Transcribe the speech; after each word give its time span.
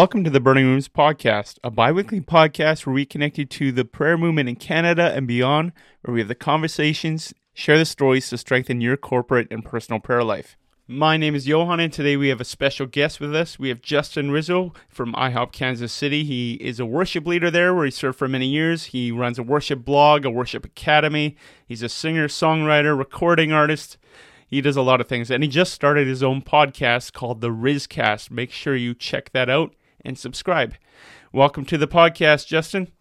Welcome 0.00 0.24
to 0.24 0.30
the 0.30 0.40
Burning 0.40 0.64
Rooms 0.64 0.88
Podcast, 0.88 1.58
a 1.62 1.70
bi 1.70 1.92
weekly 1.92 2.22
podcast 2.22 2.86
where 2.86 2.94
we 2.94 3.04
connect 3.04 3.36
you 3.36 3.44
to 3.44 3.70
the 3.70 3.84
prayer 3.84 4.16
movement 4.16 4.48
in 4.48 4.56
Canada 4.56 5.12
and 5.14 5.26
beyond, 5.26 5.72
where 6.00 6.14
we 6.14 6.20
have 6.20 6.28
the 6.28 6.34
conversations, 6.34 7.34
share 7.52 7.76
the 7.76 7.84
stories 7.84 8.30
to 8.30 8.38
strengthen 8.38 8.80
your 8.80 8.96
corporate 8.96 9.48
and 9.50 9.62
personal 9.62 10.00
prayer 10.00 10.24
life. 10.24 10.56
My 10.88 11.18
name 11.18 11.34
is 11.34 11.46
Johan, 11.46 11.80
and 11.80 11.92
today 11.92 12.16
we 12.16 12.28
have 12.28 12.40
a 12.40 12.46
special 12.46 12.86
guest 12.86 13.20
with 13.20 13.36
us. 13.36 13.58
We 13.58 13.68
have 13.68 13.82
Justin 13.82 14.30
Rizzo 14.30 14.72
from 14.88 15.12
IHOP 15.12 15.52
Kansas 15.52 15.92
City. 15.92 16.24
He 16.24 16.54
is 16.54 16.80
a 16.80 16.86
worship 16.86 17.26
leader 17.26 17.50
there 17.50 17.74
where 17.74 17.84
he 17.84 17.90
served 17.90 18.16
for 18.16 18.26
many 18.26 18.46
years. 18.46 18.84
He 18.84 19.12
runs 19.12 19.38
a 19.38 19.42
worship 19.42 19.84
blog, 19.84 20.24
a 20.24 20.30
worship 20.30 20.64
academy. 20.64 21.36
He's 21.68 21.82
a 21.82 21.90
singer, 21.90 22.26
songwriter, 22.26 22.96
recording 22.96 23.52
artist. 23.52 23.98
He 24.46 24.62
does 24.62 24.78
a 24.78 24.82
lot 24.82 25.02
of 25.02 25.08
things, 25.08 25.30
and 25.30 25.42
he 25.42 25.48
just 25.50 25.74
started 25.74 26.08
his 26.08 26.22
own 26.22 26.40
podcast 26.40 27.12
called 27.12 27.42
The 27.42 27.50
Rizcast. 27.50 28.30
Make 28.30 28.50
sure 28.50 28.74
you 28.74 28.94
check 28.94 29.32
that 29.32 29.50
out 29.50 29.74
and 30.04 30.18
subscribe. 30.18 30.74
Welcome 31.32 31.64
to 31.66 31.78
the 31.78 31.88
podcast, 31.88 32.46
Justin. 32.46 32.92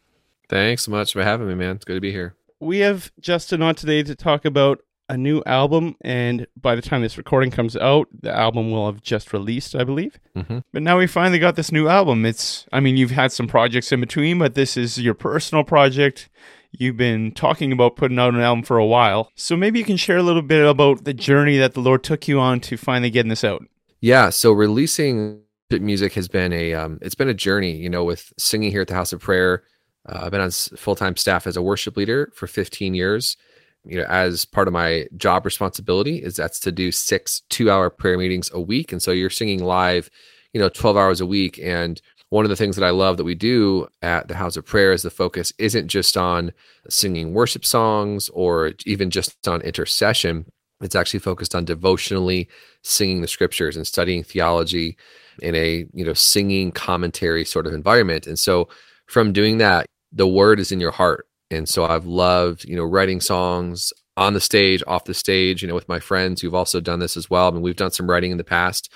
Thanks 0.50 0.84
so 0.84 0.92
much 0.92 1.14
for 1.14 1.24
having 1.24 1.48
me, 1.48 1.56
man. 1.56 1.76
It's 1.76 1.86
good 1.86 1.96
to 1.96 2.02
be 2.02 2.12
here. 2.12 2.36
We 2.60 2.80
have 2.80 3.12
Justin 3.20 3.62
on 3.62 3.76
today 3.76 4.04
to 4.04 4.16
talk 4.16 4.46
about 4.46 4.80
a 5.08 5.18
new 5.18 5.42
album, 5.46 5.96
and 6.02 6.46
by 6.56 6.76
the 6.76 6.82
time 6.82 7.02
this 7.02 7.18
recording 7.18 7.50
comes 7.50 7.76
out, 7.76 8.08
the 8.22 8.32
album 8.32 8.70
will 8.70 8.86
have 8.86 9.02
just 9.02 9.34
released, 9.34 9.76
I 9.76 9.84
believe. 9.84 10.20
Mm-hmm. 10.36 10.60
But 10.72 10.84
now 10.84 11.00
we 11.00 11.08
finally 11.08 11.40
got 11.40 11.56
this 11.56 11.72
new 11.72 11.88
album. 11.88 12.26
It's, 12.26 12.68
I 12.72 12.80
mean, 12.80 12.96
you've 12.96 13.12
had 13.12 13.32
some 13.32 13.48
projects 13.48 13.92
in 13.92 14.02
between, 14.02 14.38
but 14.38 14.54
this 14.54 14.78
is 14.78 15.00
your 15.00 15.16
personal 15.16 15.64
project. 15.64 16.30
You've 16.72 16.98
been 16.98 17.32
talking 17.32 17.72
about 17.72 17.96
putting 17.96 18.20
out 18.20 18.36
an 18.36 18.42
album 18.42 18.64
for 18.64 18.78
a 18.78 18.86
while. 18.86 19.32
So 19.34 19.58
maybe 19.58 19.80
you 19.80 19.86
can 19.86 19.98
share 19.98 20.18
a 20.18 20.24
little 20.24 20.44
bit 20.44 20.64
about 20.64 21.04
the 21.04 21.16
journey 21.16 21.58
that 21.58 21.74
the 21.74 21.82
Lord 21.82 22.04
took 22.04 22.28
you 22.28 22.40
on 22.40 22.60
to 22.62 22.78
finally 22.78 23.10
getting 23.10 23.30
this 23.30 23.44
out. 23.44 23.66
Yeah. 24.00 24.30
So 24.30 24.52
releasing 24.52 25.42
music 25.78 26.14
has 26.14 26.28
been 26.28 26.52
a 26.52 26.74
um, 26.74 26.98
it's 27.02 27.16
been 27.16 27.30
a 27.30 27.34
journey 27.34 27.76
you 27.76 27.90
know 27.90 28.04
with 28.04 28.34
singing 28.38 28.72
here 28.72 28.82
at 28.82 28.88
the 28.88 28.94
house 28.96 29.14
of 29.14 29.22
prayer. 29.22 29.64
Uh, 30.08 30.22
i've 30.24 30.32
been 30.32 30.42
on 30.42 30.50
full-time 30.52 31.16
staff 31.16 31.46
as 31.46 31.58
a 31.58 31.62
worship 31.62 31.96
leader 31.96 32.32
for 32.34 32.48
15 32.48 32.94
years. 32.96 33.38
You 33.86 33.98
know 34.00 34.06
as 34.10 34.46
part 34.46 34.68
of 34.68 34.74
my 34.74 35.08
job 35.16 35.46
responsibility 35.46 36.18
is 36.18 36.36
that's 36.36 36.60
to 36.62 36.72
do 36.72 36.92
six 36.92 37.44
two 37.50 37.70
hour 37.70 37.90
prayer 37.90 38.18
meetings 38.18 38.50
a 38.54 38.60
week. 38.60 38.92
And 38.92 39.02
so 39.02 39.12
you're 39.12 39.30
singing 39.30 39.64
live 39.64 40.10
you 40.54 40.60
know 40.60 40.70
12 40.70 40.98
hours 40.98 41.22
a 41.22 41.26
week. 41.26 41.60
And 41.62 42.02
one 42.30 42.46
of 42.46 42.50
the 42.50 42.56
things 42.56 42.76
that 42.76 42.86
i 42.86 42.90
love 42.90 43.18
that 43.18 43.24
we 43.24 43.36
do 43.36 43.88
at 44.02 44.28
the 44.28 44.36
house 44.36 44.58
of 44.58 44.66
prayer 44.66 44.92
is 44.92 45.04
the 45.04 45.10
focus 45.10 45.54
isn't 45.60 45.88
just 45.88 46.18
on 46.18 46.52
singing 46.90 47.34
worship 47.34 47.66
songs 47.66 48.30
or 48.30 48.74
even 48.86 49.12
just 49.12 49.48
on 49.48 49.62
intercession. 49.62 50.46
It's 50.82 50.96
actually 50.96 51.20
focused 51.20 51.54
on 51.56 51.66
devotionally 51.66 52.48
singing 52.84 53.22
the 53.22 53.28
scriptures 53.28 53.76
and 53.76 53.86
studying 53.86 54.24
theology 54.24 54.98
in 55.42 55.56
a 55.56 55.86
you 55.94 56.06
know 56.06 56.14
singing 56.14 56.72
commentary 56.72 57.46
sort 57.46 57.68
of 57.68 57.74
environment. 57.74 58.28
And 58.28 58.38
so 58.38 58.70
from 59.08 59.34
doing 59.34 59.58
that 59.60 59.86
the 60.12 60.28
word 60.28 60.60
is 60.60 60.72
in 60.72 60.80
your 60.80 60.92
heart. 60.92 61.28
And 61.52 61.68
so 61.68 61.86
i've 61.86 62.06
loved 62.06 62.66
you 62.66 62.76
know 62.76 62.84
writing 62.84 63.22
songs 63.22 63.92
on 64.18 64.34
the 64.34 64.42
stage 64.42 64.84
off 64.86 65.06
the 65.06 65.14
stage 65.14 65.62
you 65.62 65.68
know 65.68 65.74
with 65.76 65.88
my 65.88 66.00
friends 66.00 66.42
who've 66.42 66.54
also 66.54 66.80
done 66.80 67.00
this 67.00 67.18
as 67.18 67.30
well. 67.30 67.48
I 67.48 67.52
mean 67.52 67.62
we've 67.62 67.76
done 67.76 67.92
some 67.92 68.10
writing 68.10 68.32
in 68.32 68.38
the 68.38 68.44
past 68.44 68.92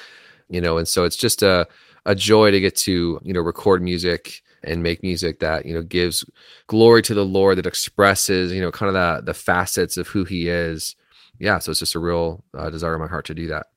you 0.49 0.61
know 0.61 0.77
and 0.77 0.87
so 0.87 1.03
it's 1.03 1.17
just 1.17 1.43
a 1.43 1.67
a 2.05 2.15
joy 2.15 2.51
to 2.51 2.59
get 2.59 2.75
to 2.75 3.19
you 3.23 3.33
know 3.33 3.41
record 3.41 3.81
music 3.81 4.41
and 4.63 4.83
make 4.83 5.03
music 5.03 5.39
that 5.39 5.65
you 5.65 5.73
know 5.73 5.81
gives 5.81 6.25
glory 6.67 7.01
to 7.01 7.13
the 7.13 7.25
lord 7.25 7.57
that 7.57 7.65
expresses 7.65 8.51
you 8.51 8.61
know 8.61 8.71
kind 8.71 8.89
of 8.89 8.93
the 8.93 9.25
the 9.25 9.33
facets 9.33 9.97
of 9.97 10.07
who 10.07 10.23
he 10.25 10.47
is. 10.49 10.95
Yeah 11.39 11.59
so 11.59 11.71
it's 11.71 11.79
just 11.79 11.95
a 11.95 11.99
real 11.99 12.43
uh, 12.57 12.69
desire 12.69 12.93
in 12.95 13.01
my 13.01 13.07
heart 13.07 13.25
to 13.25 13.33
do 13.33 13.47
that 13.47 13.67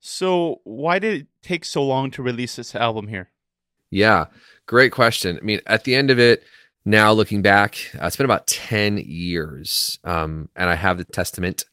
so, 0.00 0.60
why 0.64 0.98
did 0.98 1.22
it 1.22 1.26
take 1.42 1.64
so 1.64 1.84
long 1.84 2.10
to 2.12 2.22
release 2.22 2.56
this 2.56 2.74
album 2.74 3.08
here? 3.08 3.30
Yeah, 3.90 4.26
great 4.66 4.92
question. 4.92 5.38
I 5.40 5.44
mean, 5.44 5.60
at 5.66 5.84
the 5.84 5.94
end 5.94 6.10
of 6.10 6.18
it, 6.18 6.44
now 6.84 7.12
looking 7.12 7.42
back, 7.42 7.78
uh, 8.00 8.06
it's 8.06 8.16
been 8.16 8.24
about 8.24 8.46
10 8.46 8.98
years. 8.98 9.98
Um, 10.04 10.48
and 10.56 10.70
I 10.70 10.74
have 10.74 10.98
the 10.98 11.04
testament 11.04 11.64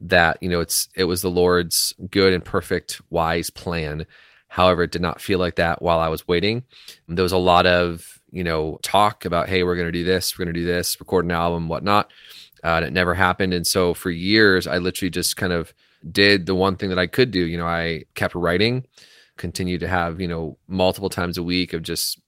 that, 0.00 0.38
you 0.40 0.48
know, 0.48 0.60
it's 0.60 0.88
it 0.94 1.04
was 1.04 1.22
the 1.22 1.30
Lord's 1.30 1.94
good 2.10 2.32
and 2.32 2.44
perfect, 2.44 3.00
wise 3.10 3.50
plan. 3.50 4.06
However, 4.48 4.82
it 4.82 4.92
did 4.92 5.02
not 5.02 5.20
feel 5.20 5.38
like 5.38 5.56
that 5.56 5.82
while 5.82 5.98
I 5.98 6.08
was 6.08 6.28
waiting. 6.28 6.64
There 7.08 7.22
was 7.22 7.32
a 7.32 7.38
lot 7.38 7.66
of, 7.66 8.20
you 8.30 8.44
know, 8.44 8.78
talk 8.82 9.24
about, 9.24 9.48
hey, 9.48 9.62
we're 9.62 9.76
going 9.76 9.88
to 9.88 9.92
do 9.92 10.04
this, 10.04 10.38
we're 10.38 10.44
going 10.44 10.54
to 10.54 10.60
do 10.60 10.66
this, 10.66 10.98
record 11.00 11.24
an 11.24 11.30
album, 11.30 11.68
whatnot. 11.68 12.10
Uh, 12.64 12.76
and 12.76 12.84
it 12.84 12.92
never 12.92 13.14
happened. 13.14 13.52
And 13.52 13.66
so 13.66 13.92
for 13.92 14.10
years, 14.10 14.66
I 14.66 14.78
literally 14.78 15.10
just 15.10 15.36
kind 15.36 15.52
of 15.52 15.72
did 16.10 16.46
the 16.46 16.54
one 16.54 16.76
thing 16.76 16.88
that 16.88 16.98
I 16.98 17.06
could 17.06 17.30
do. 17.30 17.44
You 17.46 17.58
know, 17.58 17.66
I 17.66 18.04
kept 18.14 18.34
writing, 18.34 18.86
continued 19.36 19.80
to 19.80 19.88
have, 19.88 20.20
you 20.20 20.28
know, 20.28 20.58
multiple 20.68 21.10
times 21.10 21.38
a 21.38 21.42
week 21.42 21.72
of 21.72 21.82
just 21.82 22.20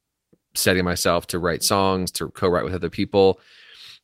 setting 0.54 0.84
myself 0.84 1.26
to 1.28 1.38
write 1.38 1.62
songs, 1.62 2.10
to 2.12 2.28
co 2.30 2.48
write 2.48 2.64
with 2.64 2.74
other 2.74 2.90
people, 2.90 3.40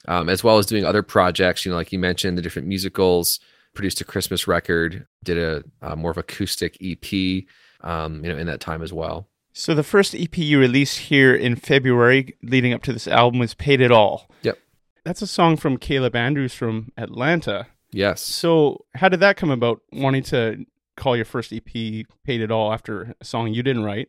um, 0.08 0.28
as 0.28 0.42
well 0.42 0.58
as 0.58 0.66
doing 0.66 0.84
other 0.84 1.02
projects. 1.02 1.64
You 1.64 1.70
know, 1.70 1.76
like 1.76 1.92
you 1.92 1.98
mentioned, 1.98 2.36
the 2.36 2.42
different 2.42 2.68
musicals, 2.68 3.40
produced 3.74 4.00
a 4.00 4.04
Christmas 4.04 4.48
record, 4.48 5.06
did 5.22 5.38
a, 5.38 5.62
a 5.82 5.96
more 5.96 6.10
of 6.10 6.18
acoustic 6.18 6.76
EP, 6.80 7.44
um, 7.82 8.24
you 8.24 8.32
know, 8.32 8.38
in 8.38 8.46
that 8.46 8.60
time 8.60 8.82
as 8.82 8.92
well. 8.92 9.28
So 9.52 9.74
the 9.74 9.82
first 9.82 10.14
EP 10.14 10.36
you 10.38 10.60
released 10.60 10.98
here 10.98 11.34
in 11.34 11.56
February, 11.56 12.36
leading 12.42 12.72
up 12.72 12.82
to 12.84 12.92
this 12.92 13.08
album, 13.08 13.40
was 13.40 13.54
"Paid 13.54 13.80
It 13.80 13.90
All." 13.90 14.30
Yep, 14.42 14.58
that's 15.04 15.22
a 15.22 15.26
song 15.26 15.56
from 15.56 15.76
Caleb 15.76 16.14
Andrews 16.14 16.54
from 16.54 16.92
Atlanta. 16.96 17.66
Yes. 17.92 18.20
So, 18.20 18.84
how 18.94 19.08
did 19.08 19.20
that 19.20 19.36
come 19.36 19.50
about? 19.50 19.80
Wanting 19.92 20.22
to 20.24 20.64
call 20.96 21.16
your 21.16 21.24
first 21.24 21.52
EP 21.52 21.64
"Paid 21.64 22.40
It 22.40 22.50
All" 22.50 22.72
after 22.72 23.14
a 23.20 23.24
song 23.24 23.52
you 23.52 23.62
didn't 23.62 23.84
write. 23.84 24.08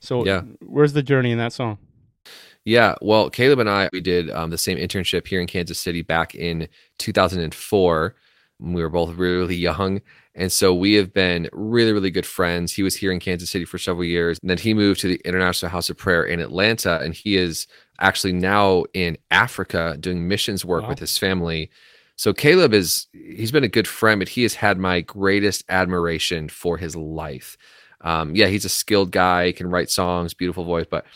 So, 0.00 0.24
yeah, 0.24 0.42
where's 0.60 0.92
the 0.92 1.02
journey 1.02 1.30
in 1.30 1.38
that 1.38 1.52
song? 1.52 1.78
Yeah, 2.64 2.94
well, 3.00 3.30
Caleb 3.30 3.58
and 3.58 3.70
I 3.70 3.88
we 3.92 4.00
did 4.00 4.30
um, 4.30 4.50
the 4.50 4.58
same 4.58 4.78
internship 4.78 5.26
here 5.26 5.40
in 5.40 5.46
Kansas 5.46 5.78
City 5.78 6.02
back 6.02 6.34
in 6.34 6.68
2004. 6.98 8.14
We 8.62 8.82
were 8.82 8.90
both 8.90 9.16
really, 9.16 9.36
really 9.36 9.56
young, 9.56 10.02
and 10.34 10.52
so 10.52 10.74
we 10.74 10.94
have 10.94 11.14
been 11.14 11.48
really, 11.52 11.92
really 11.92 12.10
good 12.10 12.26
friends. 12.26 12.72
He 12.72 12.82
was 12.82 12.94
here 12.96 13.10
in 13.10 13.20
Kansas 13.20 13.48
City 13.48 13.64
for 13.64 13.78
several 13.78 14.04
years, 14.04 14.38
and 14.42 14.50
then 14.50 14.58
he 14.58 14.74
moved 14.74 15.00
to 15.00 15.08
the 15.08 15.20
International 15.24 15.70
House 15.70 15.88
of 15.88 15.96
Prayer 15.96 16.24
in 16.24 16.40
Atlanta, 16.40 17.00
and 17.00 17.14
he 17.14 17.36
is 17.36 17.66
actually 18.00 18.34
now 18.34 18.84
in 18.92 19.16
Africa 19.30 19.96
doing 19.98 20.28
missions 20.28 20.64
work 20.64 20.82
wow. 20.82 20.90
with 20.90 20.98
his 20.98 21.16
family 21.16 21.70
so 22.20 22.34
Caleb 22.34 22.74
is 22.74 23.06
he's 23.14 23.50
been 23.50 23.64
a 23.64 23.68
good 23.68 23.88
friend, 23.88 24.20
but 24.20 24.28
he 24.28 24.42
has 24.42 24.52
had 24.52 24.76
my 24.76 25.00
greatest 25.00 25.64
admiration 25.70 26.50
for 26.50 26.76
his 26.76 26.94
life. 26.94 27.56
Um, 28.02 28.36
yeah, 28.36 28.48
he's 28.48 28.66
a 28.66 28.68
skilled 28.68 29.10
guy, 29.10 29.52
can 29.52 29.70
write 29.70 29.90
songs, 29.90 30.34
beautiful 30.34 30.66
voice, 30.66 30.84
but 30.90 31.06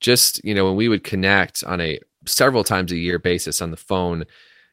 just 0.00 0.44
you 0.44 0.54
know 0.54 0.66
when 0.66 0.76
we 0.76 0.90
would 0.90 1.02
connect 1.02 1.64
on 1.64 1.80
a 1.80 1.98
several 2.26 2.62
times 2.62 2.92
a 2.92 2.98
year 2.98 3.18
basis 3.18 3.62
on 3.62 3.70
the 3.70 3.78
phone, 3.78 4.26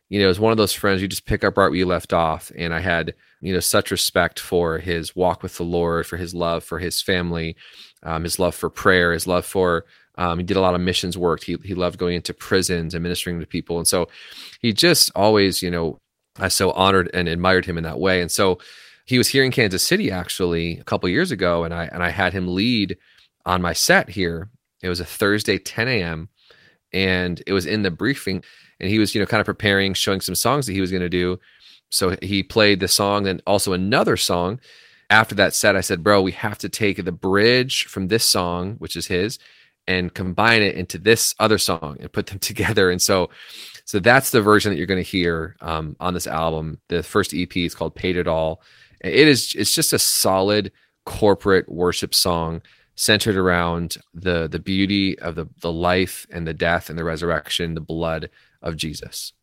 you 0.09 0.21
know, 0.21 0.27
as 0.27 0.41
one 0.41 0.51
of 0.51 0.57
those 0.57 0.73
friends 0.73 1.01
you 1.01 1.07
just 1.07 1.25
pick 1.25 1.45
up 1.45 1.57
right 1.57 1.69
where 1.69 1.75
you 1.75 1.85
left 1.85 2.11
off, 2.11 2.51
and 2.57 2.73
I 2.73 2.81
had 2.81 3.13
you 3.39 3.53
know 3.53 3.61
such 3.61 3.89
respect 3.89 4.41
for 4.41 4.79
his 4.79 5.15
walk 5.15 5.41
with 5.41 5.55
the 5.55 5.63
Lord, 5.63 6.05
for 6.05 6.17
his 6.17 6.35
love 6.35 6.65
for 6.65 6.79
his 6.79 7.01
family, 7.01 7.55
um, 8.03 8.23
his 8.23 8.39
love 8.39 8.55
for 8.55 8.69
prayer, 8.69 9.13
his 9.13 9.25
love 9.25 9.45
for 9.45 9.85
um, 10.17 10.39
he 10.39 10.44
did 10.44 10.57
a 10.57 10.61
lot 10.61 10.75
of 10.75 10.81
missions 10.81 11.17
work. 11.17 11.44
He 11.44 11.57
he 11.63 11.75
loved 11.75 12.00
going 12.00 12.16
into 12.16 12.33
prisons 12.33 12.94
and 12.94 13.03
ministering 13.03 13.39
to 13.39 13.45
people, 13.45 13.78
and 13.78 13.88
so 13.88 14.07
he 14.61 14.73
just 14.73 15.11
always, 15.16 15.61
you 15.61 15.69
know, 15.69 15.97
I 16.39 16.47
so 16.47 16.72
honored 16.72 17.09
and 17.13 17.27
admired 17.27 17.65
him 17.65 17.77
in 17.77 17.83
that 17.83 18.00
way. 18.00 18.21
And 18.21 18.31
so 18.31 18.59
he 19.06 19.18
was 19.18 19.30
here 19.30 19.44
in 19.44 19.51
Kansas 19.51 19.83
City 19.83 20.12
actually 20.12 20.80
a 20.80 20.83
couple 20.83 21.07
years 21.09 21.31
ago, 21.31 21.63
and 21.63 21.74
I 21.74 21.86
and 21.86 22.03
I 22.03 22.09
had 22.09 22.33
him 22.33 22.53
lead 22.53 22.97
on 23.45 23.62
my 23.62 23.74
set 23.74 24.09
here. 24.09 24.50
It 24.81 24.89
was 24.89 25.00
a 25.00 25.06
Thursday, 25.06 25.57
10 25.57 25.88
a.m., 25.88 26.30
and 26.94 27.41
it 27.47 27.53
was 27.53 27.65
in 27.65 27.83
the 27.83 27.91
briefing, 27.91 28.44
and 28.80 28.89
he 28.89 29.00
was 29.00 29.13
you 29.13 29.21
know 29.21 29.27
kind 29.27 29.41
of 29.41 29.45
preparing, 29.45 29.94
showing 29.94 30.21
some 30.21 30.36
songs 30.36 30.65
that 30.65 30.74
he 30.74 30.81
was 30.81 30.91
going 30.91 31.01
to 31.01 31.09
do. 31.09 31.39
So 31.89 32.18
he 32.21 32.44
played 32.44 32.80
the 32.80 32.88
song 32.88 33.27
and 33.27 33.41
also 33.47 33.74
another 33.74 34.18
song. 34.18 34.59
After 35.09 35.36
that 35.36 35.53
set, 35.53 35.75
I 35.75 35.81
said, 35.81 36.03
"Bro, 36.03 36.24
we 36.24 36.31
have 36.33 36.57
to 36.59 36.69
take 36.69 37.03
the 37.03 37.12
bridge 37.12 37.86
from 37.86 38.07
this 38.07 38.25
song, 38.25 38.75
which 38.80 38.95
is 38.95 39.07
his." 39.07 39.38
And 39.88 40.13
combine 40.13 40.62
it 40.62 40.75
into 40.75 40.98
this 40.98 41.34
other 41.39 41.57
song 41.57 41.98
and 42.00 42.12
put 42.12 42.28
them 42.28 42.39
together. 42.39 42.89
And 42.92 43.01
so, 43.01 43.30
so 43.86 44.00
that's 44.00 44.31
the 44.31 44.42
version 44.42 44.72
that 44.72 44.78
you're 44.78 44.88
going 44.88 45.04
to 45.04 45.10
hear 45.10 45.56
um, 45.62 45.95
on 46.00 46.13
this 46.13 46.28
album. 46.28 46.80
The 46.89 47.04
first 47.04 47.34
EP 47.34 47.56
is 47.57 47.75
called 47.75 47.95
"Paid 47.95 48.18
It 48.18 48.28
All." 48.28 48.62
It 49.01 49.28
is 49.28 49.54
it's 49.56 49.74
just 49.74 49.94
a 49.94 50.00
solid 50.00 50.72
corporate 51.06 51.69
worship 51.69 52.13
song 52.13 52.62
centered 52.95 53.38
around 53.38 53.98
the 54.13 54.48
the 54.48 54.60
beauty 54.60 55.18
of 55.19 55.36
the 55.36 55.48
the 55.62 55.72
life 55.72 56.28
and 56.31 56.45
the 56.48 56.54
death 56.54 56.89
and 56.89 56.98
the 57.00 57.04
resurrection, 57.04 57.75
the 57.75 57.81
blood 57.81 58.30
of 58.62 58.75
Jesus. 58.75 59.34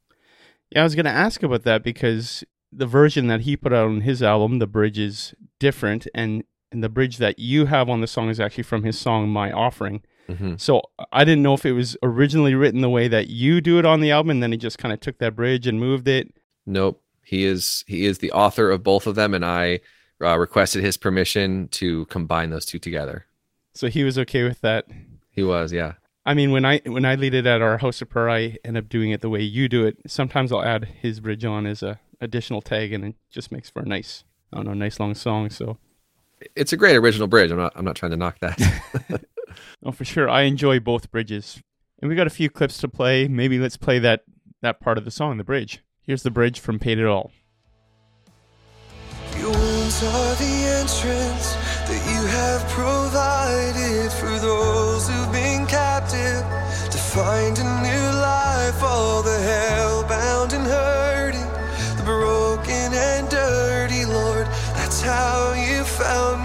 Yeah, 0.71 0.81
I 0.81 0.85
was 0.85 0.95
going 0.95 1.05
to 1.05 1.11
ask 1.11 1.43
about 1.43 1.63
that 1.63 1.83
because 1.83 2.45
the 2.73 2.87
version 2.87 3.29
that 3.29 3.43
he 3.43 3.57
put 3.57 3.73
out 3.73 3.87
on 3.87 4.01
his 4.01 4.23
album, 4.23 4.59
the 4.59 4.67
bridge 4.67 4.99
is 4.99 5.35
different, 5.61 6.07
and 6.15 6.45
and 6.73 6.83
the 6.83 6.89
bridge 6.89 7.19
that 7.19 7.39
you 7.39 7.67
have 7.67 7.89
on 7.89 8.01
the 8.01 8.07
song 8.09 8.29
is 8.29 8.41
actually 8.41 8.65
from 8.65 8.83
his 8.83 8.99
song 8.99 9.29
"My 9.29 9.53
Offering." 9.53 10.03
Mm-hmm. 10.29 10.55
So 10.57 10.83
I 11.13 11.25
didn't 11.25 11.43
know 11.43 11.55
if 11.55 11.67
it 11.67 11.73
was 11.73 11.97
originally 12.03 12.55
written 12.55 12.81
the 12.81 12.91
way 12.91 13.09
that 13.09 13.29
you 13.29 13.61
do 13.61 13.79
it 13.79 13.85
on 13.85 14.01
the 14.01 14.11
album, 14.11 14.31
and 14.31 14.43
then 14.43 14.53
he 14.53 14.59
just 14.59 14.79
kind 14.79 14.93
of 14.93 15.01
took 15.01 15.19
that 15.19 15.37
bridge 15.37 15.67
and 15.67 15.79
moved 15.79 16.09
it. 16.09 16.35
Nope. 16.67 17.03
He 17.23 17.45
is 17.45 17.85
he 17.87 18.05
is 18.05 18.19
the 18.19 18.33
author 18.33 18.71
of 18.71 18.83
both 18.83 19.07
of 19.07 19.15
them, 19.15 19.35
and 19.35 19.45
I 19.45 19.81
uh, 20.23 20.39
requested 20.39 20.85
his 20.85 20.97
permission 20.97 21.69
to 21.69 22.07
combine 22.07 22.51
those 22.51 22.67
two 22.67 22.79
together. 22.79 23.27
So 23.75 23.89
he 23.89 24.05
was 24.05 24.19
okay 24.19 24.45
with 24.45 24.61
that. 24.61 24.87
He 25.31 25.43
was, 25.43 25.73
yeah. 25.73 25.95
I 26.27 26.35
mean, 26.35 26.53
when 26.53 26.65
I 26.65 26.81
when 26.87 27.05
I 27.05 27.17
lead 27.17 27.35
it 27.35 27.47
at 27.47 27.61
our 27.61 27.79
house 27.79 28.01
of 28.01 28.09
prayer, 28.09 28.31
I 28.31 28.57
end 28.65 28.79
up 28.79 28.89
doing 28.89 29.11
it 29.11 29.21
the 29.21 29.29
way 29.29 29.43
you 29.43 29.69
do 29.69 29.85
it. 29.87 29.99
Sometimes 30.07 30.53
I'll 30.53 30.65
add 30.65 30.85
his 31.03 31.21
bridge 31.21 31.45
on 31.45 31.67
as 31.67 31.83
a 31.83 32.01
additional 32.21 32.63
tag, 32.63 32.93
and 32.93 33.05
it 33.05 33.15
just 33.31 33.53
makes 33.53 33.69
for 33.69 33.83
a 33.83 33.87
nice, 33.87 34.25
I 34.53 34.57
don't 34.57 34.67
know, 34.67 34.75
nice 34.75 34.99
long 34.99 35.15
song. 35.15 35.51
So 35.51 35.79
it's 36.57 36.73
a 36.73 36.77
great 36.77 36.97
original 36.97 37.27
bridge. 37.27 37.51
I'm 37.51 37.59
not 37.59 37.73
I'm 37.77 37.85
not 37.85 37.97
trying 37.97 38.13
to 38.13 38.17
knock 38.17 38.39
that. 38.41 38.59
oh, 39.85 39.93
for 39.93 40.05
sure. 40.05 40.29
I 40.29 40.43
enjoy 40.43 40.81
both 40.81 41.11
bridges, 41.11 41.61
and 42.01 42.09
we 42.09 42.17
got 42.17 42.27
a 42.27 42.31
few 42.31 42.51
clips 42.51 42.79
to 42.79 42.89
play. 42.89 43.29
Maybe 43.29 43.59
let's 43.59 43.77
play 43.77 43.99
that 44.01 44.23
that 44.63 44.81
part 44.81 44.99
of 44.99 45.05
the 45.05 45.11
song, 45.11 45.37
the 45.37 45.45
bridge. 45.45 45.83
Here's 46.03 46.23
the 46.23 46.31
bridge 46.31 46.61
from 46.61 46.79
Paid 46.79 46.99
It 46.99 47.07
All. 47.07 47.33
Your 49.39 49.53
wounds 49.53 50.03
are 50.03 50.35
the 50.37 50.55
entrance 50.81 51.57
that 51.89 52.03
you 52.09 52.27
have 52.29 52.67
provided 52.71 54.11
for 54.13 54.39
those 54.39 55.09
who've 55.09 55.33
been 55.33 55.67
captive 55.67 56.45
to 56.91 56.99
find 56.99 57.59
a 57.59 57.65
new 57.83 58.21
life. 58.21 58.83
All 58.83 59.23
the 59.23 59.39
hell-bound 59.39 60.53
and 60.53 60.67
hurting, 60.67 61.49
the 61.97 62.03
broken 62.05 62.93
and 62.95 63.29
dirty, 63.29 64.05
Lord. 64.07 64.47
That's 64.77 65.03
how 65.03 65.53
you 65.53 65.85
found 65.85 66.43
me. 66.43 66.44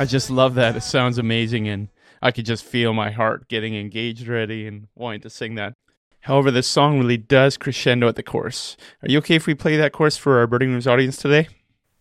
I 0.00 0.04
just 0.04 0.30
love 0.30 0.54
that. 0.54 0.76
It 0.76 0.82
sounds 0.82 1.18
amazing, 1.18 1.68
and 1.68 1.88
I 2.22 2.30
could 2.30 2.46
just 2.46 2.64
feel 2.64 2.92
my 2.92 3.10
heart 3.10 3.48
getting 3.48 3.74
engaged 3.74 4.28
ready 4.28 4.66
and 4.66 4.86
wanting 4.94 5.20
to 5.22 5.30
sing 5.30 5.56
that. 5.56 5.74
However, 6.20 6.50
this 6.50 6.68
song 6.68 6.98
really 6.98 7.16
does 7.16 7.56
crescendo 7.56 8.08
at 8.08 8.16
the 8.16 8.22
chorus. 8.22 8.76
Are 9.02 9.08
you 9.08 9.18
okay 9.18 9.34
if 9.34 9.46
we 9.46 9.54
play 9.54 9.76
that 9.76 9.92
chorus 9.92 10.16
for 10.16 10.38
our 10.38 10.46
Burning 10.46 10.70
Rooms 10.70 10.86
audience 10.86 11.16
today? 11.16 11.48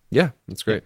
Yeah, 0.09 0.31
that's 0.47 0.63
great. 0.63 0.83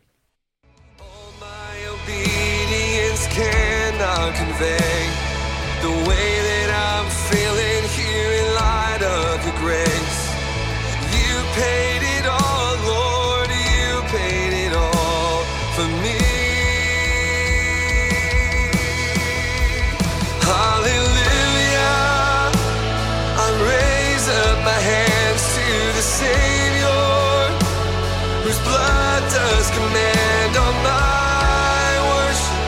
Whose 28.51 28.63
blood 28.67 29.23
does 29.31 29.71
command 29.71 30.57
on 30.57 30.73
my 30.83 31.87
worship. 32.11 32.67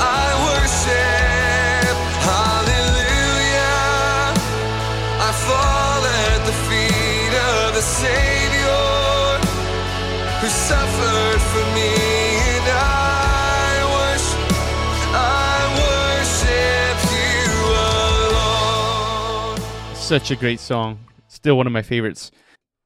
I 0.00 0.26
worship, 0.48 1.96
hallelujah. 2.32 3.76
I 5.28 5.30
fall 5.46 6.02
at 6.24 6.40
the 6.48 6.56
feet 6.66 7.34
of 7.52 7.74
the 7.74 7.84
Savior 8.00 8.88
who 10.40 10.48
suffered 10.48 11.40
for 11.52 11.64
me, 11.76 11.92
and 12.56 12.66
I 12.72 13.84
worship, 13.98 14.48
I 15.12 15.58
worship 15.84 16.96
you 17.18 17.52
alone. 19.52 19.94
Such 19.94 20.30
a 20.30 20.36
great 20.36 20.60
song. 20.60 21.00
Still 21.28 21.58
one 21.58 21.66
of 21.66 21.72
my 21.74 21.82
favorites. 21.82 22.30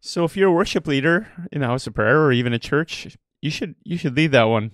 So 0.07 0.23
if 0.23 0.37
you're 0.37 0.51
a 0.51 0.53
worship 0.53 0.87
leader 0.87 1.27
in 1.51 1.65
a 1.65 1.67
house 1.67 1.89
of 1.89 1.95
prayer 1.95 2.21
or 2.21 2.31
even 2.31 2.53
a 2.53 2.61
church, 2.61 3.17
you 3.43 3.51
should 3.51 3.75
you 3.83 3.99
should 3.99 4.17
lead 4.17 4.31
that 4.31 4.45
one. 4.45 4.71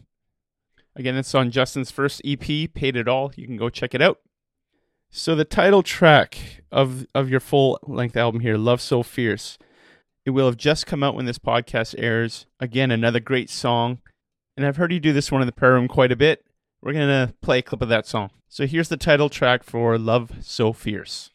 Again, 0.94 1.16
it's 1.16 1.34
on 1.34 1.50
Justin's 1.50 1.90
first 1.90 2.20
EP, 2.22 2.38
Paid 2.38 2.96
It 2.96 3.08
All. 3.08 3.32
You 3.34 3.46
can 3.46 3.56
go 3.56 3.70
check 3.70 3.94
it 3.94 4.02
out. 4.02 4.18
So 5.10 5.34
the 5.34 5.46
title 5.46 5.82
track 5.82 6.62
of 6.70 7.06
of 7.14 7.30
your 7.30 7.40
full 7.40 7.78
length 7.82 8.14
album 8.14 8.42
here, 8.42 8.58
Love 8.58 8.82
So 8.82 9.02
Fierce, 9.02 9.56
it 10.26 10.30
will 10.30 10.44
have 10.44 10.58
just 10.58 10.86
come 10.86 11.02
out 11.02 11.14
when 11.14 11.24
this 11.24 11.38
podcast 11.38 11.94
airs. 11.96 12.44
Again, 12.60 12.90
another 12.90 13.18
great 13.18 13.48
song. 13.48 14.00
And 14.54 14.66
I've 14.66 14.76
heard 14.76 14.92
you 14.92 15.00
do 15.00 15.14
this 15.14 15.32
one 15.32 15.40
in 15.40 15.46
the 15.46 15.52
prayer 15.52 15.72
room 15.72 15.88
quite 15.88 16.12
a 16.12 16.16
bit. 16.16 16.44
We're 16.82 16.92
gonna 16.92 17.32
play 17.40 17.60
a 17.60 17.62
clip 17.62 17.80
of 17.80 17.88
that 17.88 18.06
song. 18.06 18.32
So 18.50 18.66
here's 18.66 18.90
the 18.90 18.98
title 18.98 19.30
track 19.30 19.62
for 19.62 19.96
Love 19.96 20.30
So 20.42 20.74
Fierce. 20.74 21.30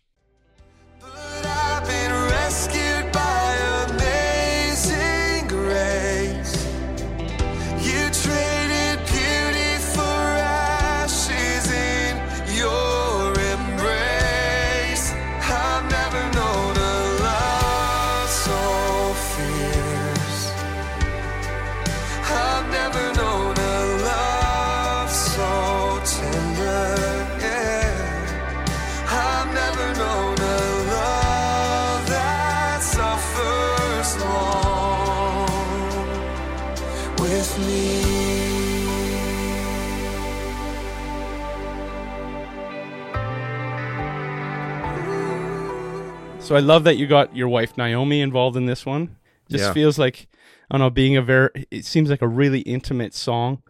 So 46.48 46.56
I 46.56 46.60
love 46.60 46.86
that 46.86 46.96
you 46.96 47.08
got 47.08 47.36
your 47.36 47.50
wife 47.50 47.78
Naomi 47.78 48.22
involved 48.22 48.56
in 48.56 48.68
this 48.68 48.86
one. 48.86 49.18
Just 49.50 49.66
Yeah. 49.66 49.74
feels 49.74 50.00
like 50.00 50.28
I 50.72 50.76
don't 50.76 50.80
know, 50.80 50.90
being 50.90 51.18
a 51.18 51.22
very 51.22 51.50
it 51.72 51.84
seems 51.84 52.10
like 52.10 52.22
a 52.22 52.28
really 52.28 52.62
intimate 52.62 53.14
song. 53.14 53.64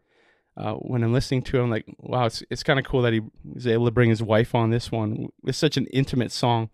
Uh, 0.56 0.74
when 0.74 1.04
I'm 1.04 1.12
listening 1.12 1.42
to 1.44 1.58
it, 1.58 1.64
I'm 1.64 1.72
like, 1.72 1.86
wow, 1.98 2.26
it's 2.26 2.44
it's 2.52 2.62
kind 2.62 2.78
of 2.78 2.86
cool 2.86 3.02
that 3.02 3.14
he 3.14 3.22
was 3.44 3.66
able 3.66 3.86
to 3.86 3.92
bring 3.92 4.12
his 4.12 4.22
wife 4.22 4.54
on 4.54 4.70
this 4.70 4.92
one. 4.92 5.30
It's 5.46 5.58
such 5.58 5.76
an 5.78 5.88
intimate 5.88 6.32
song. 6.32 6.70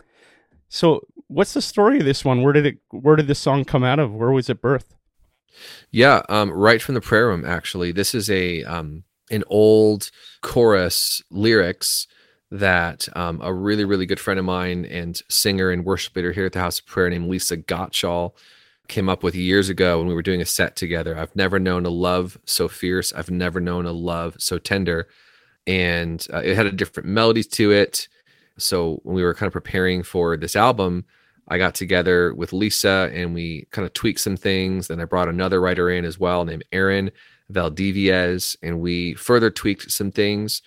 So, 0.68 1.08
what's 1.28 1.54
the 1.54 1.62
story 1.62 2.00
of 2.00 2.06
this 2.06 2.26
one? 2.26 2.42
Where 2.42 2.52
did 2.52 2.66
it? 2.66 2.80
Where 2.92 3.16
did 3.16 3.28
this 3.28 3.40
song 3.40 3.64
come 3.64 3.86
out 3.86 4.00
of? 4.00 4.14
Where 4.14 4.32
was 4.32 4.50
it 4.50 4.62
birthed? 4.62 4.96
Yeah, 5.90 6.22
um, 6.28 6.52
right 6.52 6.82
from 6.82 6.96
the 6.96 7.02
prayer 7.02 7.28
room. 7.28 7.46
Actually, 7.46 7.94
this 7.94 8.14
is 8.14 8.30
a 8.30 8.64
um, 8.64 9.04
an 9.32 9.46
old 9.48 10.12
chorus 10.42 11.22
lyrics 11.30 12.08
that 12.54 13.08
um, 13.16 13.42
a 13.42 13.52
really 13.52 13.84
really 13.84 14.06
good 14.06 14.20
friend 14.20 14.40
of 14.40 14.46
mine 14.46 14.86
and 14.86 15.22
singer 15.28 15.72
and 15.72 15.84
worship 15.84 16.16
leader 16.16 16.32
here 16.32 16.46
at 16.46 16.54
the 16.54 16.60
House 16.60 16.80
of 16.80 16.86
Prayer 16.86 17.10
named 17.10 17.28
Lisa 17.28 17.58
Gottschall 17.58 18.34
came 18.88 19.10
up 19.10 19.24
with 19.24 19.34
years 19.34 19.70
ago 19.70 19.98
when 19.98 20.08
we 20.08 20.14
were 20.14 20.22
doing 20.22 20.42
a 20.42 20.46
set 20.46 20.76
together. 20.76 21.18
I've 21.18 21.36
never 21.36 21.58
known 21.58 21.86
a 21.86 21.90
love 21.90 22.38
so 22.46 22.68
fierce. 22.68 23.12
I've 23.14 23.32
never 23.32 23.60
known 23.60 23.86
a 23.86 23.92
love 23.92 24.36
so 24.38 24.60
tender, 24.60 25.08
and 25.66 26.26
uh, 26.32 26.42
it 26.44 26.56
had 26.56 26.68
a 26.68 26.72
different 26.72 27.10
melodies 27.10 27.48
to 27.48 27.72
it. 27.72 28.08
So 28.58 29.00
when 29.04 29.16
we 29.16 29.24
were 29.24 29.34
kind 29.34 29.48
of 29.48 29.54
preparing 29.54 30.04
for 30.04 30.38
this 30.38 30.56
album, 30.56 31.06
I 31.48 31.58
got 31.58 31.76
together 31.76 32.34
with 32.36 32.54
Lisa 32.54 33.10
and 33.14 33.34
we 33.34 33.68
kind 33.72 33.86
of 33.86 33.94
tweaked 33.94 34.20
some 34.20 34.38
things. 34.38 34.88
Then 34.88 35.02
I 35.02 35.06
brought 35.06 35.28
another 35.28 35.60
writer 35.60 35.90
in 35.90 36.06
as 36.06 36.20
well 36.20 36.46
named 36.46 36.64
Aaron 36.72 37.12
Valdiviez, 37.52 38.56
and 38.62 38.80
we 38.80 39.16
further 39.16 39.50
tweaked 39.50 39.92
some 39.92 40.12
things. 40.12 40.62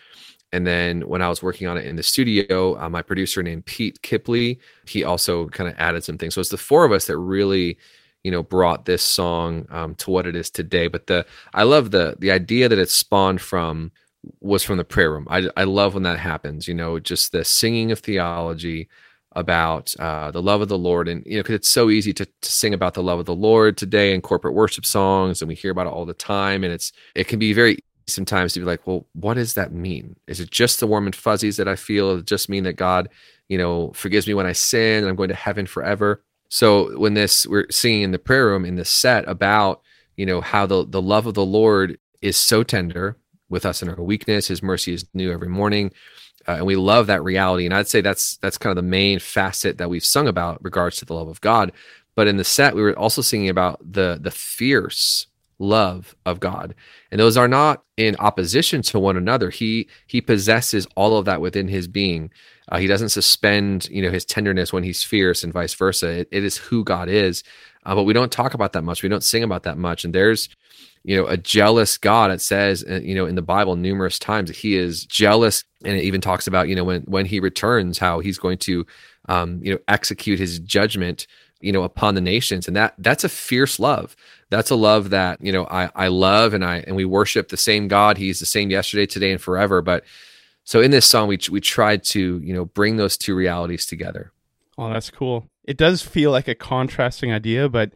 And 0.56 0.66
then 0.66 1.06
when 1.06 1.20
I 1.20 1.28
was 1.28 1.42
working 1.42 1.66
on 1.66 1.76
it 1.76 1.84
in 1.84 1.96
the 1.96 2.02
studio, 2.02 2.80
uh, 2.80 2.88
my 2.88 3.02
producer 3.02 3.42
named 3.42 3.66
Pete 3.66 4.00
Kipley, 4.00 4.58
he 4.86 5.04
also 5.04 5.48
kind 5.48 5.68
of 5.68 5.76
added 5.76 6.02
some 6.02 6.16
things. 6.16 6.32
So 6.34 6.40
it's 6.40 6.48
the 6.48 6.56
four 6.56 6.86
of 6.86 6.92
us 6.92 7.04
that 7.08 7.18
really, 7.18 7.76
you 8.24 8.30
know, 8.30 8.42
brought 8.42 8.86
this 8.86 9.02
song 9.02 9.66
um, 9.68 9.94
to 9.96 10.10
what 10.10 10.26
it 10.26 10.34
is 10.34 10.48
today. 10.48 10.88
But 10.88 11.08
the 11.08 11.26
I 11.52 11.64
love 11.64 11.90
the 11.90 12.16
the 12.18 12.30
idea 12.30 12.70
that 12.70 12.78
it 12.78 12.88
spawned 12.88 13.42
from 13.42 13.92
was 14.40 14.64
from 14.64 14.78
the 14.78 14.84
prayer 14.84 15.12
room. 15.12 15.26
I 15.28 15.50
I 15.58 15.64
love 15.64 15.92
when 15.92 16.04
that 16.04 16.18
happens. 16.18 16.66
You 16.66 16.74
know, 16.74 16.98
just 17.00 17.32
the 17.32 17.44
singing 17.44 17.92
of 17.92 17.98
theology 17.98 18.88
about 19.32 19.94
uh, 19.98 20.30
the 20.30 20.40
love 20.40 20.62
of 20.62 20.68
the 20.68 20.78
Lord, 20.78 21.06
and 21.06 21.22
you 21.26 21.36
know, 21.36 21.42
because 21.42 21.56
it's 21.56 21.68
so 21.68 21.90
easy 21.90 22.14
to, 22.14 22.24
to 22.24 22.50
sing 22.50 22.72
about 22.72 22.94
the 22.94 23.02
love 23.02 23.18
of 23.18 23.26
the 23.26 23.34
Lord 23.34 23.76
today 23.76 24.14
in 24.14 24.22
corporate 24.22 24.54
worship 24.54 24.86
songs, 24.86 25.42
and 25.42 25.50
we 25.50 25.54
hear 25.54 25.70
about 25.72 25.86
it 25.86 25.92
all 25.92 26.06
the 26.06 26.14
time, 26.14 26.64
and 26.64 26.72
it's 26.72 26.92
it 27.14 27.28
can 27.28 27.38
be 27.38 27.52
very 27.52 27.78
sometimes 28.06 28.52
to 28.52 28.60
be 28.60 28.66
like, 28.66 28.86
well, 28.86 29.06
what 29.14 29.34
does 29.34 29.54
that 29.54 29.72
mean? 29.72 30.16
Is 30.26 30.40
it 30.40 30.50
just 30.50 30.80
the 30.80 30.86
warm 30.86 31.06
and 31.06 31.16
fuzzies 31.16 31.56
that 31.56 31.68
I 31.68 31.76
feel? 31.76 32.12
Does 32.12 32.20
it 32.20 32.26
just 32.26 32.48
mean 32.48 32.64
that 32.64 32.74
God, 32.74 33.08
you 33.48 33.58
know, 33.58 33.92
forgives 33.92 34.26
me 34.26 34.34
when 34.34 34.46
I 34.46 34.52
sin 34.52 35.02
and 35.02 35.08
I'm 35.08 35.16
going 35.16 35.28
to 35.28 35.34
heaven 35.34 35.66
forever? 35.66 36.22
So 36.48 36.96
when 36.98 37.14
this 37.14 37.46
we're 37.46 37.66
singing 37.70 38.02
in 38.02 38.12
the 38.12 38.18
prayer 38.18 38.46
room 38.46 38.64
in 38.64 38.76
this 38.76 38.90
set 38.90 39.28
about, 39.28 39.82
you 40.16 40.24
know, 40.26 40.40
how 40.40 40.66
the 40.66 40.86
the 40.86 41.02
love 41.02 41.26
of 41.26 41.34
the 41.34 41.44
Lord 41.44 41.98
is 42.22 42.36
so 42.36 42.62
tender 42.62 43.16
with 43.48 43.66
us 43.66 43.82
in 43.82 43.88
our 43.88 44.02
weakness, 44.02 44.48
his 44.48 44.62
mercy 44.62 44.92
is 44.92 45.04
new 45.14 45.32
every 45.32 45.48
morning. 45.48 45.92
Uh, 46.48 46.52
and 46.52 46.66
we 46.66 46.76
love 46.76 47.08
that 47.08 47.24
reality. 47.24 47.64
And 47.64 47.74
I'd 47.74 47.88
say 47.88 48.00
that's 48.00 48.36
that's 48.36 48.58
kind 48.58 48.70
of 48.70 48.82
the 48.82 48.88
main 48.88 49.18
facet 49.18 49.78
that 49.78 49.90
we've 49.90 50.04
sung 50.04 50.28
about 50.28 50.62
regards 50.62 50.96
to 50.98 51.04
the 51.04 51.14
love 51.14 51.28
of 51.28 51.40
God. 51.40 51.72
But 52.14 52.28
in 52.28 52.36
the 52.36 52.44
set, 52.44 52.74
we 52.74 52.82
were 52.82 52.96
also 52.96 53.20
singing 53.22 53.48
about 53.48 53.80
the 53.80 54.18
the 54.20 54.30
fierce 54.30 55.26
love 55.58 56.14
of 56.26 56.40
God. 56.40 56.74
And 57.10 57.20
those 57.20 57.36
are 57.36 57.48
not 57.48 57.82
in 57.96 58.16
opposition 58.18 58.82
to 58.82 58.98
one 58.98 59.16
another. 59.16 59.50
He 59.50 59.88
he 60.06 60.20
possesses 60.20 60.86
all 60.96 61.16
of 61.16 61.24
that 61.24 61.40
within 61.40 61.68
his 61.68 61.88
being. 61.88 62.30
Uh, 62.68 62.78
he 62.78 62.86
doesn't 62.86 63.10
suspend, 63.10 63.88
you 63.90 64.02
know, 64.02 64.10
his 64.10 64.24
tenderness 64.24 64.72
when 64.72 64.82
he's 64.82 65.04
fierce 65.04 65.44
and 65.44 65.52
vice 65.52 65.74
versa. 65.74 66.08
it, 66.08 66.28
it 66.32 66.44
is 66.44 66.56
who 66.56 66.84
God 66.84 67.08
is. 67.08 67.42
Uh, 67.84 67.94
but 67.94 68.02
we 68.02 68.12
don't 68.12 68.32
talk 68.32 68.54
about 68.54 68.72
that 68.72 68.82
much. 68.82 69.02
We 69.02 69.08
don't 69.08 69.22
sing 69.22 69.44
about 69.44 69.62
that 69.62 69.78
much. 69.78 70.04
And 70.04 70.12
there's, 70.12 70.48
you 71.04 71.16
know, 71.16 71.26
a 71.26 71.36
jealous 71.36 71.96
God. 71.96 72.32
It 72.32 72.40
says, 72.40 72.84
uh, 72.90 73.00
you 73.00 73.14
know, 73.14 73.26
in 73.26 73.36
the 73.36 73.42
Bible 73.42 73.76
numerous 73.76 74.18
times 74.18 74.50
that 74.50 74.56
he 74.56 74.76
is 74.76 75.06
jealous, 75.06 75.62
and 75.84 75.96
it 75.96 76.02
even 76.02 76.20
talks 76.20 76.48
about, 76.48 76.68
you 76.68 76.74
know, 76.74 76.84
when 76.84 77.02
when 77.02 77.26
he 77.26 77.38
returns, 77.38 77.98
how 77.98 78.18
he's 78.18 78.38
going 78.38 78.58
to, 78.58 78.84
um, 79.28 79.60
you 79.62 79.72
know, 79.72 79.78
execute 79.86 80.40
his 80.40 80.58
judgment 80.58 81.28
you 81.60 81.72
know 81.72 81.82
upon 81.82 82.14
the 82.14 82.20
nations. 82.20 82.66
And 82.66 82.76
that 82.76 82.94
that's 82.98 83.24
a 83.24 83.28
fierce 83.28 83.78
love. 83.78 84.16
That's 84.50 84.70
a 84.70 84.76
love 84.76 85.10
that 85.10 85.40
you 85.40 85.52
know 85.52 85.66
i 85.70 85.90
i 85.94 86.08
love 86.08 86.54
and 86.54 86.64
i 86.64 86.78
and 86.86 86.96
we 86.96 87.04
worship 87.04 87.48
the 87.48 87.56
same 87.56 87.88
god. 87.88 88.18
He's 88.18 88.40
the 88.40 88.46
same 88.46 88.70
yesterday 88.70 89.06
today 89.06 89.32
and 89.32 89.40
forever. 89.40 89.82
But 89.82 90.04
so 90.64 90.80
in 90.80 90.90
this 90.90 91.06
song 91.06 91.28
we 91.28 91.38
we 91.50 91.60
tried 91.60 92.04
to 92.04 92.40
you 92.42 92.54
know 92.54 92.64
bring 92.64 92.96
those 92.96 93.16
two 93.16 93.34
realities 93.34 93.86
together. 93.86 94.32
Oh 94.78 94.92
that's 94.92 95.10
cool. 95.10 95.48
It 95.64 95.76
does 95.76 96.02
feel 96.02 96.30
like 96.30 96.48
a 96.48 96.54
contrasting 96.54 97.32
idea 97.32 97.68
but 97.68 97.92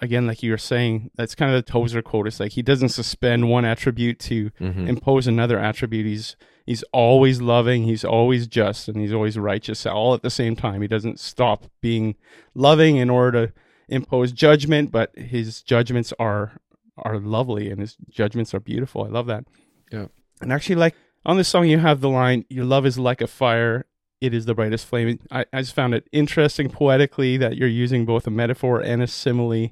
again 0.00 0.26
like 0.26 0.42
you 0.42 0.50
were 0.50 0.58
saying 0.58 1.10
that's 1.14 1.34
kind 1.34 1.54
of 1.54 1.62
the 1.62 1.70
tozer 1.70 2.00
quote 2.00 2.26
it's 2.26 2.40
like 2.40 2.52
he 2.52 2.62
doesn't 2.62 2.88
suspend 2.88 3.50
one 3.50 3.64
attribute 3.66 4.18
to 4.18 4.50
mm-hmm. 4.60 4.88
impose 4.88 5.26
another 5.26 5.58
attribute 5.58 6.06
he's 6.06 6.36
he's 6.66 6.82
always 6.92 7.40
loving, 7.40 7.84
he's 7.84 8.04
always 8.04 8.46
just, 8.46 8.88
and 8.88 8.98
he's 8.98 9.12
always 9.12 9.38
righteous 9.38 9.86
all 9.86 10.14
at 10.14 10.22
the 10.22 10.30
same 10.30 10.56
time. 10.56 10.82
He 10.82 10.88
doesn't 10.88 11.20
stop 11.20 11.66
being 11.80 12.16
loving 12.54 12.96
in 12.96 13.10
order 13.10 13.46
to 13.46 13.52
impose 13.88 14.32
judgment, 14.32 14.90
but 14.90 15.16
his 15.16 15.62
judgments 15.62 16.12
are 16.18 16.60
are 16.96 17.18
lovely 17.18 17.70
and 17.70 17.80
his 17.80 17.96
judgments 18.08 18.54
are 18.54 18.60
beautiful. 18.60 19.04
I 19.04 19.08
love 19.08 19.26
that. 19.26 19.44
Yeah. 19.90 20.06
And 20.40 20.52
actually 20.52 20.76
like 20.76 20.94
on 21.26 21.36
this 21.36 21.48
song 21.48 21.66
you 21.66 21.78
have 21.78 22.00
the 22.00 22.08
line, 22.08 22.44
Your 22.48 22.64
love 22.64 22.86
is 22.86 22.98
like 22.98 23.20
a 23.20 23.26
fire, 23.26 23.86
it 24.24 24.32
is 24.32 24.46
the 24.46 24.54
brightest 24.54 24.86
flame. 24.86 25.18
I, 25.30 25.44
I 25.52 25.60
just 25.60 25.74
found 25.74 25.94
it 25.94 26.08
interesting 26.10 26.70
poetically 26.70 27.36
that 27.36 27.56
you're 27.56 27.68
using 27.68 28.06
both 28.06 28.26
a 28.26 28.30
metaphor 28.30 28.80
and 28.80 29.02
a 29.02 29.06
simile 29.06 29.68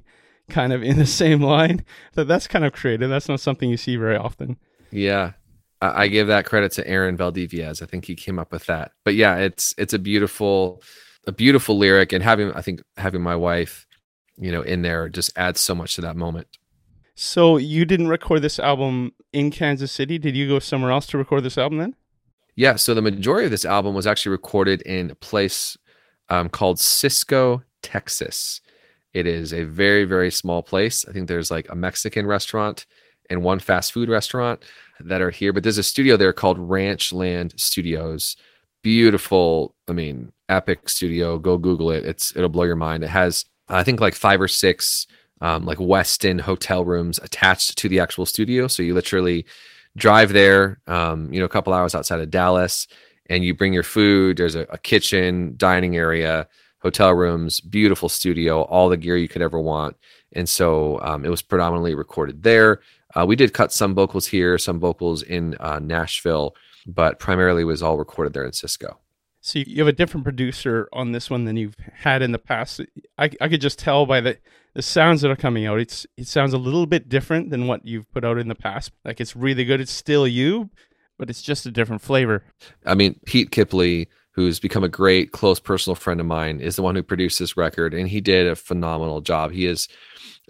kind 0.49 0.71
of 0.71 0.83
in 0.83 0.99
the 0.99 1.05
same 1.05 1.41
line. 1.41 1.83
So 2.13 2.23
that's 2.23 2.47
kind 2.47 2.63
of 2.63 2.73
creative. 2.73 3.09
That's 3.09 3.27
not 3.27 3.39
something 3.39 3.69
you 3.69 3.77
see 3.77 3.95
very 3.95 4.15
often. 4.15 4.57
Yeah. 4.91 5.33
I 5.81 6.07
give 6.07 6.27
that 6.27 6.45
credit 6.45 6.71
to 6.73 6.87
Aaron 6.87 7.17
Valdivias. 7.17 7.81
I 7.81 7.87
think 7.87 8.05
he 8.05 8.15
came 8.15 8.39
up 8.39 8.51
with 8.53 8.67
that. 8.67 8.91
But 9.03 9.15
yeah, 9.15 9.37
it's 9.37 9.75
it's 9.77 9.93
a 9.93 9.99
beautiful, 9.99 10.81
a 11.27 11.33
beautiful 11.33 11.77
lyric, 11.77 12.13
and 12.13 12.23
having 12.23 12.53
I 12.53 12.61
think 12.61 12.81
having 12.95 13.21
my 13.21 13.35
wife, 13.35 13.85
you 14.37 14.49
know, 14.49 14.61
in 14.61 14.81
there 14.81 15.09
just 15.09 15.31
adds 15.35 15.59
so 15.59 15.75
much 15.75 15.95
to 15.95 16.01
that 16.01 16.15
moment. 16.15 16.47
So 17.15 17.57
you 17.57 17.83
didn't 17.83 18.07
record 18.07 18.43
this 18.43 18.59
album 18.59 19.11
in 19.33 19.51
Kansas 19.51 19.91
City? 19.91 20.17
Did 20.17 20.37
you 20.37 20.47
go 20.47 20.59
somewhere 20.59 20.91
else 20.91 21.05
to 21.07 21.17
record 21.17 21.43
this 21.43 21.57
album 21.57 21.79
then? 21.79 21.95
Yeah. 22.55 22.75
So 22.75 22.93
the 22.93 23.01
majority 23.01 23.45
of 23.45 23.51
this 23.51 23.65
album 23.65 23.95
was 23.95 24.07
actually 24.07 24.31
recorded 24.31 24.81
in 24.83 25.11
a 25.11 25.15
place 25.15 25.77
um, 26.29 26.49
called 26.49 26.79
Cisco, 26.79 27.63
Texas. 27.81 28.61
It 29.13 29.27
is 29.27 29.53
a 29.53 29.63
very 29.63 30.05
very 30.05 30.31
small 30.31 30.63
place. 30.63 31.05
I 31.07 31.11
think 31.11 31.27
there's 31.27 31.51
like 31.51 31.67
a 31.69 31.75
Mexican 31.75 32.25
restaurant 32.25 32.85
and 33.29 33.43
one 33.43 33.59
fast 33.59 33.91
food 33.91 34.09
restaurant 34.09 34.63
that 34.99 35.21
are 35.21 35.29
here. 35.29 35.53
But 35.53 35.63
there's 35.63 35.77
a 35.77 35.83
studio 35.83 36.17
there 36.17 36.33
called 36.33 36.57
Ranchland 36.57 37.59
Studios. 37.59 38.35
Beautiful, 38.81 39.75
I 39.87 39.93
mean, 39.93 40.31
epic 40.49 40.89
studio. 40.89 41.39
Go 41.39 41.57
Google 41.57 41.91
it. 41.91 42.05
It's 42.05 42.35
it'll 42.35 42.49
blow 42.49 42.63
your 42.63 42.75
mind. 42.75 43.03
It 43.03 43.09
has 43.09 43.45
I 43.69 43.83
think 43.83 43.99
like 44.01 44.15
five 44.15 44.41
or 44.41 44.47
six 44.47 45.07
um, 45.41 45.65
like 45.65 45.77
Westin 45.77 46.39
hotel 46.39 46.85
rooms 46.85 47.19
attached 47.21 47.77
to 47.77 47.89
the 47.89 47.99
actual 47.99 48.25
studio. 48.25 48.67
So 48.67 48.81
you 48.83 48.93
literally 48.93 49.45
drive 49.95 50.33
there, 50.33 50.79
um, 50.87 51.31
you 51.33 51.39
know, 51.39 51.45
a 51.45 51.49
couple 51.49 51.73
hours 51.73 51.95
outside 51.95 52.19
of 52.19 52.29
Dallas, 52.29 52.87
and 53.29 53.43
you 53.43 53.53
bring 53.53 53.73
your 53.73 53.83
food. 53.83 54.37
There's 54.37 54.55
a, 54.55 54.61
a 54.69 54.77
kitchen, 54.77 55.53
dining 55.57 55.95
area, 55.95 56.47
hotel 56.79 57.13
rooms, 57.13 57.61
beautiful 57.61 58.09
studio, 58.09 58.63
all 58.63 58.89
the 58.89 58.97
gear 58.97 59.17
you 59.17 59.27
could 59.27 59.41
ever 59.41 59.59
want. 59.59 59.95
And 60.33 60.49
so 60.49 60.99
um, 61.01 61.25
it 61.25 61.29
was 61.29 61.41
predominantly 61.41 61.95
recorded 61.95 62.43
there. 62.43 62.81
Uh, 63.15 63.25
we 63.25 63.35
did 63.35 63.53
cut 63.53 63.71
some 63.71 63.93
vocals 63.93 64.27
here, 64.27 64.57
some 64.57 64.79
vocals 64.79 65.21
in 65.21 65.55
uh, 65.59 65.79
Nashville, 65.79 66.55
but 66.87 67.19
primarily 67.19 67.63
was 67.63 67.83
all 67.83 67.97
recorded 67.97 68.33
there 68.33 68.45
in 68.45 68.53
Cisco. 68.53 68.99
So 69.41 69.59
you 69.59 69.77
have 69.79 69.87
a 69.87 69.93
different 69.93 70.23
producer 70.23 70.87
on 70.91 71.11
this 71.11 71.29
one 71.29 71.45
than 71.45 71.57
you've 71.57 71.75
had 71.93 72.21
in 72.21 72.31
the 72.31 72.39
past. 72.39 72.81
I, 73.17 73.29
I 73.39 73.49
could 73.49 73.61
just 73.61 73.77
tell 73.77 74.05
by 74.05 74.21
the, 74.21 74.37
the 74.73 74.81
sounds 74.81 75.21
that 75.21 75.31
are 75.31 75.35
coming 75.35 75.65
out. 75.65 75.79
It's 75.79 76.05
it 76.17 76.27
sounds 76.27 76.53
a 76.53 76.57
little 76.57 76.85
bit 76.85 77.09
different 77.09 77.49
than 77.49 77.67
what 77.67 77.85
you've 77.85 78.11
put 78.11 78.25
out 78.25 78.37
in 78.37 78.47
the 78.47 78.55
past. 78.55 78.91
Like 79.05 79.21
it's 79.21 79.35
really 79.35 79.65
good. 79.65 79.79
It's 79.79 79.91
still 79.91 80.27
you, 80.27 80.69
but 81.17 81.29
it's 81.29 81.41
just 81.41 81.65
a 81.65 81.71
different 81.71 82.01
flavor. 82.01 82.43
I 82.85 82.95
mean, 82.95 83.19
Pete 83.25 83.51
Kipley, 83.51 84.09
who's 84.31 84.59
become 84.59 84.83
a 84.83 84.89
great 84.89 85.31
close 85.31 85.59
personal 85.59 85.95
friend 85.95 86.19
of 86.19 86.25
mine, 86.25 86.59
is 86.59 86.75
the 86.75 86.81
one 86.81 86.95
who 86.95 87.03
produced 87.03 87.39
this 87.39 87.55
record, 87.55 87.93
and 87.93 88.07
he 88.07 88.21
did 88.21 88.47
a 88.47 88.55
phenomenal 88.55 89.21
job. 89.21 89.51
He 89.51 89.65
is 89.65 89.87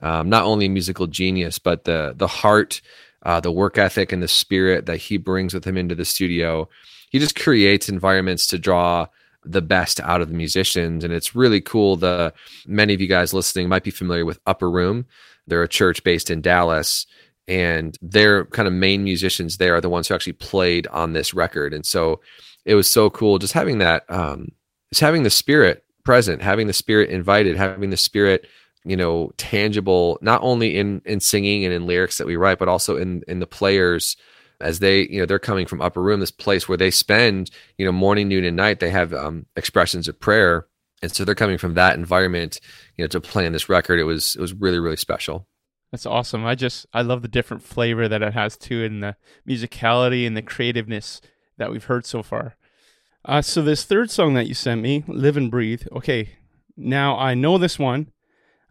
um, 0.01 0.29
not 0.29 0.45
only 0.45 0.67
a 0.67 0.69
musical 0.69 1.07
genius, 1.07 1.59
but 1.59 1.83
the 1.83 2.13
the 2.15 2.27
heart, 2.27 2.81
uh, 3.23 3.39
the 3.39 3.51
work 3.51 3.77
ethic, 3.77 4.11
and 4.11 4.23
the 4.23 4.27
spirit 4.27 4.85
that 4.85 4.97
he 4.97 5.17
brings 5.17 5.53
with 5.53 5.65
him 5.65 5.77
into 5.77 5.95
the 5.95 6.05
studio. 6.05 6.69
He 7.09 7.19
just 7.19 7.35
creates 7.35 7.89
environments 7.89 8.47
to 8.47 8.57
draw 8.57 9.07
the 9.45 9.61
best 9.61 9.99
out 9.99 10.21
of 10.21 10.29
the 10.29 10.33
musicians, 10.33 11.03
and 11.03 11.13
it's 11.13 11.35
really 11.35 11.61
cool. 11.61 11.95
The 11.95 12.33
many 12.65 12.93
of 12.93 13.01
you 13.01 13.07
guys 13.07 13.33
listening 13.33 13.69
might 13.69 13.83
be 13.83 13.91
familiar 13.91 14.25
with 14.25 14.39
Upper 14.45 14.69
Room. 14.69 15.05
They're 15.47 15.63
a 15.63 15.67
church 15.67 16.03
based 16.03 16.29
in 16.29 16.41
Dallas, 16.41 17.05
and 17.47 17.97
their 18.01 18.45
kind 18.45 18.67
of 18.67 18.73
main 18.73 19.03
musicians 19.03 19.57
there 19.57 19.75
are 19.75 19.81
the 19.81 19.89
ones 19.89 20.07
who 20.07 20.15
actually 20.15 20.33
played 20.33 20.87
on 20.87 21.13
this 21.13 21.33
record, 21.33 21.73
and 21.73 21.85
so 21.85 22.21
it 22.65 22.75
was 22.75 22.89
so 22.89 23.09
cool 23.09 23.39
just 23.39 23.53
having 23.53 23.79
that, 23.79 24.03
um, 24.09 24.49
just 24.91 25.01
having 25.01 25.23
the 25.23 25.29
spirit 25.29 25.83
present, 26.03 26.41
having 26.41 26.67
the 26.67 26.73
spirit 26.73 27.09
invited, 27.09 27.57
having 27.57 27.89
the 27.89 27.97
spirit 27.97 28.47
you 28.85 28.97
know 28.97 29.31
tangible 29.37 30.17
not 30.21 30.41
only 30.43 30.75
in 30.77 31.01
in 31.05 31.19
singing 31.19 31.63
and 31.63 31.73
in 31.73 31.87
lyrics 31.87 32.17
that 32.17 32.27
we 32.27 32.35
write 32.35 32.59
but 32.59 32.67
also 32.67 32.97
in 32.97 33.23
in 33.29 33.39
the 33.39 33.47
players 33.47 34.17
as 34.63 34.79
they 34.79 35.07
you 35.07 35.19
know 35.19 35.25
they're 35.25 35.39
coming 35.39 35.65
from 35.65 35.81
upper 35.81 36.01
room 36.01 36.19
this 36.19 36.31
place 36.31 36.67
where 36.67 36.77
they 36.77 36.91
spend 36.91 37.51
you 37.77 37.85
know 37.85 37.91
morning 37.91 38.27
noon 38.27 38.43
and 38.43 38.57
night 38.57 38.79
they 38.79 38.89
have 38.89 39.13
um, 39.13 39.45
expressions 39.55 40.07
of 40.07 40.19
prayer. 40.19 40.67
And 41.01 41.11
so 41.11 41.25
they're 41.25 41.35
coming 41.35 41.57
from 41.57 41.73
that 41.73 41.97
environment 41.97 42.61
you 42.97 43.03
know 43.03 43.07
to 43.09 43.21
play 43.21 43.45
on 43.45 43.51
this 43.51 43.69
record. 43.69 43.99
It 43.99 44.05
was 44.05 44.35
it 44.35 44.41
was 44.41 44.53
really 44.53 44.79
really 44.79 44.97
special. 44.97 45.47
That's 45.91 46.05
awesome. 46.05 46.45
I 46.45 46.55
just 46.55 46.85
i 46.93 47.01
love 47.01 47.21
the 47.21 47.27
different 47.27 47.63
flavor 47.63 48.07
that 48.07 48.21
it 48.21 48.33
has 48.33 48.57
too 48.57 48.83
and 48.83 49.03
the 49.03 49.15
musicality 49.47 50.25
and 50.25 50.35
the 50.35 50.41
creativeness 50.41 51.21
that 51.57 51.71
we've 51.71 51.85
heard 51.85 52.05
so 52.05 52.23
far. 52.23 52.55
Uh, 53.25 53.41
so 53.41 53.61
this 53.61 53.85
third 53.85 54.11
song 54.11 54.33
that 54.33 54.47
you 54.47 54.53
sent 54.53 54.81
me 54.81 55.03
live 55.07 55.37
and 55.37 55.51
breathe. 55.51 55.83
Okay 55.91 56.37
now 56.75 57.17
i 57.17 57.33
know 57.33 57.57
this 57.57 57.77
one. 57.77 58.11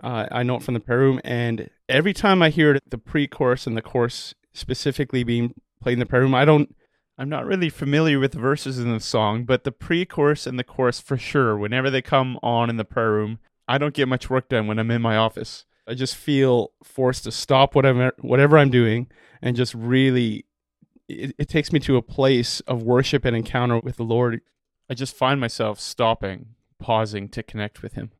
Uh, 0.02 0.26
I 0.32 0.42
know 0.42 0.56
it 0.56 0.64
from 0.64 0.74
the 0.74 0.80
prayer 0.80 0.98
room, 0.98 1.20
and 1.22 1.70
every 1.88 2.12
time 2.12 2.42
I 2.42 2.50
hear 2.50 2.74
it, 2.74 2.82
the 2.90 2.98
pre-chorus 2.98 3.68
and 3.68 3.76
the 3.76 3.82
chorus 3.82 4.34
specifically 4.52 5.22
being 5.22 5.54
played 5.82 5.94
in 5.94 5.98
the 5.98 6.06
prayer 6.06 6.22
room, 6.22 6.34
I 6.34 6.44
don't. 6.44 6.74
I'm 7.18 7.28
not 7.28 7.44
really 7.44 7.68
familiar 7.68 8.18
with 8.18 8.32
the 8.32 8.38
verses 8.38 8.78
in 8.78 8.90
the 8.90 8.98
song, 8.98 9.44
but 9.44 9.64
the 9.64 9.70
pre-chorus 9.70 10.46
and 10.46 10.58
the 10.58 10.64
chorus 10.64 10.98
for 10.98 11.18
sure. 11.18 11.58
Whenever 11.58 11.90
they 11.90 12.00
come 12.00 12.38
on 12.42 12.70
in 12.70 12.78
the 12.78 12.86
prayer 12.86 13.12
room, 13.12 13.38
I 13.68 13.76
don't 13.76 13.94
get 13.94 14.08
much 14.08 14.30
work 14.30 14.48
done 14.48 14.66
when 14.66 14.78
I'm 14.78 14.90
in 14.90 15.02
my 15.02 15.16
office. 15.16 15.66
I 15.86 15.94
just 15.94 16.16
feel 16.16 16.72
forced 16.82 17.24
to 17.24 17.30
stop 17.30 17.74
whatever 17.74 18.12
whatever 18.20 18.58
I'm 18.58 18.70
doing 18.70 19.08
and 19.40 19.56
just 19.56 19.74
really. 19.74 20.46
It, 21.08 21.34
it 21.38 21.48
takes 21.48 21.72
me 21.72 21.80
to 21.80 21.96
a 21.96 22.02
place 22.02 22.60
of 22.60 22.82
worship 22.82 23.24
and 23.24 23.36
encounter 23.36 23.80
with 23.80 23.96
the 23.96 24.04
Lord. 24.04 24.40
I 24.88 24.94
just 24.94 25.14
find 25.14 25.40
myself 25.40 25.78
stopping, 25.80 26.54
pausing 26.78 27.28
to 27.30 27.42
connect 27.42 27.82
with 27.82 27.94
Him 27.94 28.12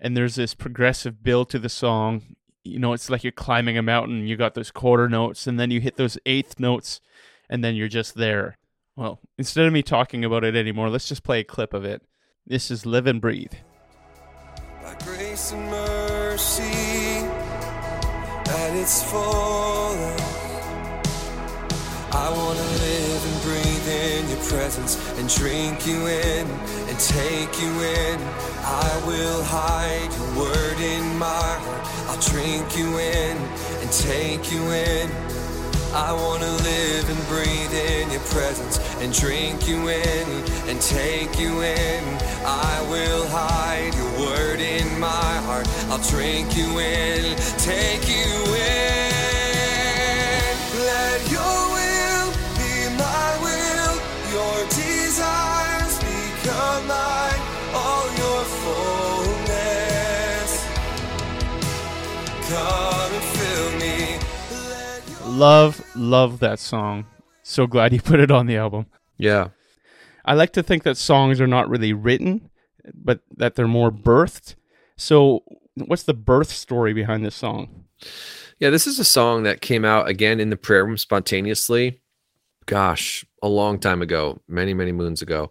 and 0.00 0.16
there's 0.16 0.36
this 0.36 0.54
progressive 0.54 1.22
build 1.22 1.50
to 1.50 1.58
the 1.58 1.68
song. 1.68 2.36
You 2.62 2.78
know, 2.78 2.92
it's 2.92 3.08
like 3.08 3.24
you're 3.24 3.32
climbing 3.32 3.78
a 3.78 3.82
mountain. 3.82 4.26
You 4.26 4.36
got 4.36 4.54
those 4.54 4.70
quarter 4.70 5.08
notes, 5.08 5.46
and 5.46 5.58
then 5.58 5.70
you 5.70 5.80
hit 5.80 5.96
those 5.96 6.18
eighth 6.26 6.60
notes, 6.60 7.00
and 7.48 7.64
then 7.64 7.74
you're 7.74 7.88
just 7.88 8.16
there. 8.16 8.58
Well, 8.96 9.18
instead 9.38 9.66
of 9.66 9.72
me 9.72 9.82
talking 9.82 10.24
about 10.24 10.44
it 10.44 10.54
anymore, 10.54 10.90
let's 10.90 11.08
just 11.08 11.22
play 11.22 11.40
a 11.40 11.44
clip 11.44 11.72
of 11.72 11.84
it. 11.84 12.02
This 12.46 12.70
is 12.70 12.84
Live 12.84 13.06
and 13.06 13.20
Breathe. 13.20 13.54
By 14.82 14.94
grace 15.04 15.52
and 15.52 15.70
mercy, 15.70 16.62
at 18.50 18.76
its 18.76 19.02
fullest, 19.04 20.24
I 22.12 22.30
want 22.30 22.58
to 22.58 22.64
live 22.64 23.24
and 23.24 23.42
breathe 23.42 23.69
presence 24.50 24.98
and 25.16 25.28
drink 25.28 25.86
you 25.86 26.08
in 26.08 26.46
and 26.90 26.98
take 26.98 27.54
you 27.62 27.70
in. 27.70 28.18
I 28.66 29.02
will 29.06 29.44
hide 29.44 30.10
your 30.10 30.44
word 30.44 30.78
in 30.80 31.04
my 31.18 31.52
heart. 31.64 31.86
I'll 32.10 32.20
drink 32.20 32.76
you 32.76 32.98
in 32.98 33.36
and 33.80 33.90
take 33.92 34.50
you 34.50 34.62
in. 34.72 35.08
I 35.94 36.12
wanna 36.12 36.50
live 36.50 37.06
and 37.14 37.22
breathe 37.28 37.74
in 37.94 38.10
your 38.10 38.26
presence 38.34 38.78
and 39.00 39.12
drink 39.12 39.68
you 39.68 39.88
in 39.88 40.26
and 40.68 40.80
take 40.80 41.38
you 41.38 41.62
in. 41.62 42.02
I 42.44 42.86
will 42.90 43.26
hide 43.28 43.94
your 43.94 44.12
word 44.26 44.58
in 44.58 44.98
my 44.98 45.32
heart. 45.46 45.68
I'll 45.90 46.02
drink 46.10 46.56
you 46.56 46.80
in, 46.80 47.36
take 47.58 48.08
you 48.08 48.54
in. 48.54 48.89
Love, 65.40 65.82
love 65.96 66.40
that 66.40 66.58
song. 66.58 67.06
So 67.42 67.66
glad 67.66 67.92
you 67.92 68.00
put 68.02 68.20
it 68.20 68.30
on 68.30 68.46
the 68.46 68.56
album. 68.56 68.86
Yeah. 69.16 69.48
I 70.24 70.34
like 70.34 70.52
to 70.52 70.62
think 70.62 70.82
that 70.82 70.96
songs 70.96 71.40
are 71.40 71.46
not 71.46 71.68
really 71.68 71.92
written, 71.92 72.50
but 72.92 73.20
that 73.36 73.54
they're 73.54 73.66
more 73.66 73.90
birthed. 73.90 74.54
So, 74.96 75.44
what's 75.76 76.02
the 76.02 76.14
birth 76.14 76.50
story 76.50 76.92
behind 76.92 77.24
this 77.24 77.34
song? 77.34 77.86
Yeah, 78.58 78.68
this 78.68 78.86
is 78.86 78.98
a 78.98 79.04
song 79.04 79.44
that 79.44 79.62
came 79.62 79.84
out 79.84 80.08
again 80.08 80.40
in 80.40 80.50
the 80.50 80.56
prayer 80.56 80.84
room 80.84 80.98
spontaneously. 80.98 82.00
Gosh, 82.66 83.24
a 83.42 83.48
long 83.48 83.78
time 83.78 84.02
ago, 84.02 84.40
many, 84.46 84.74
many 84.74 84.92
moons 84.92 85.22
ago. 85.22 85.50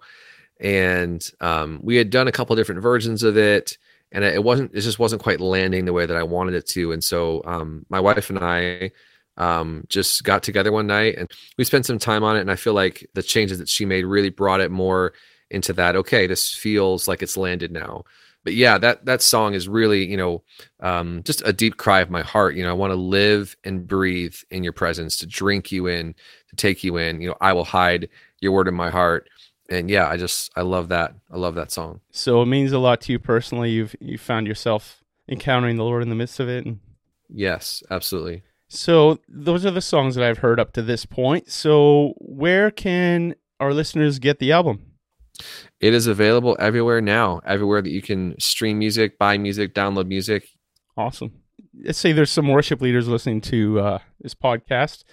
And 0.60 1.27
um, 1.41 1.79
we 1.82 1.96
had 1.96 2.12
done 2.12 2.27
a 2.27 2.32
couple 2.32 2.56
different 2.56 2.82
versions 2.82 3.24
of 3.24 3.38
it 3.38 3.77
and 4.11 4.23
it 4.23 4.43
wasn't, 4.43 4.73
it 4.73 4.81
just 4.81 4.99
wasn't 4.99 5.21
quite 5.21 5.39
landing 5.39 5.85
the 5.85 5.93
way 5.93 6.05
that 6.05 6.17
I 6.17 6.23
wanted 6.23 6.55
it 6.55 6.65
to. 6.67 6.91
And 6.91 7.03
so 7.03 7.41
um, 7.45 7.85
my 7.89 7.99
wife 7.99 8.29
and 8.29 8.39
I 8.39 8.91
um, 9.37 9.85
just 9.87 10.23
got 10.23 10.43
together 10.43 10.71
one 10.71 10.87
night 10.87 11.15
and 11.17 11.29
we 11.57 11.63
spent 11.63 11.85
some 11.85 11.99
time 11.99 12.23
on 12.23 12.35
it. 12.35 12.41
And 12.41 12.51
I 12.51 12.55
feel 12.55 12.73
like 12.73 13.07
the 13.13 13.23
changes 13.23 13.59
that 13.59 13.69
she 13.69 13.85
made 13.85 14.05
really 14.05 14.29
brought 14.29 14.61
it 14.61 14.71
more 14.71 15.13
into 15.49 15.73
that. 15.73 15.95
Okay, 15.95 16.27
this 16.27 16.53
feels 16.53 17.07
like 17.07 17.21
it's 17.21 17.37
landed 17.37 17.71
now. 17.71 18.03
But 18.43 18.53
yeah, 18.53 18.77
that 18.77 19.05
that 19.05 19.21
song 19.21 19.53
is 19.53 19.67
really, 19.67 20.05
you 20.05 20.15
know, 20.15 20.43
um, 20.79 21.21
just 21.23 21.41
a 21.45 21.51
deep 21.51 21.77
cry 21.77 21.99
of 21.99 22.09
my 22.09 22.21
heart. 22.21 22.55
You 22.55 22.63
know, 22.63 22.69
I 22.69 22.73
want 22.73 22.91
to 22.91 22.95
live 22.95 23.55
and 23.65 23.85
breathe 23.85 24.35
in 24.49 24.63
your 24.63 24.73
presence, 24.73 25.17
to 25.17 25.27
drink 25.27 25.71
you 25.71 25.87
in, 25.87 26.15
to 26.49 26.55
take 26.55 26.83
you 26.83 26.97
in. 26.97 27.21
You 27.21 27.29
know, 27.29 27.35
I 27.41 27.51
will 27.53 27.65
hide 27.65 28.07
your 28.39 28.53
word 28.53 28.69
in 28.69 28.75
my 28.75 28.89
heart. 28.89 29.29
And 29.69 29.89
yeah, 29.89 30.09
I 30.09 30.17
just 30.17 30.51
I 30.55 30.61
love 30.61 30.89
that. 30.89 31.13
I 31.31 31.38
love 31.38 31.55
that 31.55 31.71
song. 31.71 32.01
So 32.11 32.41
it 32.41 32.47
means 32.47 32.71
a 32.71 32.79
lot 32.79 33.01
to 33.01 33.11
you 33.11 33.19
personally. 33.19 33.71
You've 33.71 33.95
you 33.99 34.17
found 34.17 34.47
yourself 34.47 35.03
encountering 35.27 35.77
the 35.77 35.83
Lord 35.83 36.01
in 36.01 36.09
the 36.09 36.15
midst 36.15 36.39
of 36.39 36.49
it. 36.49 36.65
And... 36.65 36.79
Yes, 37.29 37.83
absolutely. 37.91 38.43
So 38.67 39.19
those 39.27 39.65
are 39.65 39.71
the 39.71 39.81
songs 39.81 40.15
that 40.15 40.23
I've 40.23 40.39
heard 40.39 40.59
up 40.59 40.73
to 40.73 40.81
this 40.81 41.05
point. 41.05 41.49
So 41.51 42.13
where 42.17 42.71
can 42.71 43.35
our 43.59 43.73
listeners 43.73 44.19
get 44.19 44.39
the 44.39 44.51
album? 44.51 44.85
It 45.79 45.93
is 45.93 46.07
available 46.07 46.57
everywhere 46.59 47.01
now, 47.01 47.41
everywhere 47.45 47.81
that 47.81 47.91
you 47.91 48.01
can 48.01 48.39
stream 48.39 48.79
music, 48.79 49.17
buy 49.17 49.38
music, 49.38 49.73
download 49.73 50.07
music. 50.07 50.49
Awesome. 50.97 51.31
Let's 51.81 51.97
say 51.97 52.11
there's 52.11 52.31
some 52.31 52.47
worship 52.47 52.81
leaders 52.81 53.07
listening 53.07 53.41
to 53.41 53.79
uh, 53.79 53.99
this 54.19 54.35
podcast. 54.35 55.03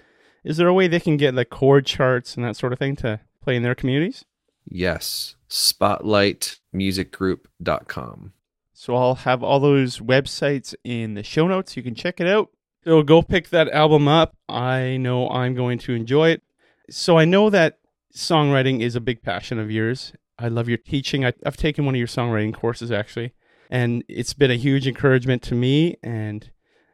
Is 0.45 0.57
there 0.57 0.69
a 0.69 0.75
way 0.75 0.89
they 0.89 1.01
can 1.01 1.17
get 1.17 1.35
the 1.35 1.45
chord 1.45 1.87
charts 1.87 2.37
and 2.37 2.45
that 2.45 2.57
sort 2.57 2.73
of 2.73 2.79
thing 2.79 2.97
to 2.97 3.21
play 3.43 3.57
in 3.57 3.63
their 3.63 3.75
communities? 3.75 4.25
Yes. 4.69 5.37
Spotlightmusicgroup.com. 5.49 8.33
So 8.73 8.95
I'll 8.95 9.15
have 9.15 9.43
all 9.43 9.61
those 9.61 10.01
websites 10.01 10.75
in 10.85 11.15
the 11.15 11.23
show 11.23 11.49
notes. 11.49 11.75
You 11.77 11.83
can 11.83 11.95
check 11.95 12.21
it 12.21 12.27
out. 12.27 12.51
So 12.85 13.03
go 13.03 13.23
pick 13.23 13.49
that 13.51 13.71
album 13.71 14.07
up. 14.07 14.37
I 14.49 14.97
know 14.99 15.31
I'm 15.31 15.55
going 15.55 15.79
to 15.81 15.95
enjoy 15.95 16.31
it. 16.31 16.43
So 16.91 17.19
I 17.19 17.25
know 17.25 17.51
that 17.51 17.79
songwriting 18.15 18.81
is 18.81 18.95
a 18.95 19.01
big 19.01 19.23
passion 19.23 19.59
of 19.59 19.71
yours. 19.71 20.13
I 20.39 20.49
love 20.49 20.69
your 20.69 20.79
teaching. 20.79 21.25
I, 21.25 21.33
have 21.45 21.57
taken 21.57 21.85
one 21.85 21.95
of 21.95 21.99
your 21.99 22.07
songwriting 22.07 22.55
courses 22.55 22.93
actually, 22.93 23.33
and 23.71 24.05
it's 24.09 24.35
been 24.35 24.51
a 24.51 24.57
huge 24.57 24.87
encouragement 24.87 25.43
to 25.45 25.55
me, 25.55 25.97
and 26.03 26.51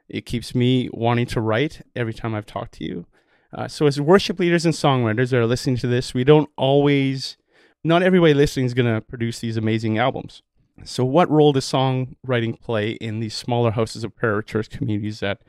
it 0.08 0.26
keeps 0.26 0.54
me 0.54 0.88
wanting 0.92 1.26
to 1.26 1.40
write 1.40 1.82
every 1.96 2.14
time 2.14 2.35
I've 2.35 2.46
talked 2.46 2.74
to 2.74 2.85
you. 2.85 3.06
Uh, 3.52 3.68
so, 3.68 3.87
as 3.87 4.00
worship 4.00 4.38
leaders 4.38 4.64
and 4.64 4.74
songwriters 4.74 5.30
that 5.30 5.40
are 5.40 5.46
listening 5.46 5.76
to 5.78 5.87
this, 5.87 6.14
we 6.14 6.24
don't 6.24 6.48
always, 6.56 7.37
not 7.84 8.02
everybody 8.02 8.34
listening 8.34 8.66
is 8.66 8.74
going 8.74 8.92
to 8.92 9.00
produce 9.00 9.40
these 9.40 9.56
amazing 9.56 9.98
albums. 9.98 10.42
So, 10.84 11.04
what 11.04 11.30
role 11.30 11.52
does 11.52 11.64
songwriting 11.66 12.60
play 12.60 12.92
in 12.92 13.20
these 13.20 13.34
smaller 13.34 13.72
houses 13.72 14.04
of 14.04 14.16
prayer 14.16 14.42
church 14.42 14.70
communities 14.70 15.20
that 15.20 15.42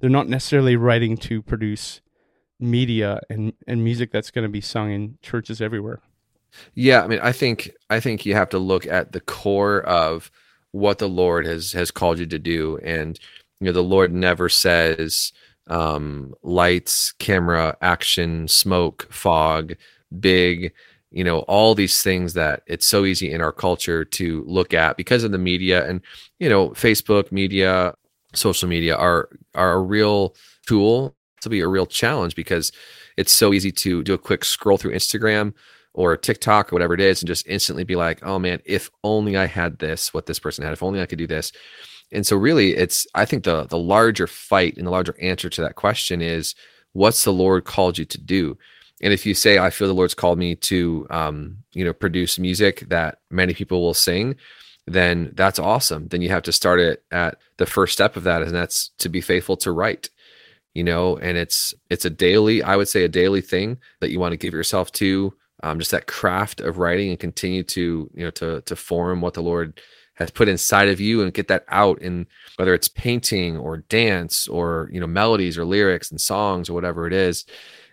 they're 0.00 0.10
not 0.10 0.28
necessarily 0.28 0.76
writing 0.76 1.16
to 1.18 1.42
produce 1.42 2.00
media 2.60 3.20
and, 3.28 3.52
and 3.66 3.82
music 3.82 4.10
that's 4.10 4.30
going 4.30 4.44
to 4.44 4.50
be 4.50 4.60
sung 4.60 4.90
in 4.90 5.18
churches 5.22 5.60
everywhere. 5.60 6.00
Yeah, 6.74 7.02
I 7.02 7.06
mean, 7.06 7.20
I 7.22 7.32
think 7.32 7.70
I 7.90 8.00
think 8.00 8.24
you 8.24 8.34
have 8.34 8.50
to 8.50 8.58
look 8.58 8.86
at 8.86 9.12
the 9.12 9.20
core 9.20 9.82
of 9.82 10.30
what 10.72 10.98
the 10.98 11.08
Lord 11.08 11.46
has 11.46 11.72
has 11.72 11.90
called 11.90 12.18
you 12.18 12.26
to 12.26 12.38
do, 12.38 12.78
and 12.82 13.18
you 13.60 13.66
know, 13.66 13.72
the 13.72 13.82
Lord 13.82 14.12
never 14.12 14.48
says 14.48 15.32
um, 15.68 16.34
lights, 16.42 17.12
camera, 17.12 17.76
action, 17.80 18.48
smoke, 18.48 19.06
fog, 19.10 19.74
big, 20.20 20.72
you 21.16 21.24
know, 21.24 21.38
all 21.48 21.74
these 21.74 22.02
things 22.02 22.34
that 22.34 22.62
it's 22.66 22.86
so 22.86 23.06
easy 23.06 23.32
in 23.32 23.40
our 23.40 23.50
culture 23.50 24.04
to 24.04 24.44
look 24.46 24.74
at 24.74 24.98
because 24.98 25.24
of 25.24 25.32
the 25.32 25.38
media 25.38 25.88
and 25.88 26.02
you 26.38 26.48
know, 26.48 26.68
Facebook 26.70 27.32
media, 27.32 27.94
social 28.34 28.68
media 28.68 28.94
are 28.94 29.30
are 29.54 29.72
a 29.72 29.80
real 29.80 30.34
tool 30.66 31.16
to 31.40 31.48
be 31.48 31.60
a 31.60 31.68
real 31.68 31.86
challenge 31.86 32.36
because 32.36 32.70
it's 33.16 33.32
so 33.32 33.54
easy 33.54 33.72
to 33.72 34.02
do 34.02 34.12
a 34.12 34.18
quick 34.18 34.44
scroll 34.44 34.76
through 34.76 34.92
Instagram 34.92 35.54
or 35.94 36.18
TikTok 36.18 36.70
or 36.70 36.74
whatever 36.74 36.92
it 36.92 37.00
is 37.00 37.22
and 37.22 37.28
just 37.28 37.46
instantly 37.46 37.82
be 37.82 37.96
like, 37.96 38.22
oh 38.22 38.38
man, 38.38 38.60
if 38.66 38.90
only 39.02 39.38
I 39.38 39.46
had 39.46 39.78
this, 39.78 40.12
what 40.12 40.26
this 40.26 40.38
person 40.38 40.64
had, 40.64 40.74
if 40.74 40.82
only 40.82 41.00
I 41.00 41.06
could 41.06 41.18
do 41.18 41.26
this. 41.26 41.50
And 42.12 42.26
so 42.26 42.36
really 42.36 42.74
it's 42.76 43.06
I 43.14 43.24
think 43.24 43.44
the 43.44 43.64
the 43.64 43.78
larger 43.78 44.26
fight 44.26 44.76
and 44.76 44.86
the 44.86 44.90
larger 44.90 45.16
answer 45.18 45.48
to 45.48 45.62
that 45.62 45.76
question 45.76 46.20
is 46.20 46.54
what's 46.92 47.24
the 47.24 47.32
Lord 47.32 47.64
called 47.64 47.96
you 47.96 48.04
to 48.04 48.20
do? 48.20 48.58
And 49.02 49.12
if 49.12 49.26
you 49.26 49.34
say, 49.34 49.58
I 49.58 49.70
feel 49.70 49.88
the 49.88 49.94
Lord's 49.94 50.14
called 50.14 50.38
me 50.38 50.54
to 50.56 51.06
um, 51.10 51.58
you 51.72 51.84
know, 51.84 51.92
produce 51.92 52.38
music 52.38 52.86
that 52.88 53.18
many 53.30 53.52
people 53.52 53.82
will 53.82 53.94
sing, 53.94 54.36
then 54.86 55.32
that's 55.34 55.58
awesome. 55.58 56.08
Then 56.08 56.22
you 56.22 56.28
have 56.30 56.44
to 56.44 56.52
start 56.52 56.80
it 56.80 57.02
at 57.10 57.38
the 57.58 57.66
first 57.66 57.92
step 57.92 58.16
of 58.16 58.24
that, 58.24 58.42
and 58.42 58.54
that's 58.54 58.90
to 58.98 59.08
be 59.08 59.20
faithful 59.20 59.56
to 59.58 59.72
write. 59.72 60.08
You 60.74 60.84
know, 60.84 61.16
and 61.16 61.38
it's 61.38 61.74
it's 61.90 62.04
a 62.04 62.10
daily, 62.10 62.62
I 62.62 62.76
would 62.76 62.88
say, 62.88 63.04
a 63.04 63.08
daily 63.08 63.40
thing 63.40 63.78
that 64.00 64.10
you 64.10 64.20
want 64.20 64.32
to 64.32 64.36
give 64.36 64.52
yourself 64.52 64.92
to, 64.92 65.34
um, 65.62 65.78
just 65.78 65.90
that 65.90 66.06
craft 66.06 66.60
of 66.60 66.78
writing 66.78 67.10
and 67.10 67.18
continue 67.18 67.62
to 67.64 68.10
you 68.14 68.24
know 68.24 68.30
to 68.32 68.60
to 68.62 68.76
form 68.76 69.20
what 69.20 69.34
the 69.34 69.42
Lord 69.42 69.80
has 70.14 70.30
put 70.30 70.48
inside 70.48 70.88
of 70.88 71.00
you 71.00 71.22
and 71.22 71.34
get 71.34 71.48
that 71.48 71.64
out 71.68 72.00
in 72.00 72.26
whether 72.56 72.72
it's 72.74 72.88
painting 72.88 73.56
or 73.56 73.78
dance 73.78 74.48
or 74.48 74.88
you 74.92 75.00
know 75.00 75.06
melodies 75.06 75.58
or 75.58 75.64
lyrics 75.64 76.10
and 76.10 76.20
songs 76.20 76.68
or 76.68 76.74
whatever 76.74 77.06
it 77.06 77.12
is. 77.12 77.44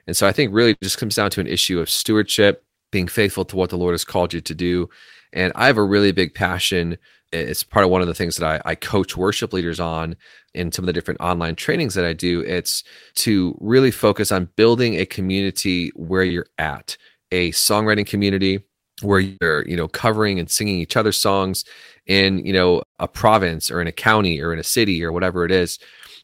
And 0.07 0.15
so 0.15 0.27
I 0.27 0.31
think 0.31 0.53
really 0.53 0.75
just 0.81 0.97
comes 0.97 1.15
down 1.15 1.29
to 1.31 1.41
an 1.41 1.47
issue 1.47 1.79
of 1.79 1.89
stewardship, 1.89 2.63
being 2.91 3.07
faithful 3.07 3.45
to 3.45 3.55
what 3.55 3.69
the 3.69 3.77
Lord 3.77 3.93
has 3.93 4.05
called 4.05 4.33
you 4.33 4.41
to 4.41 4.55
do, 4.55 4.89
and 5.33 5.51
I 5.55 5.67
have 5.67 5.77
a 5.77 5.83
really 5.83 6.11
big 6.11 6.33
passion. 6.33 6.97
It's 7.31 7.63
part 7.63 7.83
of 7.83 7.89
one 7.91 8.01
of 8.01 8.07
the 8.07 8.13
things 8.13 8.37
that 8.37 8.47
I, 8.47 8.71
I 8.71 8.75
coach 8.75 9.17
worship 9.17 9.51
leaders 9.51 9.79
on 9.79 10.15
in 10.53 10.71
some 10.71 10.83
of 10.83 10.87
the 10.87 10.93
different 10.93 11.19
online 11.19 11.55
trainings 11.55 11.95
that 11.95 12.05
I 12.05 12.13
do. 12.13 12.41
It's 12.41 12.83
to 13.15 13.57
really 13.59 13.89
focus 13.89 14.31
on 14.31 14.49
building 14.55 14.95
a 14.95 15.05
community 15.05 15.91
where 15.95 16.23
you're 16.23 16.45
at, 16.59 16.95
a 17.31 17.51
songwriting 17.51 18.05
community 18.05 18.63
where 19.01 19.19
you're, 19.19 19.67
you 19.67 19.75
know, 19.75 19.87
covering 19.87 20.39
and 20.39 20.49
singing 20.49 20.77
each 20.77 20.95
other's 20.95 21.17
songs 21.17 21.65
in, 22.05 22.45
you 22.45 22.53
know, 22.53 22.83
a 22.99 23.07
province 23.07 23.71
or 23.71 23.81
in 23.81 23.87
a 23.87 23.91
county 23.91 24.39
or 24.39 24.53
in 24.53 24.59
a 24.59 24.63
city 24.63 25.03
or 25.03 25.11
whatever 25.11 25.43
it 25.43 25.51
is. 25.51 25.79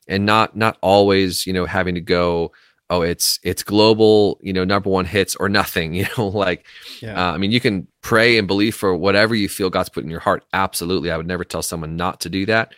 And 0.07 0.25
not 0.25 0.55
not 0.55 0.77
always, 0.81 1.47
you 1.47 1.53
know, 1.53 1.65
having 1.65 1.95
to 1.95 2.01
go 2.01 2.51
oh 2.89 3.01
it's 3.01 3.39
it's 3.43 3.63
global 3.63 4.39
you 4.41 4.51
know 4.51 4.63
number 4.63 4.89
one 4.89 5.05
hits 5.05 5.35
or 5.35 5.49
nothing 5.49 5.93
you 5.99 6.05
know 6.17 6.27
like 6.27 6.65
yeah. 7.01 7.29
uh, 7.29 7.33
i 7.33 7.37
mean 7.37 7.51
you 7.51 7.59
can 7.59 7.87
pray 8.01 8.37
and 8.37 8.47
believe 8.47 8.75
for 8.75 8.95
whatever 8.95 9.35
you 9.35 9.49
feel 9.49 9.69
god's 9.69 9.89
put 9.89 10.03
in 10.03 10.09
your 10.09 10.19
heart. 10.19 10.43
Absolutely. 10.53 11.11
I 11.11 11.17
would 11.17 11.27
never 11.27 11.43
tell 11.43 11.61
someone 11.61 11.95
not 11.95 12.21
to 12.21 12.29
do 12.29 12.45
that. 12.45 12.73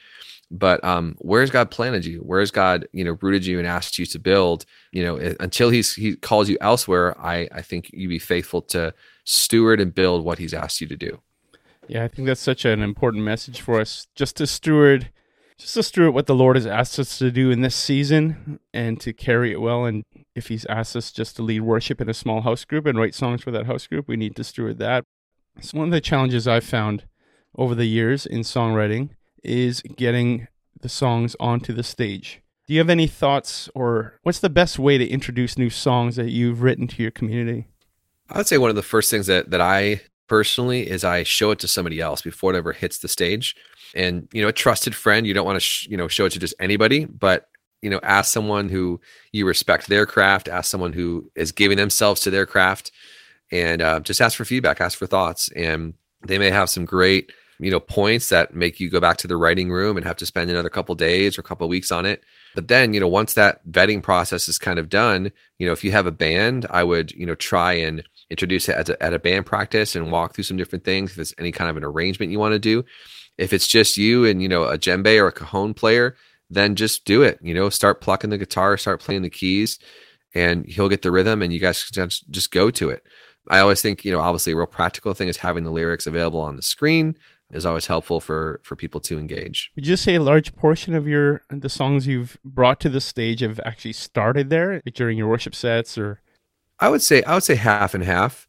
But 0.53 0.83
um, 0.83 1.15
where's 1.19 1.49
god 1.49 1.71
planted 1.71 2.03
you? 2.05 2.19
Where's 2.19 2.51
god 2.51 2.87
you 2.91 3.05
know 3.05 3.17
rooted 3.21 3.45
you 3.45 3.57
and 3.57 3.67
asked 3.67 3.97
you 3.97 4.05
to 4.07 4.19
build? 4.19 4.65
You 4.91 5.03
know 5.03 5.35
until 5.39 5.69
he's 5.69 5.93
he 5.93 6.15
calls 6.17 6.49
you 6.49 6.57
elsewhere 6.59 7.17
i 7.19 7.47
i 7.53 7.61
think 7.61 7.89
you 7.93 8.09
be 8.09 8.19
faithful 8.19 8.61
to 8.63 8.93
steward 9.23 9.79
and 9.79 9.95
build 9.95 10.25
what 10.25 10.39
he's 10.39 10.53
asked 10.53 10.81
you 10.81 10.87
to 10.87 10.97
do. 10.97 11.21
Yeah 11.87 12.03
i 12.03 12.07
think 12.09 12.27
that's 12.27 12.41
such 12.41 12.65
an 12.65 12.81
important 12.81 13.23
message 13.23 13.61
for 13.61 13.79
us 13.79 14.07
just 14.15 14.35
to 14.37 14.47
steward 14.47 15.09
just 15.57 15.73
to 15.75 15.83
steward 15.83 16.13
what 16.13 16.27
the 16.27 16.35
Lord 16.35 16.55
has 16.55 16.65
asked 16.65 16.97
us 16.99 17.17
to 17.19 17.31
do 17.31 17.51
in 17.51 17.61
this 17.61 17.75
season 17.75 18.59
and 18.73 18.99
to 19.01 19.13
carry 19.13 19.51
it 19.51 19.61
well. 19.61 19.85
And 19.85 20.03
if 20.35 20.47
He's 20.47 20.65
asked 20.65 20.95
us 20.95 21.11
just 21.11 21.35
to 21.35 21.43
lead 21.43 21.61
worship 21.61 22.01
in 22.01 22.09
a 22.09 22.13
small 22.13 22.41
house 22.41 22.65
group 22.65 22.85
and 22.85 22.97
write 22.97 23.15
songs 23.15 23.43
for 23.43 23.51
that 23.51 23.65
house 23.65 23.87
group, 23.87 24.07
we 24.07 24.17
need 24.17 24.35
to 24.35 24.43
steward 24.43 24.79
that. 24.79 25.03
So, 25.59 25.77
one 25.77 25.87
of 25.87 25.91
the 25.91 26.01
challenges 26.01 26.47
I've 26.47 26.63
found 26.63 27.05
over 27.57 27.75
the 27.75 27.85
years 27.85 28.25
in 28.25 28.41
songwriting 28.41 29.09
is 29.43 29.81
getting 29.81 30.47
the 30.79 30.89
songs 30.89 31.35
onto 31.39 31.73
the 31.73 31.83
stage. 31.83 32.41
Do 32.67 32.73
you 32.73 32.79
have 32.79 32.89
any 32.89 33.07
thoughts, 33.07 33.69
or 33.75 34.19
what's 34.23 34.39
the 34.39 34.49
best 34.49 34.79
way 34.79 34.97
to 34.97 35.07
introduce 35.07 35.57
new 35.57 35.69
songs 35.69 36.15
that 36.15 36.29
you've 36.29 36.61
written 36.61 36.87
to 36.87 37.01
your 37.01 37.11
community? 37.11 37.67
I 38.29 38.37
would 38.37 38.47
say 38.47 38.57
one 38.57 38.69
of 38.69 38.75
the 38.75 38.83
first 38.83 39.11
things 39.11 39.27
that, 39.27 39.49
that 39.49 39.59
I 39.59 40.01
personally 40.31 40.89
is 40.89 41.03
I 41.03 41.23
show 41.23 41.51
it 41.51 41.59
to 41.59 41.67
somebody 41.67 41.99
else 41.99 42.21
before 42.21 42.53
it 42.53 42.57
ever 42.57 42.71
hits 42.71 42.99
the 42.99 43.09
stage 43.09 43.53
and 43.93 44.29
you 44.31 44.41
know 44.41 44.47
a 44.47 44.53
trusted 44.53 44.95
friend 44.95 45.27
you 45.27 45.33
don't 45.33 45.45
want 45.45 45.57
to 45.57 45.59
sh- 45.59 45.89
you 45.89 45.97
know 45.97 46.07
show 46.07 46.23
it 46.23 46.31
to 46.31 46.39
just 46.39 46.53
anybody 46.57 47.03
but 47.03 47.49
you 47.81 47.89
know 47.89 47.99
ask 48.01 48.31
someone 48.31 48.69
who 48.69 48.97
you 49.33 49.45
respect 49.45 49.87
their 49.87 50.05
craft 50.05 50.47
ask 50.47 50.71
someone 50.71 50.93
who 50.93 51.29
is 51.35 51.51
giving 51.51 51.75
themselves 51.75 52.21
to 52.21 52.29
their 52.29 52.45
craft 52.45 52.93
and 53.51 53.81
uh, 53.81 53.99
just 53.99 54.21
ask 54.21 54.37
for 54.37 54.45
feedback 54.45 54.79
ask 54.79 54.97
for 54.97 55.05
thoughts 55.05 55.49
and 55.51 55.95
they 56.25 56.37
may 56.37 56.49
have 56.49 56.69
some 56.69 56.85
great 56.85 57.33
you 57.61 57.69
know, 57.69 57.79
points 57.79 58.29
that 58.29 58.55
make 58.55 58.79
you 58.79 58.89
go 58.89 58.99
back 58.99 59.17
to 59.17 59.27
the 59.27 59.37
writing 59.37 59.69
room 59.69 59.95
and 59.95 60.03
have 60.03 60.17
to 60.17 60.25
spend 60.25 60.49
another 60.49 60.69
couple 60.69 60.95
days 60.95 61.37
or 61.37 61.43
couple 61.43 61.67
weeks 61.69 61.91
on 61.91 62.07
it. 62.07 62.23
But 62.55 62.69
then, 62.69 62.91
you 62.95 62.99
know, 62.99 63.07
once 63.07 63.35
that 63.35 63.63
vetting 63.69 64.01
process 64.01 64.49
is 64.49 64.57
kind 64.57 64.79
of 64.79 64.89
done, 64.89 65.31
you 65.59 65.67
know, 65.67 65.71
if 65.71 65.83
you 65.83 65.91
have 65.91 66.07
a 66.07 66.11
band, 66.11 66.65
I 66.71 66.83
would, 66.83 67.11
you 67.11 67.27
know, 67.27 67.35
try 67.35 67.73
and 67.73 68.03
introduce 68.31 68.69
it 68.69 68.89
a, 68.89 69.03
at 69.03 69.13
a 69.13 69.19
band 69.19 69.45
practice 69.45 69.95
and 69.95 70.11
walk 70.11 70.33
through 70.33 70.45
some 70.45 70.57
different 70.57 70.85
things. 70.85 71.11
If 71.11 71.19
it's 71.19 71.33
any 71.37 71.51
kind 71.51 71.69
of 71.69 71.77
an 71.77 71.83
arrangement 71.83 72.31
you 72.31 72.39
want 72.39 72.53
to 72.53 72.59
do, 72.59 72.83
if 73.37 73.53
it's 73.53 73.67
just 73.67 73.97
you 73.97 74.25
and, 74.25 74.41
you 74.41 74.49
know, 74.49 74.63
a 74.63 74.77
djembe 74.77 75.21
or 75.21 75.27
a 75.27 75.31
cajon 75.31 75.73
player, 75.73 76.15
then 76.49 76.75
just 76.75 77.05
do 77.05 77.23
it. 77.23 77.39
You 77.41 77.53
know, 77.53 77.69
start 77.69 78.01
plucking 78.01 78.29
the 78.29 78.37
guitar, 78.37 78.77
start 78.77 79.01
playing 79.01 79.21
the 79.21 79.29
keys, 79.29 79.79
and 80.33 80.65
he'll 80.65 80.89
get 80.89 81.01
the 81.01 81.11
rhythm, 81.11 81.41
and 81.41 81.53
you 81.53 81.59
guys 81.59 81.89
just 81.91 82.29
just 82.29 82.51
go 82.51 82.71
to 82.71 82.89
it. 82.89 83.03
I 83.49 83.59
always 83.59 83.81
think, 83.81 84.05
you 84.05 84.11
know, 84.11 84.19
obviously 84.19 84.53
a 84.53 84.55
real 84.55 84.67
practical 84.67 85.13
thing 85.13 85.27
is 85.27 85.37
having 85.37 85.63
the 85.63 85.71
lyrics 85.71 86.07
available 86.07 86.39
on 86.41 86.55
the 86.55 86.61
screen 86.61 87.15
is 87.51 87.65
always 87.65 87.87
helpful 87.87 88.19
for 88.19 88.61
for 88.63 88.75
people 88.75 89.01
to 89.01 89.19
engage. 89.19 89.71
Would 89.75 89.87
you 89.87 89.95
say 89.95 90.15
a 90.15 90.21
large 90.21 90.55
portion 90.55 90.93
of 90.93 91.07
your 91.07 91.41
the 91.49 91.69
songs 91.69 92.07
you've 92.07 92.37
brought 92.43 92.79
to 92.81 92.89
the 92.89 93.01
stage 93.01 93.41
have 93.41 93.59
actually 93.65 93.93
started 93.93 94.49
there 94.49 94.81
during 94.93 95.17
your 95.17 95.27
worship 95.27 95.55
sets 95.55 95.97
or 95.97 96.21
I 96.81 96.89
would 96.89 97.01
say 97.01 97.23
I 97.23 97.35
would 97.35 97.43
say 97.43 97.55
half 97.55 97.93
and 97.93 98.03
half. 98.03 98.47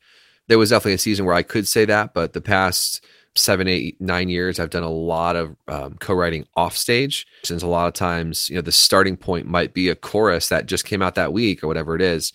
There 0.49 0.59
was 0.59 0.71
definitely 0.71 0.95
a 0.95 0.99
season 0.99 1.25
where 1.25 1.35
I 1.35 1.43
could 1.43 1.69
say 1.69 1.85
that, 1.85 2.15
but 2.15 2.33
the 2.33 2.41
past 2.41 3.05
seven, 3.35 3.69
eight, 3.69 3.99
nine 4.01 4.29
years, 4.29 4.59
I've 4.59 4.71
done 4.71 4.83
a 4.83 4.91
lot 4.91 5.37
of 5.37 5.57
um, 5.69 5.95
co-writing 6.01 6.47
off 6.57 6.77
stage. 6.77 7.27
Since 7.45 7.63
a 7.63 7.69
lot 7.69 7.87
of 7.87 7.95
times, 7.95 8.49
you 8.51 8.57
know, 8.57 8.61
the 8.61 8.73
starting 8.73 9.17
point 9.17 9.47
might 9.47 9.73
be 9.73 9.89
a 9.89 9.95
chorus 9.95 10.49
that 10.49 10.67
just 10.67 10.85
came 10.85 11.01
out 11.01 11.15
that 11.15 11.33
week 11.33 11.63
or 11.63 11.69
whatever 11.69 11.95
it 11.95 12.03
is. 12.03 12.33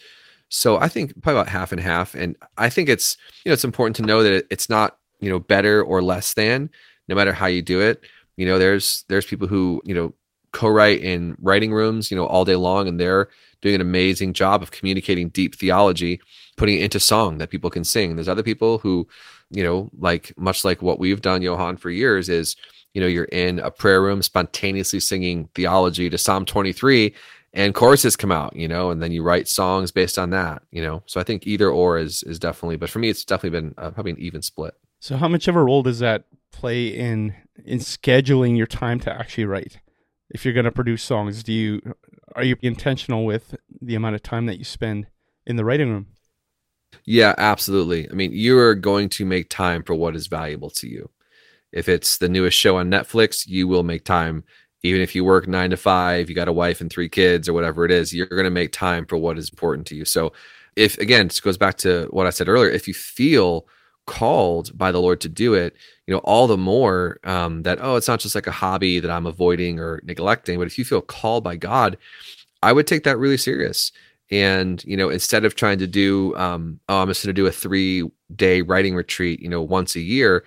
So 0.49 0.77
I 0.77 0.87
think 0.87 1.21
probably 1.21 1.41
about 1.41 1.51
half 1.51 1.71
and 1.71 1.81
half. 1.81 2.15
And 2.15 2.35
I 2.57 2.69
think 2.69 2.89
it's 2.89 3.17
you 3.43 3.49
know 3.49 3.53
it's 3.53 3.65
important 3.65 3.95
to 3.97 4.03
know 4.03 4.23
that 4.23 4.45
it's 4.49 4.69
not 4.69 4.97
you 5.19 5.29
know 5.29 5.39
better 5.39 5.83
or 5.83 6.01
less 6.01 6.33
than 6.33 6.69
no 7.07 7.15
matter 7.15 7.33
how 7.33 7.47
you 7.47 7.61
do 7.61 7.81
it. 7.81 8.01
You 8.37 8.45
know, 8.45 8.57
there's 8.57 9.03
there's 9.09 9.25
people 9.25 9.47
who 9.47 9.81
you 9.83 9.93
know 9.93 10.13
co-write 10.53 11.01
in 11.01 11.35
writing 11.41 11.73
rooms 11.73 12.09
you 12.09 12.17
know 12.17 12.25
all 12.25 12.45
day 12.45 12.55
long, 12.55 12.87
and 12.87 12.99
they're 12.99 13.29
doing 13.61 13.75
an 13.75 13.81
amazing 13.81 14.33
job 14.33 14.61
of 14.61 14.71
communicating 14.71 15.29
deep 15.29 15.55
theology, 15.55 16.19
putting 16.57 16.77
it 16.77 16.83
into 16.83 16.99
song 16.99 17.37
that 17.37 17.49
people 17.49 17.69
can 17.69 17.83
sing. 17.83 18.15
There's 18.15 18.29
other 18.29 18.43
people 18.43 18.77
who 18.79 19.07
you 19.49 19.63
know, 19.63 19.89
like 19.97 20.33
much 20.37 20.65
like 20.65 20.81
what 20.81 20.99
we've 20.99 21.21
done, 21.21 21.41
Johan, 21.41 21.77
for 21.77 21.89
years, 21.89 22.29
is 22.29 22.55
you 22.93 23.01
know, 23.01 23.07
you're 23.07 23.25
in 23.25 23.59
a 23.59 23.69
prayer 23.69 24.01
room 24.01 24.21
spontaneously 24.21 24.99
singing 24.99 25.49
theology 25.53 26.09
to 26.09 26.17
Psalm 26.17 26.45
23 26.45 27.13
and 27.53 27.75
choruses 27.75 28.15
come 28.15 28.31
out, 28.31 28.55
you 28.55 28.67
know, 28.67 28.89
and 28.89 29.01
then 29.01 29.11
you 29.11 29.21
write 29.23 29.47
songs 29.47 29.91
based 29.91 30.17
on 30.17 30.31
that, 30.31 30.63
you 30.71 30.81
know. 30.81 31.03
So 31.05 31.19
I 31.19 31.23
think 31.23 31.45
either 31.45 31.69
or 31.69 31.97
is 31.97 32.23
is 32.23 32.39
definitely, 32.39 32.77
but 32.77 32.89
for 32.89 32.99
me, 32.99 33.09
it's 33.09 33.23
definitely 33.23 33.61
been 33.61 33.75
uh, 33.77 33.91
probably 33.91 34.13
an 34.13 34.19
even 34.19 34.41
split. 34.41 34.73
So 34.99 35.17
how 35.17 35.27
much 35.27 35.47
of 35.47 35.55
a 35.55 35.63
role 35.63 35.83
does 35.83 35.99
that 35.99 36.25
play 36.51 36.87
in 36.87 37.35
in 37.65 37.79
scheduling 37.79 38.57
your 38.57 38.67
time 38.67 38.99
to 39.01 39.13
actually 39.13 39.45
write? 39.45 39.79
If 40.29 40.43
you're 40.43 40.53
going 40.53 40.65
to 40.65 40.71
produce 40.71 41.03
songs, 41.03 41.41
do 41.43 41.53
you 41.53 41.81
are 42.37 42.43
you 42.43 42.55
intentional 42.61 43.25
with 43.25 43.55
the 43.81 43.95
amount 43.95 44.15
of 44.15 44.21
time 44.21 44.45
that 44.45 44.59
you 44.59 44.63
spend 44.63 45.07
in 45.47 45.55
the 45.55 45.65
writing 45.65 45.89
room? 45.89 46.07
Yeah, 47.03 47.33
absolutely. 47.37 48.09
I 48.09 48.13
mean, 48.13 48.31
you 48.31 48.57
are 48.59 48.75
going 48.75 49.09
to 49.09 49.25
make 49.25 49.49
time 49.49 49.83
for 49.83 49.95
what 49.95 50.15
is 50.15 50.27
valuable 50.27 50.69
to 50.71 50.87
you. 50.87 51.09
If 51.71 51.89
it's 51.89 52.17
the 52.17 52.29
newest 52.29 52.57
show 52.57 52.77
on 52.77 52.91
Netflix, 52.91 53.47
you 53.47 53.67
will 53.67 53.83
make 53.83 54.05
time. 54.05 54.43
Even 54.83 55.01
if 55.01 55.15
you 55.15 55.25
work 55.25 55.47
nine 55.47 55.71
to 55.71 55.77
five, 55.77 56.29
you 56.29 56.35
got 56.35 56.47
a 56.47 56.53
wife 56.53 56.79
and 56.79 56.91
three 56.91 57.09
kids 57.09 57.49
or 57.49 57.53
whatever 57.53 57.83
it 57.83 57.91
is, 57.91 58.13
you're 58.13 58.27
going 58.27 58.43
to 58.43 58.51
make 58.51 58.71
time 58.71 59.05
for 59.05 59.17
what 59.17 59.37
is 59.37 59.49
important 59.49 59.87
to 59.87 59.95
you. 59.95 60.05
So, 60.05 60.31
if 60.75 60.97
again, 60.99 61.27
this 61.27 61.39
goes 61.39 61.57
back 61.57 61.77
to 61.77 62.07
what 62.11 62.27
I 62.27 62.29
said 62.29 62.47
earlier, 62.47 62.69
if 62.69 62.87
you 62.87 62.93
feel 62.93 63.67
called 64.07 64.75
by 64.75 64.91
the 64.91 64.99
Lord 64.99 65.21
to 65.21 65.29
do 65.29 65.53
it, 65.53 65.75
you 66.07 66.13
know, 66.13 66.19
all 66.19 66.47
the 66.47 66.57
more 66.57 67.19
um, 67.23 67.61
that, 67.63 67.77
oh, 67.81 67.95
it's 67.95 68.07
not 68.07 68.19
just 68.19 68.33
like 68.33 68.47
a 68.47 68.51
hobby 68.51 68.99
that 68.99 69.11
I'm 69.11 69.27
avoiding 69.27 69.79
or 69.79 70.01
neglecting, 70.03 70.57
but 70.57 70.65
if 70.65 70.79
you 70.79 70.85
feel 70.85 71.01
called 71.01 71.43
by 71.43 71.55
God, 71.55 71.97
I 72.63 72.73
would 72.73 72.87
take 72.87 73.03
that 73.03 73.19
really 73.19 73.37
serious. 73.37 73.91
And 74.29 74.83
you 74.83 74.97
know 74.97 75.09
instead 75.09 75.45
of 75.45 75.55
trying 75.55 75.79
to 75.79 75.87
do 75.87 76.35
um, 76.35 76.81
oh 76.89 76.97
i'm 77.01 77.07
just 77.07 77.23
going 77.23 77.33
to 77.33 77.41
do 77.41 77.47
a 77.47 77.51
three 77.51 78.03
day 78.35 78.61
writing 78.61 78.93
retreat 78.93 79.39
you 79.39 79.47
know 79.47 79.61
once 79.61 79.95
a 79.95 80.01
year 80.01 80.43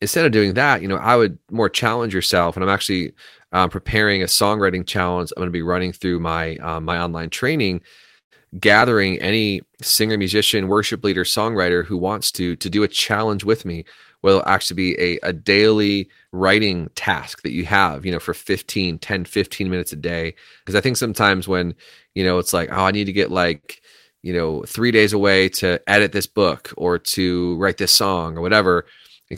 instead 0.00 0.24
of 0.24 0.32
doing 0.32 0.54
that 0.54 0.80
you 0.80 0.88
know 0.88 0.96
i 0.96 1.14
would 1.16 1.38
more 1.50 1.68
challenge 1.68 2.14
yourself. 2.14 2.56
And 2.56 2.64
i'm 2.64 2.70
actually 2.70 3.12
um, 3.52 3.68
preparing 3.68 4.22
a 4.22 4.26
songwriting 4.26 4.86
challenge 4.86 5.32
i'm 5.36 5.40
going 5.42 5.48
to 5.48 5.52
be 5.52 5.60
running 5.60 5.92
through 5.92 6.18
my 6.20 6.56
um, 6.56 6.86
my 6.86 6.98
online 6.98 7.28
training 7.28 7.82
gathering 8.58 9.18
any 9.20 9.60
singer 9.80 10.18
musician 10.18 10.66
worship 10.66 11.04
leader 11.04 11.22
songwriter 11.22 11.84
who 11.84 11.96
wants 11.96 12.32
to 12.32 12.56
to 12.56 12.68
do 12.68 12.82
a 12.82 12.88
challenge 12.88 13.44
with 13.44 13.64
me 13.64 13.84
will 14.22 14.42
actually 14.44 14.74
be 14.74 15.00
a, 15.00 15.18
a 15.22 15.32
daily 15.32 16.08
writing 16.32 16.90
task 16.94 17.42
that 17.42 17.52
you 17.52 17.64
have 17.64 18.04
you 18.04 18.10
know 18.10 18.18
for 18.18 18.34
15 18.34 18.98
10 18.98 19.24
15 19.24 19.70
minutes 19.70 19.92
a 19.92 19.96
day. 19.96 20.34
Because 20.60 20.74
i 20.74 20.80
think 20.80 20.96
sometimes 20.96 21.46
when 21.46 21.74
you 22.14 22.24
know 22.24 22.38
it's 22.38 22.52
like 22.52 22.68
oh 22.72 22.84
i 22.84 22.90
need 22.90 23.04
to 23.04 23.12
get 23.12 23.30
like 23.30 23.82
you 24.22 24.32
know 24.32 24.62
three 24.64 24.90
days 24.90 25.12
away 25.12 25.48
to 25.48 25.80
edit 25.88 26.10
this 26.10 26.26
book 26.26 26.72
or 26.76 26.98
to 26.98 27.56
write 27.56 27.78
this 27.78 27.92
song 27.92 28.36
or 28.36 28.40
whatever 28.40 28.84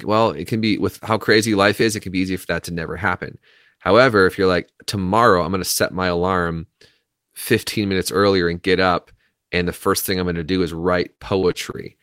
well 0.05 0.31
it 0.31 0.49
can 0.49 0.61
be 0.63 0.79
with 0.79 0.99
how 1.03 1.19
crazy 1.19 1.55
life 1.55 1.81
is 1.83 1.95
it 1.95 2.01
can 2.01 2.13
be 2.13 2.21
easy 2.21 2.37
for 2.37 2.47
that 2.47 2.65
to 2.65 2.73
never 2.73 2.97
happen. 2.97 3.39
However 3.79 4.27
if 4.27 4.39
you're 4.39 4.49
like 4.49 4.71
tomorrow 4.87 5.45
i'm 5.45 5.53
going 5.53 5.63
to 5.63 5.69
set 5.69 5.93
my 5.93 6.07
alarm 6.07 6.67
15 7.35 7.89
minutes 7.89 8.13
earlier 8.13 8.49
and 8.49 8.63
get 8.63 8.81
up 8.81 9.11
and 9.53 9.69
the 9.69 9.73
first 9.73 10.05
thing 10.05 10.19
i'm 10.19 10.27
going 10.27 10.37
to 10.37 10.45
do 10.45 10.63
is 10.63 10.73
write 10.73 11.19
poetry. 11.21 11.97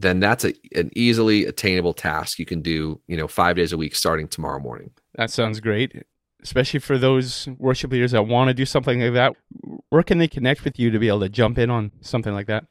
Then 0.00 0.20
that's 0.20 0.44
a, 0.44 0.54
an 0.76 0.90
easily 0.94 1.44
attainable 1.44 1.92
task 1.92 2.38
you 2.38 2.46
can 2.46 2.62
do 2.62 3.00
you 3.06 3.16
know 3.16 3.28
five 3.28 3.56
days 3.56 3.72
a 3.72 3.76
week 3.76 3.94
starting 3.94 4.28
tomorrow 4.28 4.60
morning. 4.60 4.90
That 5.16 5.30
sounds 5.30 5.60
great 5.60 6.04
especially 6.42 6.80
for 6.80 6.98
those 6.98 7.48
worship 7.58 7.90
leaders 7.90 8.12
that 8.12 8.22
want 8.22 8.48
to 8.48 8.54
do 8.54 8.64
something 8.64 9.00
like 9.00 9.12
that. 9.14 9.34
Where 9.88 10.02
can 10.02 10.18
they 10.18 10.28
connect 10.28 10.64
with 10.64 10.78
you 10.78 10.90
to 10.90 10.98
be 10.98 11.08
able 11.08 11.20
to 11.20 11.28
jump 11.28 11.58
in 11.58 11.70
on 11.70 11.90
something 12.00 12.32
like 12.32 12.46
that? 12.46 12.66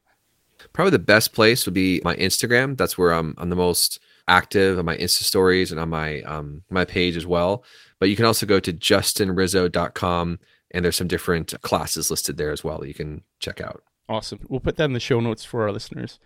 Probably 0.74 0.92
the 0.92 1.00
best 1.00 1.34
place 1.34 1.66
would 1.66 1.74
be 1.74 2.02
my 2.04 2.16
instagram. 2.16 2.78
That's 2.78 2.98
where 2.98 3.12
i'm, 3.12 3.36
I'm 3.38 3.50
the 3.50 3.56
most 3.56 4.00
active 4.28 4.80
on 4.80 4.86
my 4.86 4.98
insta 4.98 5.24
stories 5.24 5.72
and 5.72 5.80
on 5.80 5.90
my 5.90 6.22
um, 6.22 6.64
my 6.70 6.86
page 6.86 7.16
as 7.16 7.26
well. 7.26 7.64
But 8.00 8.10
you 8.10 8.16
can 8.16 8.26
also 8.26 8.46
go 8.46 8.60
to 8.60 8.74
justinrizzo.com 8.74 10.40
and 10.72 10.84
there's 10.84 10.96
some 10.96 11.08
different 11.08 11.54
classes 11.62 12.10
listed 12.10 12.38
there 12.38 12.52
as 12.52 12.64
well 12.64 12.80
that 12.80 12.88
you 12.88 12.94
can 12.94 13.24
check 13.40 13.62
out 13.62 13.84
awesome 14.10 14.40
we'll 14.48 14.60
put 14.60 14.78
that 14.78 14.86
in 14.86 14.94
the 14.94 15.00
show 15.00 15.20
notes 15.20 15.44
for 15.44 15.64
our 15.64 15.72
listeners 15.72 16.20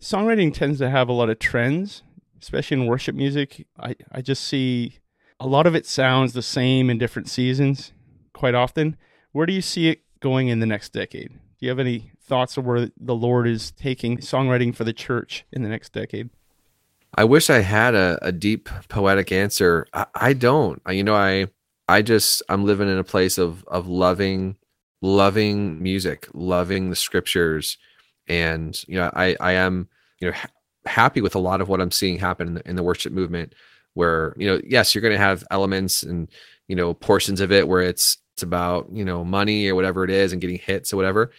songwriting 0.00 0.52
tends 0.52 0.78
to 0.78 0.90
have 0.90 1.08
a 1.08 1.12
lot 1.12 1.30
of 1.30 1.38
trends 1.38 2.02
especially 2.40 2.76
in 2.76 2.86
worship 2.86 3.14
music 3.14 3.66
i, 3.78 3.94
I 4.12 4.20
just 4.22 4.44
see 4.44 4.98
a 5.40 5.46
lot 5.46 5.66
of 5.66 5.74
it 5.74 5.86
sounds 5.86 6.34
the 6.34 6.42
same 6.42 6.90
in 6.90 6.98
different 6.98 7.28
seasons 7.28 7.92
quite 8.34 8.54
often. 8.54 8.96
Where 9.32 9.46
do 9.46 9.54
you 9.54 9.62
see 9.62 9.88
it 9.88 10.02
going 10.20 10.48
in 10.48 10.60
the 10.60 10.66
next 10.66 10.92
decade? 10.92 11.30
Do 11.30 11.66
you 11.66 11.70
have 11.70 11.78
any 11.78 12.12
thoughts 12.22 12.56
of 12.56 12.66
where 12.66 12.90
the 12.98 13.14
Lord 13.14 13.48
is 13.48 13.70
taking 13.72 14.18
songwriting 14.18 14.74
for 14.74 14.84
the 14.84 14.92
church 14.92 15.44
in 15.50 15.62
the 15.62 15.68
next 15.68 15.92
decade? 15.92 16.28
I 17.14 17.24
wish 17.24 17.50
I 17.50 17.60
had 17.60 17.94
a, 17.94 18.18
a 18.22 18.32
deep 18.32 18.68
poetic 18.88 19.32
answer. 19.32 19.86
I, 19.92 20.06
I 20.14 20.32
don't. 20.34 20.80
I, 20.86 20.92
you 20.92 21.02
know, 21.02 21.14
I 21.14 21.48
I 21.90 22.02
just 22.02 22.42
I'm 22.48 22.64
living 22.64 22.88
in 22.88 22.98
a 22.98 23.04
place 23.04 23.36
of 23.38 23.64
of 23.64 23.88
loving 23.88 24.56
loving 25.02 25.82
music, 25.82 26.28
loving 26.34 26.90
the 26.90 26.96
scriptures, 26.96 27.78
and 28.28 28.80
you 28.86 28.96
know, 28.96 29.10
I 29.14 29.36
I 29.40 29.52
am 29.52 29.88
you 30.20 30.28
know 30.28 30.34
ha- 30.34 30.48
happy 30.86 31.20
with 31.20 31.34
a 31.34 31.40
lot 31.40 31.60
of 31.60 31.68
what 31.68 31.80
I'm 31.80 31.90
seeing 31.90 32.18
happen 32.18 32.48
in 32.48 32.54
the, 32.54 32.68
in 32.68 32.76
the 32.76 32.82
worship 32.82 33.12
movement 33.12 33.54
where 33.94 34.34
you 34.38 34.46
know 34.48 34.60
yes 34.64 34.94
you're 34.94 35.02
going 35.02 35.14
to 35.14 35.18
have 35.18 35.44
elements 35.50 36.04
and 36.04 36.28
you 36.68 36.76
know 36.76 36.94
portions 36.94 37.40
of 37.40 37.50
it 37.50 37.66
where 37.66 37.82
it's 37.82 38.18
it's 38.34 38.42
about 38.44 38.88
you 38.92 39.04
know 39.04 39.24
money 39.24 39.68
or 39.68 39.74
whatever 39.74 40.04
it 40.04 40.10
is 40.10 40.32
and 40.32 40.40
getting 40.40 40.58
hits 40.58 40.92
or 40.92 40.96
whatever. 40.96 41.32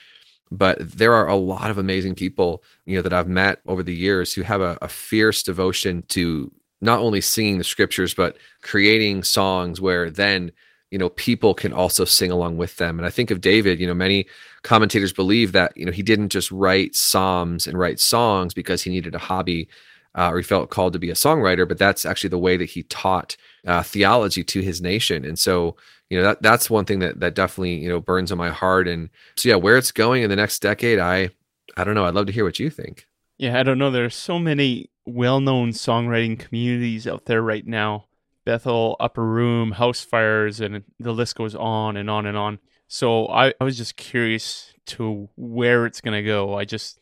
But 0.53 0.79
there 0.79 1.13
are 1.13 1.29
a 1.29 1.35
lot 1.37 1.71
of 1.71 1.77
amazing 1.77 2.15
people 2.15 2.63
you 2.85 2.97
know 2.97 3.01
that 3.03 3.13
i've 3.13 3.29
met 3.29 3.61
over 3.67 3.83
the 3.83 3.95
years 3.95 4.33
who 4.33 4.41
have 4.41 4.59
a, 4.61 4.77
a 4.81 4.89
fierce 4.89 5.43
devotion 5.43 6.03
to 6.09 6.51
not 6.81 6.99
only 6.99 7.21
singing 7.21 7.57
the 7.57 7.63
scriptures 7.63 8.13
but 8.13 8.37
creating 8.61 9.23
songs 9.23 9.79
where 9.79 10.09
then 10.09 10.51
you 10.89 10.97
know 10.97 11.09
people 11.09 11.53
can 11.53 11.71
also 11.71 12.05
sing 12.05 12.31
along 12.31 12.57
with 12.57 12.77
them 12.77 12.99
and 12.99 13.05
i 13.05 13.09
think 13.09 13.31
of 13.31 13.41
david 13.41 13.79
you 13.79 13.87
know 13.87 13.93
many 13.93 14.25
commentators 14.63 15.13
believe 15.13 15.51
that 15.51 15.75
you 15.77 15.85
know 15.85 15.91
he 15.91 16.03
didn't 16.03 16.29
just 16.29 16.51
write 16.51 16.95
psalms 16.95 17.67
and 17.67 17.77
write 17.77 17.99
songs 17.99 18.53
because 18.53 18.81
he 18.81 18.89
needed 18.89 19.15
a 19.15 19.19
hobby 19.19 19.67
uh, 20.15 20.29
or 20.31 20.37
he 20.37 20.43
felt 20.43 20.69
called 20.69 20.93
to 20.93 20.99
be 20.99 21.09
a 21.09 21.15
songwriter, 21.15 21.67
but 21.67 21.77
that's 21.77 22.05
actually 22.05 22.29
the 22.29 22.37
way 22.37 22.57
that 22.57 22.69
he 22.69 22.83
taught 22.83 23.37
uh, 23.65 23.83
theology 23.83 24.43
to 24.43 24.61
his 24.61 24.81
nation. 24.81 25.23
And 25.23 25.39
so, 25.39 25.77
you 26.09 26.17
know, 26.17 26.23
that 26.23 26.41
that's 26.41 26.69
one 26.69 26.85
thing 26.85 26.99
that 26.99 27.19
that 27.21 27.35
definitely 27.35 27.75
you 27.75 27.89
know 27.89 28.01
burns 28.01 28.31
on 28.31 28.37
my 28.37 28.49
heart. 28.49 28.87
And 28.87 29.09
so, 29.37 29.49
yeah, 29.49 29.55
where 29.55 29.77
it's 29.77 29.91
going 29.91 30.23
in 30.23 30.29
the 30.29 30.35
next 30.35 30.59
decade, 30.61 30.99
I 30.99 31.29
I 31.77 31.83
don't 31.83 31.95
know. 31.95 32.05
I'd 32.05 32.13
love 32.13 32.25
to 32.27 32.33
hear 32.33 32.43
what 32.43 32.59
you 32.59 32.69
think. 32.69 33.07
Yeah, 33.41 33.59
I 33.59 33.63
don't 33.63 33.79
know. 33.79 33.89
There's 33.89 34.13
so 34.13 34.37
many 34.37 34.91
well-known 35.07 35.71
songwriting 35.71 36.37
communities 36.37 37.07
out 37.07 37.25
there 37.25 37.41
right 37.41 37.65
now. 37.65 38.05
Bethel, 38.45 38.95
Upper 38.99 39.25
Room, 39.25 39.73
Housefires, 39.73 40.63
and 40.63 40.83
the 40.99 41.11
list 41.11 41.35
goes 41.35 41.55
on 41.55 41.97
and 41.97 42.07
on 42.07 42.27
and 42.27 42.37
on. 42.37 42.59
So 42.87 43.27
I, 43.29 43.51
I 43.59 43.63
was 43.63 43.77
just 43.77 43.95
curious 43.95 44.75
to 44.87 45.27
where 45.37 45.87
it's 45.87 46.01
going 46.01 46.13
to 46.13 46.21
go. 46.21 46.53
I 46.53 46.65
just 46.65 46.99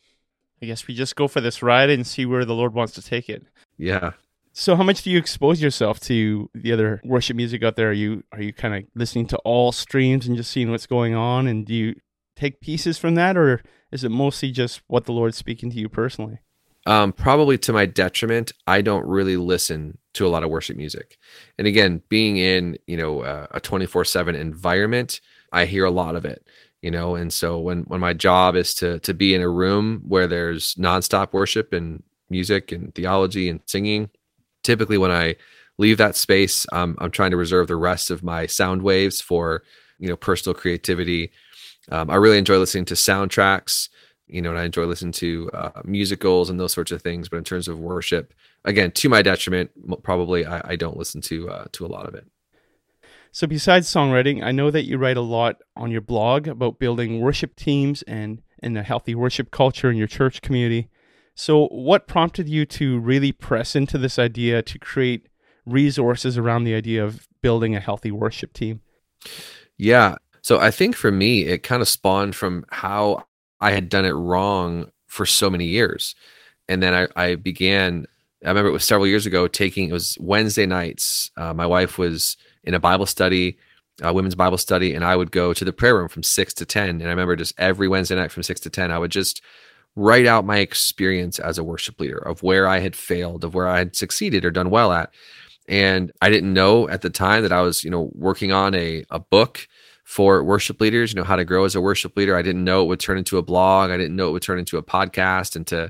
I 0.62 0.66
guess 0.66 0.86
we 0.86 0.94
just 0.94 1.14
go 1.14 1.28
for 1.28 1.42
this 1.42 1.62
ride 1.62 1.90
and 1.90 2.06
see 2.06 2.24
where 2.24 2.46
the 2.46 2.54
Lord 2.54 2.72
wants 2.72 2.94
to 2.94 3.02
take 3.02 3.28
it. 3.28 3.44
Yeah. 3.76 4.12
So 4.54 4.76
how 4.76 4.82
much 4.82 5.02
do 5.02 5.10
you 5.10 5.18
expose 5.18 5.60
yourself 5.60 6.00
to 6.00 6.48
the 6.54 6.72
other 6.72 7.02
worship 7.04 7.36
music 7.36 7.62
out 7.62 7.76
there? 7.76 7.90
Are 7.90 7.92
you 7.92 8.24
are 8.32 8.40
you 8.40 8.54
kind 8.54 8.74
of 8.74 8.84
listening 8.94 9.26
to 9.26 9.36
all 9.38 9.72
streams 9.72 10.26
and 10.26 10.38
just 10.38 10.50
seeing 10.50 10.70
what's 10.70 10.86
going 10.86 11.14
on 11.14 11.46
and 11.46 11.66
do 11.66 11.74
you 11.74 11.94
take 12.40 12.60
pieces 12.60 12.98
from 12.98 13.14
that 13.16 13.36
or 13.36 13.62
is 13.92 14.04
it 14.04 14.10
mostly 14.10 14.50
just 14.50 14.80
what 14.86 15.04
the 15.04 15.12
Lord's 15.12 15.36
speaking 15.36 15.70
to 15.70 15.76
you 15.76 15.88
personally? 15.88 16.38
Um, 16.86 17.12
probably 17.12 17.58
to 17.58 17.72
my 17.72 17.84
detriment, 17.86 18.52
I 18.66 18.80
don't 18.80 19.06
really 19.06 19.36
listen 19.36 19.98
to 20.14 20.26
a 20.26 20.28
lot 20.28 20.42
of 20.42 20.50
worship 20.50 20.76
music. 20.76 21.18
And 21.58 21.66
again, 21.66 22.02
being 22.08 22.38
in, 22.38 22.78
you 22.86 22.96
know, 22.96 23.20
uh, 23.20 23.46
a 23.50 23.60
24/7 23.60 24.34
environment, 24.34 25.20
I 25.52 25.66
hear 25.66 25.84
a 25.84 25.90
lot 25.90 26.16
of 26.16 26.24
it, 26.24 26.46
you 26.80 26.90
know, 26.90 27.14
and 27.16 27.32
so 27.32 27.58
when 27.58 27.82
when 27.82 28.00
my 28.00 28.14
job 28.14 28.56
is 28.56 28.74
to 28.76 28.98
to 29.00 29.12
be 29.12 29.34
in 29.34 29.42
a 29.42 29.48
room 29.48 30.02
where 30.08 30.26
there's 30.26 30.74
nonstop 30.76 31.32
worship 31.32 31.72
and 31.72 32.02
music 32.30 32.72
and 32.72 32.94
theology 32.94 33.48
and 33.48 33.60
singing, 33.66 34.08
typically 34.62 34.96
when 34.96 35.10
I 35.10 35.36
leave 35.78 35.98
that 35.98 36.16
space, 36.16 36.66
um, 36.72 36.96
I'm 36.98 37.10
trying 37.10 37.30
to 37.32 37.36
reserve 37.36 37.68
the 37.68 37.76
rest 37.76 38.10
of 38.10 38.22
my 38.22 38.46
sound 38.46 38.82
waves 38.82 39.20
for, 39.20 39.62
you 39.98 40.08
know, 40.08 40.16
personal 40.16 40.54
creativity. 40.54 41.30
Um, 41.90 42.10
I 42.10 42.16
really 42.16 42.38
enjoy 42.38 42.58
listening 42.58 42.84
to 42.86 42.94
soundtracks, 42.94 43.88
you 44.26 44.40
know, 44.40 44.50
and 44.50 44.58
I 44.58 44.64
enjoy 44.64 44.84
listening 44.84 45.12
to 45.12 45.50
uh, 45.52 45.82
musicals 45.84 46.50
and 46.50 46.58
those 46.58 46.72
sorts 46.72 46.92
of 46.92 47.02
things. 47.02 47.28
But 47.28 47.38
in 47.38 47.44
terms 47.44 47.68
of 47.68 47.78
worship, 47.78 48.32
again, 48.64 48.92
to 48.92 49.08
my 49.08 49.22
detriment, 49.22 49.70
probably 50.02 50.46
I, 50.46 50.72
I 50.72 50.76
don't 50.76 50.96
listen 50.96 51.20
to 51.22 51.50
uh, 51.50 51.64
to 51.72 51.86
a 51.86 51.88
lot 51.88 52.06
of 52.06 52.14
it. 52.14 52.26
So, 53.32 53.46
besides 53.46 53.88
songwriting, 53.88 54.42
I 54.42 54.50
know 54.50 54.70
that 54.70 54.84
you 54.84 54.98
write 54.98 55.16
a 55.16 55.22
lot 55.22 55.56
on 55.76 55.90
your 55.90 56.00
blog 56.00 56.48
about 56.48 56.78
building 56.78 57.20
worship 57.20 57.56
teams 57.56 58.02
and 58.02 58.42
and 58.62 58.76
a 58.76 58.82
healthy 58.82 59.14
worship 59.14 59.50
culture 59.50 59.90
in 59.90 59.96
your 59.96 60.06
church 60.06 60.42
community. 60.42 60.88
So, 61.34 61.68
what 61.68 62.06
prompted 62.06 62.48
you 62.48 62.66
to 62.66 62.98
really 62.98 63.32
press 63.32 63.76
into 63.76 63.98
this 63.98 64.18
idea 64.18 64.62
to 64.62 64.78
create 64.78 65.28
resources 65.64 66.36
around 66.36 66.64
the 66.64 66.74
idea 66.74 67.04
of 67.04 67.26
building 67.40 67.74
a 67.74 67.80
healthy 67.80 68.10
worship 68.10 68.52
team? 68.52 68.80
Yeah. 69.78 70.16
So, 70.42 70.58
I 70.58 70.70
think 70.70 70.96
for 70.96 71.10
me, 71.10 71.44
it 71.44 71.62
kind 71.62 71.82
of 71.82 71.88
spawned 71.88 72.34
from 72.34 72.64
how 72.70 73.26
I 73.60 73.72
had 73.72 73.88
done 73.88 74.04
it 74.04 74.12
wrong 74.12 74.90
for 75.06 75.26
so 75.26 75.50
many 75.50 75.66
years. 75.66 76.14
And 76.68 76.82
then 76.82 76.94
I, 76.94 77.08
I 77.16 77.34
began, 77.34 78.06
I 78.44 78.48
remember 78.48 78.68
it 78.70 78.72
was 78.72 78.84
several 78.84 79.06
years 79.06 79.26
ago, 79.26 79.48
taking, 79.48 79.90
it 79.90 79.92
was 79.92 80.16
Wednesday 80.20 80.66
nights. 80.66 81.30
Uh, 81.36 81.52
my 81.52 81.66
wife 81.66 81.98
was 81.98 82.36
in 82.62 82.74
a 82.74 82.80
Bible 82.80 83.06
study, 83.06 83.58
a 84.02 84.12
women's 84.12 84.36
Bible 84.36 84.56
study, 84.56 84.94
and 84.94 85.04
I 85.04 85.16
would 85.16 85.32
go 85.32 85.52
to 85.52 85.64
the 85.64 85.72
prayer 85.72 85.96
room 85.96 86.08
from 86.08 86.22
six 86.22 86.54
to 86.54 86.64
10. 86.64 86.88
And 86.88 87.02
I 87.02 87.08
remember 87.08 87.34
just 87.36 87.58
every 87.58 87.88
Wednesday 87.88 88.14
night 88.14 88.30
from 88.30 88.44
six 88.44 88.60
to 88.60 88.70
10, 88.70 88.92
I 88.92 88.98
would 88.98 89.10
just 89.10 89.42
write 89.96 90.26
out 90.26 90.46
my 90.46 90.58
experience 90.58 91.38
as 91.40 91.58
a 91.58 91.64
worship 91.64 92.00
leader 92.00 92.18
of 92.18 92.42
where 92.42 92.68
I 92.68 92.78
had 92.78 92.94
failed, 92.94 93.42
of 93.42 93.54
where 93.54 93.66
I 93.68 93.78
had 93.78 93.96
succeeded 93.96 94.44
or 94.44 94.52
done 94.52 94.70
well 94.70 94.92
at. 94.92 95.12
And 95.68 96.12
I 96.22 96.30
didn't 96.30 96.54
know 96.54 96.88
at 96.88 97.02
the 97.02 97.10
time 97.10 97.42
that 97.42 97.52
I 97.52 97.62
was, 97.62 97.82
you 97.84 97.90
know, 97.90 98.10
working 98.14 98.52
on 98.52 98.74
a, 98.74 99.04
a 99.10 99.18
book 99.18 99.66
for 100.10 100.42
worship 100.42 100.80
leaders, 100.80 101.12
you 101.12 101.16
know, 101.16 101.22
how 101.22 101.36
to 101.36 101.44
grow 101.44 101.64
as 101.64 101.76
a 101.76 101.80
worship 101.80 102.16
leader. 102.16 102.34
I 102.36 102.42
didn't 102.42 102.64
know 102.64 102.82
it 102.82 102.86
would 102.86 102.98
turn 102.98 103.16
into 103.16 103.38
a 103.38 103.42
blog. 103.42 103.92
I 103.92 103.96
didn't 103.96 104.16
know 104.16 104.28
it 104.28 104.32
would 104.32 104.42
turn 104.42 104.58
into 104.58 104.76
a 104.76 104.82
podcast, 104.82 105.54
into, 105.54 105.88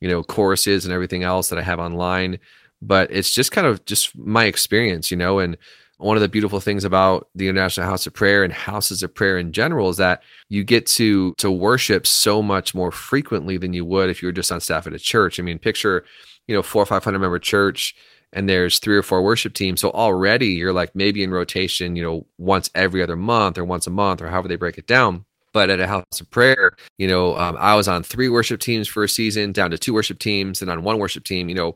you 0.00 0.08
know, 0.08 0.24
courses 0.24 0.84
and 0.84 0.92
everything 0.92 1.22
else 1.22 1.50
that 1.50 1.58
I 1.60 1.62
have 1.62 1.78
online. 1.78 2.40
But 2.82 3.12
it's 3.12 3.30
just 3.30 3.52
kind 3.52 3.68
of 3.68 3.84
just 3.84 4.18
my 4.18 4.46
experience, 4.46 5.12
you 5.12 5.16
know, 5.16 5.38
and 5.38 5.56
one 5.98 6.16
of 6.16 6.20
the 6.20 6.28
beautiful 6.28 6.58
things 6.58 6.82
about 6.82 7.28
the 7.36 7.46
International 7.46 7.86
House 7.86 8.08
of 8.08 8.12
Prayer 8.12 8.42
and 8.42 8.52
houses 8.52 9.04
of 9.04 9.14
prayer 9.14 9.38
in 9.38 9.52
general 9.52 9.88
is 9.88 9.98
that 9.98 10.24
you 10.48 10.64
get 10.64 10.84
to 10.86 11.32
to 11.34 11.48
worship 11.48 12.08
so 12.08 12.42
much 12.42 12.74
more 12.74 12.90
frequently 12.90 13.56
than 13.56 13.72
you 13.72 13.84
would 13.84 14.10
if 14.10 14.20
you 14.20 14.26
were 14.26 14.32
just 14.32 14.50
on 14.50 14.60
staff 14.60 14.88
at 14.88 14.94
a 14.94 14.98
church. 14.98 15.38
I 15.38 15.44
mean, 15.44 15.60
picture, 15.60 16.04
you 16.48 16.56
know, 16.56 16.62
four 16.62 16.82
or 16.82 16.86
five 16.86 17.04
hundred 17.04 17.20
member 17.20 17.38
church 17.38 17.94
and 18.32 18.48
there's 18.48 18.78
three 18.78 18.96
or 18.96 19.02
four 19.02 19.22
worship 19.22 19.54
teams. 19.54 19.80
So 19.80 19.90
already 19.90 20.48
you're 20.48 20.72
like 20.72 20.94
maybe 20.94 21.22
in 21.22 21.30
rotation, 21.30 21.96
you 21.96 22.02
know, 22.02 22.26
once 22.38 22.70
every 22.74 23.02
other 23.02 23.16
month 23.16 23.58
or 23.58 23.64
once 23.64 23.86
a 23.86 23.90
month 23.90 24.22
or 24.22 24.28
however 24.28 24.48
they 24.48 24.56
break 24.56 24.78
it 24.78 24.86
down. 24.86 25.24
But 25.52 25.68
at 25.68 25.80
a 25.80 25.86
house 25.88 26.20
of 26.20 26.30
prayer, 26.30 26.76
you 26.96 27.08
know, 27.08 27.36
um, 27.36 27.56
I 27.58 27.74
was 27.74 27.88
on 27.88 28.04
three 28.04 28.28
worship 28.28 28.60
teams 28.60 28.86
for 28.86 29.02
a 29.02 29.08
season, 29.08 29.50
down 29.50 29.72
to 29.72 29.78
two 29.78 29.92
worship 29.92 30.20
teams, 30.20 30.62
and 30.62 30.70
on 30.70 30.84
one 30.84 30.98
worship 30.98 31.24
team, 31.24 31.48
you 31.48 31.56
know, 31.56 31.74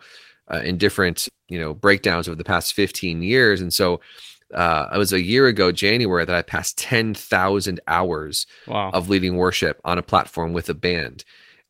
uh, 0.53 0.59
in 0.59 0.79
different 0.79 1.29
you 1.49 1.59
know 1.59 1.75
breakdowns 1.75 2.29
over 2.29 2.37
the 2.37 2.45
past 2.45 2.75
15 2.75 3.23
years 3.23 3.61
and 3.61 3.73
so 3.73 4.01
uh, 4.53 4.89
it 4.95 4.99
was 4.99 5.13
a 5.13 5.23
year 5.23 5.47
ago 5.47 5.73
january 5.73 6.25
that 6.25 6.37
i 6.37 6.43
passed 6.43 6.79
10000 6.79 7.81
hours 7.87 8.47
wow. 8.67 8.91
of 8.91 9.09
leading 9.09 9.37
worship 9.37 9.81
on 9.85 9.99
a 9.99 10.03
platform 10.03 10.53
with 10.53 10.69
a 10.69 10.75
band 10.75 11.25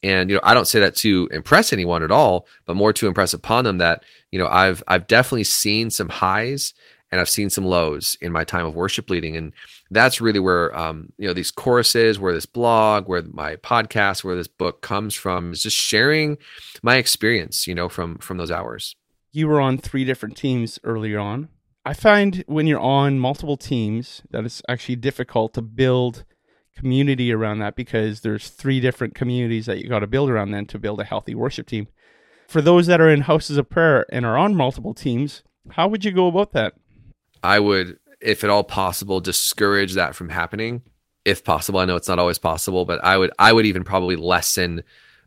and 0.04 0.30
you 0.30 0.36
know 0.36 0.40
i 0.44 0.54
don't 0.54 0.68
say 0.68 0.78
that 0.78 0.94
to 0.94 1.28
impress 1.32 1.72
anyone 1.72 2.02
at 2.02 2.10
all 2.12 2.46
but 2.66 2.76
more 2.76 2.92
to 2.92 3.08
impress 3.08 3.32
upon 3.32 3.64
them 3.64 3.78
that 3.78 4.04
you 4.30 4.38
know 4.38 4.46
i've 4.48 4.82
i've 4.86 5.06
definitely 5.06 5.44
seen 5.44 5.90
some 5.90 6.08
highs 6.08 6.74
and 7.14 7.20
I've 7.20 7.28
seen 7.28 7.48
some 7.48 7.64
lows 7.64 8.18
in 8.20 8.32
my 8.32 8.42
time 8.42 8.66
of 8.66 8.74
worship 8.74 9.08
leading, 9.08 9.36
and 9.36 9.52
that's 9.88 10.20
really 10.20 10.40
where 10.40 10.76
um, 10.76 11.12
you 11.16 11.28
know 11.28 11.32
these 11.32 11.52
choruses, 11.52 12.18
where 12.18 12.32
this 12.32 12.44
blog, 12.44 13.06
where 13.06 13.22
my 13.22 13.54
podcast, 13.54 14.24
where 14.24 14.34
this 14.34 14.48
book 14.48 14.82
comes 14.82 15.14
from, 15.14 15.52
is 15.52 15.62
just 15.62 15.76
sharing 15.76 16.38
my 16.82 16.96
experience, 16.96 17.68
you 17.68 17.74
know, 17.76 17.88
from 17.88 18.18
from 18.18 18.38
those 18.38 18.50
hours. 18.50 18.96
You 19.30 19.46
were 19.46 19.60
on 19.60 19.78
three 19.78 20.04
different 20.04 20.36
teams 20.36 20.80
earlier 20.82 21.20
on. 21.20 21.50
I 21.84 21.94
find 21.94 22.42
when 22.48 22.66
you're 22.66 22.80
on 22.80 23.20
multiple 23.20 23.56
teams 23.56 24.22
that 24.32 24.44
it's 24.44 24.60
actually 24.68 24.96
difficult 24.96 25.54
to 25.54 25.62
build 25.62 26.24
community 26.76 27.32
around 27.32 27.58
that 27.60 27.76
because 27.76 28.20
there's 28.20 28.48
three 28.48 28.80
different 28.80 29.14
communities 29.14 29.66
that 29.66 29.78
you 29.78 29.88
got 29.88 30.00
to 30.00 30.06
build 30.06 30.30
around 30.30 30.50
then 30.50 30.66
to 30.66 30.78
build 30.78 31.00
a 31.00 31.04
healthy 31.04 31.34
worship 31.34 31.66
team. 31.66 31.88
For 32.48 32.60
those 32.60 32.86
that 32.86 33.00
are 33.00 33.08
in 33.08 33.22
houses 33.22 33.56
of 33.56 33.70
prayer 33.70 34.06
and 34.12 34.26
are 34.26 34.36
on 34.36 34.54
multiple 34.54 34.94
teams, 34.94 35.42
how 35.70 35.88
would 35.88 36.04
you 36.04 36.12
go 36.12 36.26
about 36.26 36.52
that? 36.52 36.74
I 37.42 37.60
would, 37.60 37.98
if 38.20 38.44
at 38.44 38.50
all 38.50 38.64
possible, 38.64 39.20
discourage 39.20 39.94
that 39.94 40.14
from 40.14 40.28
happening. 40.28 40.82
If 41.24 41.44
possible, 41.44 41.80
I 41.80 41.84
know 41.86 41.96
it's 41.96 42.08
not 42.08 42.18
always 42.18 42.38
possible, 42.38 42.84
but 42.84 43.02
I 43.02 43.16
would, 43.16 43.30
I 43.38 43.52
would 43.52 43.66
even 43.66 43.84
probably 43.84 44.16
lessen 44.16 44.82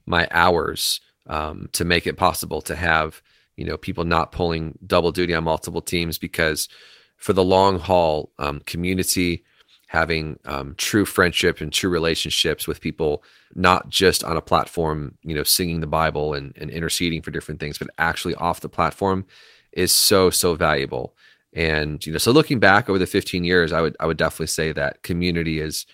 my 0.05 0.27
hours 0.31 1.01
um, 1.27 1.69
to 1.73 1.85
make 1.85 2.07
it 2.07 2.17
possible 2.17 2.61
to 2.63 2.75
have, 2.75 3.21
you 3.55 3.65
know, 3.65 3.77
people 3.77 4.03
not 4.03 4.31
pulling 4.31 4.77
double 4.85 5.11
duty 5.11 5.33
on 5.33 5.43
multiple 5.43 5.81
teams 5.81 6.17
because 6.17 6.69
for 7.17 7.33
the 7.33 7.43
long 7.43 7.79
haul, 7.79 8.31
um, 8.37 8.61
community, 8.65 9.43
having 9.87 10.37
um, 10.45 10.75
true 10.77 11.05
friendship 11.05 11.61
and 11.61 11.71
true 11.71 11.89
relationships 11.89 12.67
with 12.67 12.81
people, 12.81 13.23
not 13.55 13.89
just 13.89 14.23
on 14.23 14.37
a 14.37 14.41
platform, 14.41 15.17
you 15.23 15.33
know, 15.33 15.43
singing 15.43 15.79
the 15.79 15.87
Bible 15.87 16.33
and, 16.33 16.53
and 16.57 16.69
interceding 16.69 17.21
for 17.21 17.31
different 17.31 17.59
things, 17.59 17.77
but 17.77 17.89
actually 17.97 18.35
off 18.35 18.59
the 18.59 18.69
platform 18.69 19.25
is 19.71 19.91
so, 19.91 20.29
so 20.29 20.55
valuable. 20.55 21.15
And 21.53 22.05
you 22.05 22.11
know, 22.11 22.17
so 22.17 22.31
looking 22.31 22.59
back 22.59 22.89
over 22.89 22.99
the 22.99 23.07
15 23.07 23.43
years, 23.43 23.71
I 23.71 23.81
would 23.81 23.95
I 23.99 24.05
would 24.05 24.17
definitely 24.17 24.47
say 24.47 24.73
that 24.73 25.01
community 25.03 25.59
is 25.59 25.85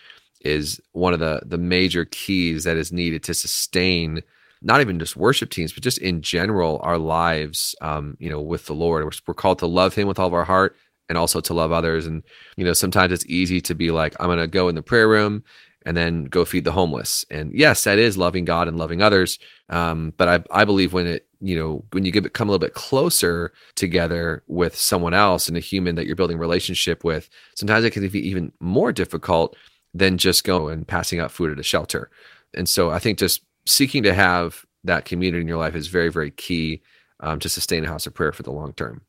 is 0.41 0.81
one 0.91 1.13
of 1.13 1.19
the 1.19 1.41
the 1.45 1.59
major 1.59 2.05
keys 2.05 2.63
that 2.63 2.75
is 2.75 2.91
needed 2.91 3.23
to 3.23 3.33
sustain 3.33 4.23
not 4.63 4.81
even 4.81 4.97
just 4.97 5.17
worship 5.17 5.49
teams, 5.49 5.73
but 5.73 5.83
just 5.83 5.97
in 5.97 6.21
general 6.21 6.79
our 6.83 6.97
lives, 6.97 7.75
um, 7.81 8.15
you 8.19 8.29
know, 8.29 8.41
with 8.41 8.65
the 8.65 8.73
Lord. 8.73 9.03
We're, 9.03 9.11
we're 9.27 9.33
called 9.33 9.59
to 9.59 9.67
love 9.67 9.93
Him 9.93 10.07
with 10.07 10.19
all 10.19 10.27
of 10.27 10.33
our 10.33 10.45
heart 10.45 10.75
and 11.09 11.17
also 11.17 11.41
to 11.41 11.53
love 11.53 11.71
others. 11.71 12.05
And 12.05 12.23
you 12.57 12.65
know, 12.65 12.73
sometimes 12.73 13.11
it's 13.11 13.25
easy 13.27 13.61
to 13.61 13.75
be 13.75 13.91
like, 13.91 14.15
I'm 14.19 14.27
going 14.27 14.39
to 14.39 14.47
go 14.47 14.69
in 14.69 14.75
the 14.75 14.81
prayer 14.81 15.07
room 15.07 15.43
and 15.85 15.97
then 15.97 16.25
go 16.25 16.45
feed 16.45 16.63
the 16.63 16.71
homeless. 16.71 17.25
And 17.29 17.53
yes, 17.53 17.83
that 17.83 17.99
is 17.99 18.17
loving 18.17 18.45
God 18.45 18.67
and 18.67 18.77
loving 18.77 19.01
others. 19.01 19.37
Um, 19.69 20.13
but 20.17 20.27
I, 20.29 20.61
I 20.61 20.65
believe 20.65 20.93
when 20.93 21.07
it, 21.07 21.27
you 21.41 21.57
know, 21.57 21.83
when 21.91 22.05
you 22.05 22.11
get 22.11 22.23
become 22.23 22.47
a 22.47 22.51
little 22.51 22.65
bit 22.65 22.73
closer 22.73 23.51
together 23.75 24.43
with 24.47 24.75
someone 24.75 25.13
else 25.13 25.47
and 25.47 25.57
a 25.57 25.61
human 25.61 25.95
that 25.95 26.05
you're 26.05 26.15
building 26.15 26.37
relationship 26.37 27.03
with, 27.03 27.29
sometimes 27.55 27.83
it 27.83 27.91
can 27.91 28.07
be 28.07 28.27
even 28.27 28.51
more 28.59 28.93
difficult 28.93 29.57
than 29.93 30.17
just 30.17 30.43
going 30.43 30.73
and 30.73 30.87
passing 30.87 31.19
out 31.19 31.31
food 31.31 31.51
at 31.51 31.59
a 31.59 31.63
shelter. 31.63 32.09
And 32.53 32.67
so 32.67 32.91
I 32.91 32.99
think 32.99 33.19
just 33.19 33.41
seeking 33.65 34.03
to 34.03 34.13
have 34.13 34.65
that 34.83 35.05
community 35.05 35.41
in 35.41 35.47
your 35.47 35.57
life 35.57 35.75
is 35.75 35.87
very, 35.87 36.09
very 36.09 36.31
key 36.31 36.81
um, 37.19 37.39
to 37.39 37.49
sustain 37.49 37.83
a 37.83 37.87
house 37.87 38.07
of 38.07 38.13
prayer 38.13 38.31
for 38.31 38.43
the 38.43 38.51
long 38.51 38.73
term. 38.73 39.01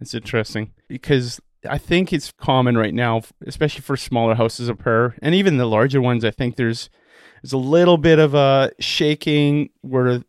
It's 0.00 0.14
interesting 0.14 0.72
because 0.88 1.40
I 1.68 1.78
think 1.78 2.12
it's 2.12 2.32
common 2.32 2.76
right 2.76 2.94
now, 2.94 3.22
especially 3.46 3.82
for 3.82 3.96
smaller 3.96 4.34
houses 4.34 4.68
of 4.68 4.78
prayer 4.78 5.16
and 5.22 5.34
even 5.34 5.56
the 5.56 5.66
larger 5.66 6.00
ones. 6.00 6.24
I 6.24 6.30
think 6.30 6.56
there's 6.56 6.90
there's 7.42 7.52
a 7.52 7.58
little 7.58 7.98
bit 7.98 8.18
of 8.18 8.34
a 8.34 8.70
shaking 8.80 9.70
where 9.82 10.22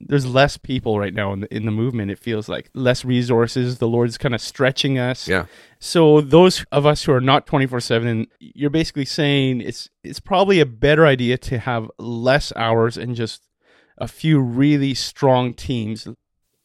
there's 0.00 0.26
less 0.26 0.56
people 0.56 0.98
right 0.98 1.12
now 1.12 1.32
in 1.32 1.40
the 1.40 1.54
in 1.54 1.64
the 1.64 1.72
movement. 1.72 2.10
It 2.10 2.18
feels 2.18 2.48
like 2.48 2.70
less 2.74 3.04
resources. 3.04 3.78
The 3.78 3.88
Lord's 3.88 4.18
kind 4.18 4.34
of 4.34 4.40
stretching 4.40 4.98
us. 4.98 5.26
Yeah. 5.26 5.46
So 5.80 6.20
those 6.20 6.64
of 6.72 6.86
us 6.86 7.04
who 7.04 7.12
are 7.12 7.20
not 7.20 7.46
twenty 7.46 7.66
four 7.66 7.80
seven, 7.80 8.28
you're 8.38 8.70
basically 8.70 9.04
saying 9.04 9.60
it's 9.60 9.88
it's 10.04 10.20
probably 10.20 10.60
a 10.60 10.66
better 10.66 11.06
idea 11.06 11.36
to 11.38 11.58
have 11.58 11.90
less 11.98 12.52
hours 12.54 12.96
and 12.96 13.16
just 13.16 13.42
a 13.98 14.08
few 14.08 14.40
really 14.40 14.94
strong 14.94 15.52
teams. 15.52 16.06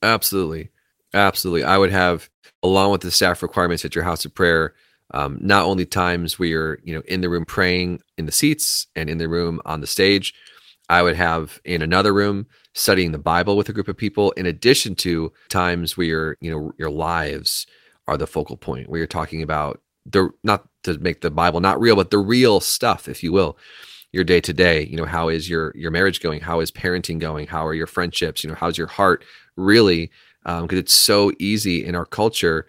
Absolutely. 0.02 0.70
Absolutely. 1.14 1.64
I 1.64 1.78
would 1.78 1.92
have, 1.92 2.30
along 2.64 2.92
with 2.92 3.02
the 3.02 3.12
staff 3.12 3.44
requirements 3.44 3.86
at 3.86 3.96
your 3.96 4.04
house 4.04 4.26
of 4.26 4.34
prayer, 4.34 4.74
um, 5.14 5.38
not 5.42 5.66
only 5.66 5.86
times 5.86 6.40
where 6.40 6.50
you're, 6.50 6.80
you 6.84 6.94
know, 6.96 7.04
in 7.08 7.22
the 7.22 7.30
room 7.30 7.46
praying 7.46 8.02
in 8.18 8.26
the 8.26 8.32
seats 8.32 8.88
and 8.96 9.10
in 9.10 9.18
the 9.18 9.30
room 9.30 9.62
on 9.66 9.82
the 9.82 9.88
stage. 9.88 10.34
I 10.90 11.02
would 11.02 11.16
have 11.16 11.62
in 11.64 11.82
another 11.82 12.14
room 12.14 12.48
studying 12.74 13.12
the 13.12 13.18
Bible 13.18 13.56
with 13.56 13.70
a 13.70 13.74
group 13.74 13.88
of 13.88 13.96
people, 13.98 14.32
in 14.32 14.46
addition 14.46 14.96
to 14.96 15.32
times 15.50 15.96
where 15.96 16.08
your, 16.08 16.38
you 16.42 16.52
know, 16.52 16.72
your 16.78 16.90
lives 16.90 17.66
are 18.08 18.18
the 18.18 18.28
focal 18.28 18.58
point, 18.58 18.90
where 18.90 18.98
you're 18.98 19.08
talking 19.08 19.42
about 19.44 19.82
the 20.06 20.30
not 20.44 20.68
to 20.84 20.98
make 21.00 21.22
the 21.22 21.32
Bible 21.32 21.62
not 21.62 21.80
real, 21.80 21.96
but 21.96 22.12
the 22.12 22.18
real 22.18 22.60
stuff, 22.60 23.08
if 23.08 23.24
you 23.24 23.32
will. 23.32 23.58
Your 24.12 24.24
day 24.24 24.42
to 24.42 24.54
day, 24.54 24.84
you 24.86 24.96
know, 24.96 25.06
how 25.06 25.30
is 25.30 25.50
your 25.50 25.74
your 25.76 25.90
marriage 25.92 26.20
going? 26.20 26.42
How 26.42 26.60
is 26.60 26.72
parenting 26.72 27.20
going? 27.20 27.48
How 27.48 27.66
are 27.66 27.74
your 27.74 27.88
friendships? 27.88 28.44
You 28.44 28.50
know, 28.50 28.56
how's 28.56 28.78
your 28.78 28.88
heart 28.88 29.24
really? 29.56 30.12
Because 30.44 30.62
um, 30.62 30.78
it's 30.78 30.94
so 30.94 31.32
easy 31.40 31.86
in 31.86 31.96
our 31.96 32.06
culture 32.06 32.68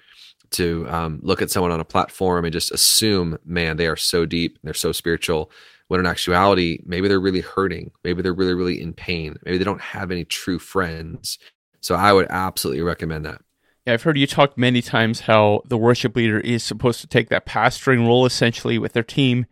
to 0.53 0.87
um, 0.89 1.21
look 1.23 1.43
at 1.43 1.51
someone 1.51 1.73
on 1.73 1.81
a 1.81 1.85
platform 1.85 2.45
and 2.45 2.53
just 2.53 2.71
assume, 2.71 3.39
man, 3.45 3.77
they 3.77 3.87
are 3.87 3.97
so 3.97 4.25
deep, 4.25 4.59
they're 4.63 4.75
so 4.75 4.93
spiritual. 4.93 5.51
When 5.89 6.01
in 6.01 6.07
actuality, 6.07 6.81
maybe 6.87 7.09
they're 7.09 7.21
really 7.21 7.41
hurting. 7.43 7.91
Maybe 8.05 8.23
they're 8.23 8.33
really, 8.33 8.55
really 8.55 8.81
in 8.81 8.95
pain. 8.95 9.37
Maybe 9.45 9.59
they 9.59 9.65
don't 9.65 9.81
have 9.81 10.11
any 10.11 10.25
true 10.25 10.59
friends. 10.59 11.39
So 11.81 11.95
I 11.95 12.13
would 12.13 12.27
absolutely 12.31 12.83
recommend 12.83 13.27
that. 13.27 13.43
Yeah, 13.87 13.93
I've 13.93 14.03
heard 14.03 14.17
you 14.17 14.27
talk 14.27 14.57
many 14.57 14.81
times 14.81 15.21
how 15.21 15.63
the 15.67 15.77
worship 15.77 16.17
leader 16.17 16.41
is 16.41 16.65
supposed 16.65 17.03
to 17.03 17.07
take 17.07 17.29
that 17.29 17.45
pastoring 17.45 18.07
role 18.07 18.25
essentially 18.25 18.79
with 18.79 18.95
their 18.95 19.03
team 19.03 19.45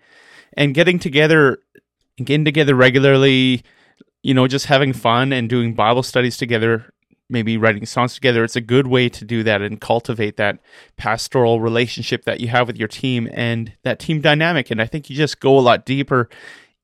and 0.55 0.75
getting 0.75 0.99
together 0.99 1.59
getting 2.17 2.45
together 2.45 2.75
regularly, 2.75 3.63
you 4.23 4.35
know, 4.35 4.47
just 4.47 4.67
having 4.67 4.93
fun 4.93 5.33
and 5.33 5.49
doing 5.49 5.75
Bible 5.75 6.03
studies 6.03 6.37
together 6.37 6.93
maybe 7.29 7.57
writing 7.57 7.87
songs 7.87 8.15
together, 8.15 8.45
it's 8.45 8.57
a 8.57 8.61
good 8.61 8.87
way 8.87 9.09
to 9.09 9.25
do 9.25 9.43
that 9.43 9.63
and 9.63 9.81
cultivate 9.81 10.37
that 10.37 10.59
pastoral 10.97 11.61
relationship 11.61 12.25
that 12.25 12.41
you 12.41 12.49
have 12.49 12.67
with 12.67 12.77
your 12.77 12.89
team 12.89 13.29
and 13.33 13.73
that 13.83 13.99
team 13.99 14.21
dynamic. 14.21 14.71
And 14.71 14.81
I 14.81 14.87
think 14.87 15.09
you 15.09 15.17
just 15.17 15.41
go 15.41 15.59
a 15.59 15.61
lot 15.61 15.87
deeper, 15.87 16.29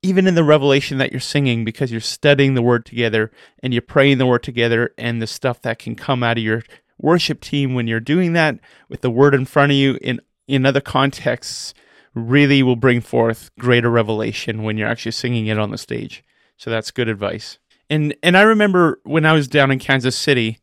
even 0.01 0.27
in 0.27 0.35
the 0.35 0.43
revelation 0.43 0.97
that 0.97 1.11
you're 1.11 1.19
singing, 1.19 1.63
because 1.63 1.91
you're 1.91 2.01
studying 2.01 2.53
the 2.55 2.61
word 2.61 2.85
together 2.85 3.31
and 3.61 3.73
you're 3.73 3.81
praying 3.81 4.17
the 4.17 4.25
word 4.25 4.43
together 4.43 4.93
and 4.97 5.21
the 5.21 5.27
stuff 5.27 5.61
that 5.61 5.79
can 5.79 5.95
come 5.95 6.23
out 6.23 6.37
of 6.37 6.43
your 6.43 6.63
worship 6.97 7.41
team 7.41 7.75
when 7.75 7.87
you're 7.87 7.99
doing 7.99 8.33
that 8.33 8.59
with 8.89 9.01
the 9.01 9.09
word 9.09 9.33
in 9.33 9.45
front 9.45 9.71
of 9.71 9.77
you 9.77 9.97
in 10.01 10.19
in 10.47 10.65
other 10.65 10.81
contexts 10.81 11.73
really 12.13 12.63
will 12.63 12.75
bring 12.75 13.01
forth 13.01 13.51
greater 13.59 13.89
revelation 13.89 14.63
when 14.63 14.77
you're 14.77 14.87
actually 14.87 15.11
singing 15.11 15.47
it 15.47 15.59
on 15.59 15.71
the 15.71 15.77
stage. 15.77 16.23
So 16.57 16.69
that's 16.69 16.91
good 16.91 17.07
advice. 17.07 17.59
And 17.89 18.15
and 18.21 18.37
I 18.37 18.41
remember 18.41 18.99
when 19.03 19.25
I 19.25 19.33
was 19.33 19.47
down 19.47 19.71
in 19.71 19.79
Kansas 19.79 20.15
City, 20.15 20.59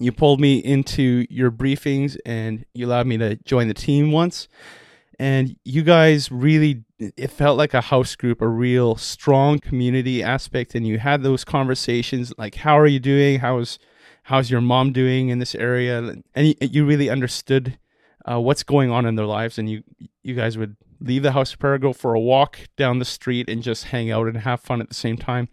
you 0.00 0.12
pulled 0.12 0.40
me 0.40 0.58
into 0.58 1.26
your 1.30 1.50
briefings 1.50 2.16
and 2.26 2.64
you 2.74 2.86
allowed 2.86 3.06
me 3.06 3.16
to 3.18 3.36
join 3.44 3.68
the 3.68 3.74
team 3.74 4.12
once. 4.12 4.48
And 5.18 5.56
you 5.64 5.82
guys 5.82 6.30
really 6.30 6.84
it 6.98 7.30
felt 7.30 7.58
like 7.58 7.74
a 7.74 7.80
house 7.80 8.16
group, 8.16 8.40
a 8.40 8.48
real 8.48 8.96
strong 8.96 9.58
community 9.58 10.22
aspect 10.22 10.74
and 10.74 10.86
you 10.86 10.98
had 10.98 11.22
those 11.22 11.44
conversations 11.44 12.32
like 12.38 12.56
how 12.56 12.78
are 12.78 12.86
you 12.86 12.98
doing? 13.00 13.40
How's 13.40 13.78
how's 14.24 14.50
your 14.50 14.60
mom 14.60 14.92
doing 14.92 15.28
in 15.28 15.38
this 15.38 15.54
area? 15.54 16.16
And 16.34 16.54
you, 16.60 16.84
really 16.84 17.08
understood 17.08 17.78
uh, 18.30 18.40
what's 18.40 18.64
going 18.64 18.90
on 18.90 19.06
in 19.06 19.14
their 19.14 19.26
lives 19.26 19.58
and 19.58 19.70
you 19.70 19.84
you 20.22 20.34
guys 20.34 20.58
would 20.58 20.76
leave 21.00 21.22
the 21.22 21.32
house 21.32 21.52
of 21.52 21.58
prayer 21.58 21.78
go 21.78 21.92
for 21.92 22.14
a 22.14 22.20
walk 22.20 22.58
down 22.76 22.98
the 22.98 23.04
street 23.04 23.48
and 23.48 23.62
just 23.62 23.84
hang 23.84 24.10
out 24.10 24.26
and 24.26 24.38
have 24.38 24.60
fun 24.60 24.80
at 24.80 24.88
the 24.88 24.94
same 24.94 25.16
time 25.16 25.48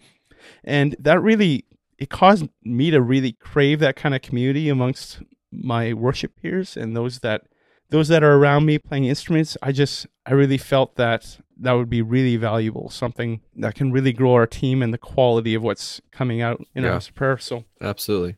and 0.64 0.96
that 1.00 1.22
really 1.22 1.66
it 1.98 2.10
caused 2.10 2.50
me 2.64 2.92
to 2.92 3.02
really 3.02 3.34
crave 3.34 3.80
that 3.80 3.96
kind 3.96 4.16
of 4.16 4.22
community 4.22 4.70
amongst 4.70 5.22
my 5.52 5.94
worship 5.94 6.36
peers 6.42 6.76
and 6.76 6.96
those 6.96 7.20
that 7.20 7.44
those 7.90 8.08
that 8.08 8.24
are 8.24 8.36
around 8.36 8.66
me 8.66 8.80
playing 8.80 9.06
instruments. 9.06 9.56
I 9.62 9.72
just 9.72 10.08
i 10.26 10.34
really 10.34 10.58
felt 10.58 10.96
that 10.96 11.40
that 11.58 11.74
would 11.74 11.90
be 11.90 12.02
really 12.02 12.36
valuable 12.36 12.90
something 12.90 13.42
that 13.56 13.76
can 13.76 13.92
really 13.92 14.12
grow 14.12 14.34
our 14.34 14.48
team 14.48 14.82
and 14.82 14.94
the 14.94 14.98
quality 14.98 15.54
of 15.54 15.62
what's 15.62 16.02
coming 16.12 16.42
out 16.42 16.62
in 16.76 16.84
yeah. 16.84 16.94
our 16.94 17.02
prayer. 17.14 17.38
So 17.38 17.66
absolutely. 17.82 18.38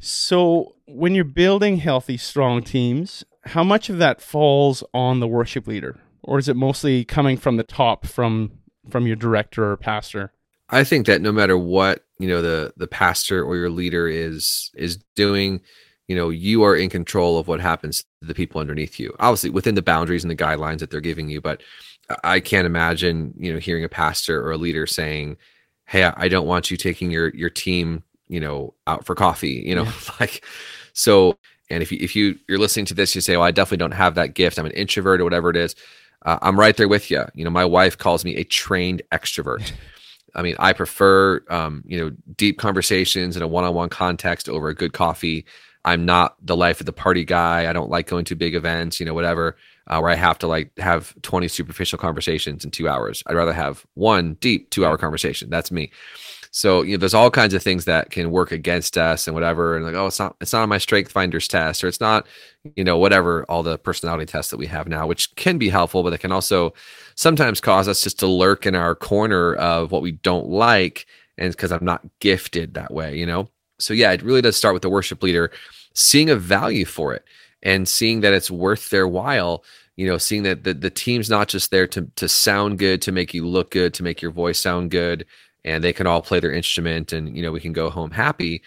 So 0.00 0.76
when 0.86 1.14
you're 1.14 1.24
building 1.24 1.78
healthy 1.78 2.16
strong 2.16 2.62
teams 2.62 3.24
how 3.44 3.64
much 3.64 3.88
of 3.88 3.98
that 3.98 4.20
falls 4.20 4.84
on 4.92 5.20
the 5.20 5.26
worship 5.26 5.66
leader? 5.66 5.98
Or 6.22 6.38
is 6.38 6.48
it 6.48 6.56
mostly 6.56 7.04
coming 7.04 7.36
from 7.36 7.56
the 7.56 7.62
top 7.62 8.06
from 8.06 8.52
from 8.90 9.06
your 9.06 9.16
director 9.16 9.70
or 9.70 9.76
pastor 9.76 10.32
I 10.70 10.84
think 10.84 11.06
that 11.06 11.22
no 11.22 11.32
matter 11.32 11.56
what 11.56 12.04
you 12.18 12.28
know 12.28 12.42
the 12.42 12.72
the 12.76 12.86
pastor 12.86 13.42
or 13.42 13.56
your 13.56 13.70
leader 13.70 14.08
is 14.08 14.70
is 14.74 14.98
doing, 15.16 15.60
you 16.08 16.16
know 16.16 16.30
you 16.30 16.62
are 16.64 16.76
in 16.76 16.90
control 16.90 17.38
of 17.38 17.48
what 17.48 17.60
happens 17.60 18.04
to 18.20 18.26
the 18.26 18.34
people 18.34 18.60
underneath 18.60 18.98
you. 18.98 19.14
Obviously 19.20 19.50
within 19.50 19.74
the 19.74 19.82
boundaries 19.82 20.24
and 20.24 20.30
the 20.30 20.36
guidelines 20.36 20.78
that 20.80 20.90
they're 20.90 21.00
giving 21.00 21.28
you, 21.28 21.40
but 21.40 21.62
I 22.24 22.40
can't 22.40 22.66
imagine 22.66 23.34
you 23.38 23.52
know 23.52 23.58
hearing 23.58 23.84
a 23.84 23.88
pastor 23.88 24.42
or 24.44 24.52
a 24.52 24.56
leader 24.58 24.86
saying, 24.86 25.36
"Hey, 25.86 26.04
I 26.04 26.28
don't 26.28 26.46
want 26.46 26.70
you 26.70 26.76
taking 26.76 27.10
your 27.10 27.28
your 27.34 27.50
team 27.50 28.02
you 28.28 28.40
know 28.40 28.74
out 28.86 29.06
for 29.06 29.14
coffee," 29.14 29.62
you 29.66 29.74
know, 29.74 29.84
yeah. 29.84 29.92
like 30.20 30.44
so. 30.92 31.38
And 31.70 31.82
if 31.82 31.92
you 31.92 31.98
if 32.00 32.16
you 32.16 32.38
you're 32.48 32.58
listening 32.58 32.86
to 32.86 32.94
this, 32.94 33.14
you 33.14 33.20
say, 33.20 33.36
"Well, 33.36 33.46
I 33.46 33.50
definitely 33.50 33.78
don't 33.78 33.92
have 33.92 34.14
that 34.14 34.34
gift. 34.34 34.58
I'm 34.58 34.66
an 34.66 34.72
introvert 34.72 35.20
or 35.20 35.24
whatever 35.24 35.50
it 35.50 35.56
is." 35.56 35.74
Uh, 36.24 36.38
I'm 36.42 36.58
right 36.58 36.76
there 36.76 36.88
with 36.88 37.10
you. 37.10 37.24
You 37.34 37.44
know, 37.44 37.50
my 37.50 37.64
wife 37.64 37.96
calls 37.96 38.24
me 38.24 38.36
a 38.36 38.44
trained 38.44 39.02
extrovert. 39.12 39.72
I 40.34 40.42
mean, 40.42 40.56
I 40.58 40.72
prefer, 40.72 41.42
um, 41.48 41.82
you 41.86 41.98
know, 41.98 42.16
deep 42.36 42.58
conversations 42.58 43.36
in 43.36 43.42
a 43.42 43.48
one-on-one 43.48 43.88
context 43.88 44.48
over 44.48 44.68
a 44.68 44.74
good 44.74 44.92
coffee. 44.92 45.44
I'm 45.84 46.04
not 46.04 46.36
the 46.44 46.56
life 46.56 46.80
of 46.80 46.86
the 46.86 46.92
party 46.92 47.24
guy. 47.24 47.68
I 47.68 47.72
don't 47.72 47.90
like 47.90 48.06
going 48.06 48.24
to 48.26 48.34
big 48.34 48.54
events, 48.54 49.00
you 49.00 49.06
know, 49.06 49.14
whatever, 49.14 49.56
uh, 49.86 50.00
where 50.00 50.10
I 50.10 50.16
have 50.16 50.38
to 50.38 50.46
like 50.46 50.76
have 50.78 51.14
20 51.22 51.48
superficial 51.48 51.98
conversations 51.98 52.64
in 52.64 52.70
two 52.70 52.88
hours. 52.88 53.22
I'd 53.26 53.36
rather 53.36 53.52
have 53.52 53.86
one 53.94 54.34
deep 54.34 54.70
two-hour 54.70 54.98
conversation. 54.98 55.50
That's 55.50 55.70
me. 55.70 55.90
So 56.50 56.82
you 56.82 56.92
know, 56.92 56.98
there's 56.98 57.14
all 57.14 57.30
kinds 57.30 57.54
of 57.54 57.62
things 57.62 57.84
that 57.84 58.10
can 58.10 58.30
work 58.30 58.52
against 58.52 58.96
us 58.98 59.26
and 59.26 59.34
whatever, 59.34 59.76
and 59.76 59.84
like, 59.84 59.94
oh, 59.94 60.06
it's 60.06 60.18
not, 60.18 60.36
it's 60.40 60.52
not 60.52 60.62
on 60.62 60.68
my 60.68 60.78
Strength 60.78 61.12
Finders 61.12 61.48
test, 61.48 61.84
or 61.84 61.88
it's 61.88 62.00
not, 62.00 62.26
you 62.76 62.84
know, 62.84 62.98
whatever 62.98 63.44
all 63.48 63.62
the 63.62 63.78
personality 63.78 64.26
tests 64.26 64.50
that 64.50 64.56
we 64.58 64.66
have 64.66 64.88
now, 64.88 65.06
which 65.06 65.34
can 65.36 65.58
be 65.58 65.68
helpful, 65.68 66.02
but 66.02 66.12
it 66.12 66.18
can 66.18 66.32
also 66.32 66.72
sometimes 67.14 67.60
cause 67.60 67.88
us 67.88 68.02
just 68.02 68.18
to 68.20 68.26
lurk 68.26 68.66
in 68.66 68.74
our 68.74 68.94
corner 68.94 69.54
of 69.54 69.92
what 69.92 70.02
we 70.02 70.12
don't 70.12 70.48
like, 70.48 71.06
and 71.36 71.50
because 71.52 71.72
I'm 71.72 71.84
not 71.84 72.02
gifted 72.20 72.74
that 72.74 72.92
way, 72.92 73.16
you 73.16 73.26
know. 73.26 73.48
So 73.78 73.94
yeah, 73.94 74.12
it 74.12 74.22
really 74.22 74.42
does 74.42 74.56
start 74.56 74.74
with 74.74 74.82
the 74.82 74.90
worship 74.90 75.22
leader 75.22 75.52
seeing 75.94 76.30
a 76.30 76.36
value 76.36 76.84
for 76.84 77.12
it 77.14 77.24
and 77.62 77.88
seeing 77.88 78.20
that 78.20 78.32
it's 78.32 78.50
worth 78.50 78.90
their 78.90 79.08
while 79.08 79.64
you 79.96 80.06
know 80.06 80.16
seeing 80.16 80.44
that 80.44 80.64
the, 80.64 80.72
the 80.72 80.90
team's 80.90 81.28
not 81.28 81.48
just 81.48 81.70
there 81.70 81.86
to 81.86 82.08
to 82.14 82.28
sound 82.28 82.78
good 82.78 83.02
to 83.02 83.12
make 83.12 83.34
you 83.34 83.46
look 83.46 83.70
good 83.70 83.92
to 83.94 84.02
make 84.02 84.22
your 84.22 84.30
voice 84.30 84.58
sound 84.58 84.90
good 84.90 85.26
and 85.68 85.84
they 85.84 85.92
can 85.92 86.06
all 86.06 86.22
play 86.22 86.40
their 86.40 86.52
instrument 86.52 87.12
and 87.12 87.36
you 87.36 87.42
know 87.42 87.52
we 87.52 87.60
can 87.60 87.72
go 87.72 87.90
home 87.90 88.10
happy 88.10 88.62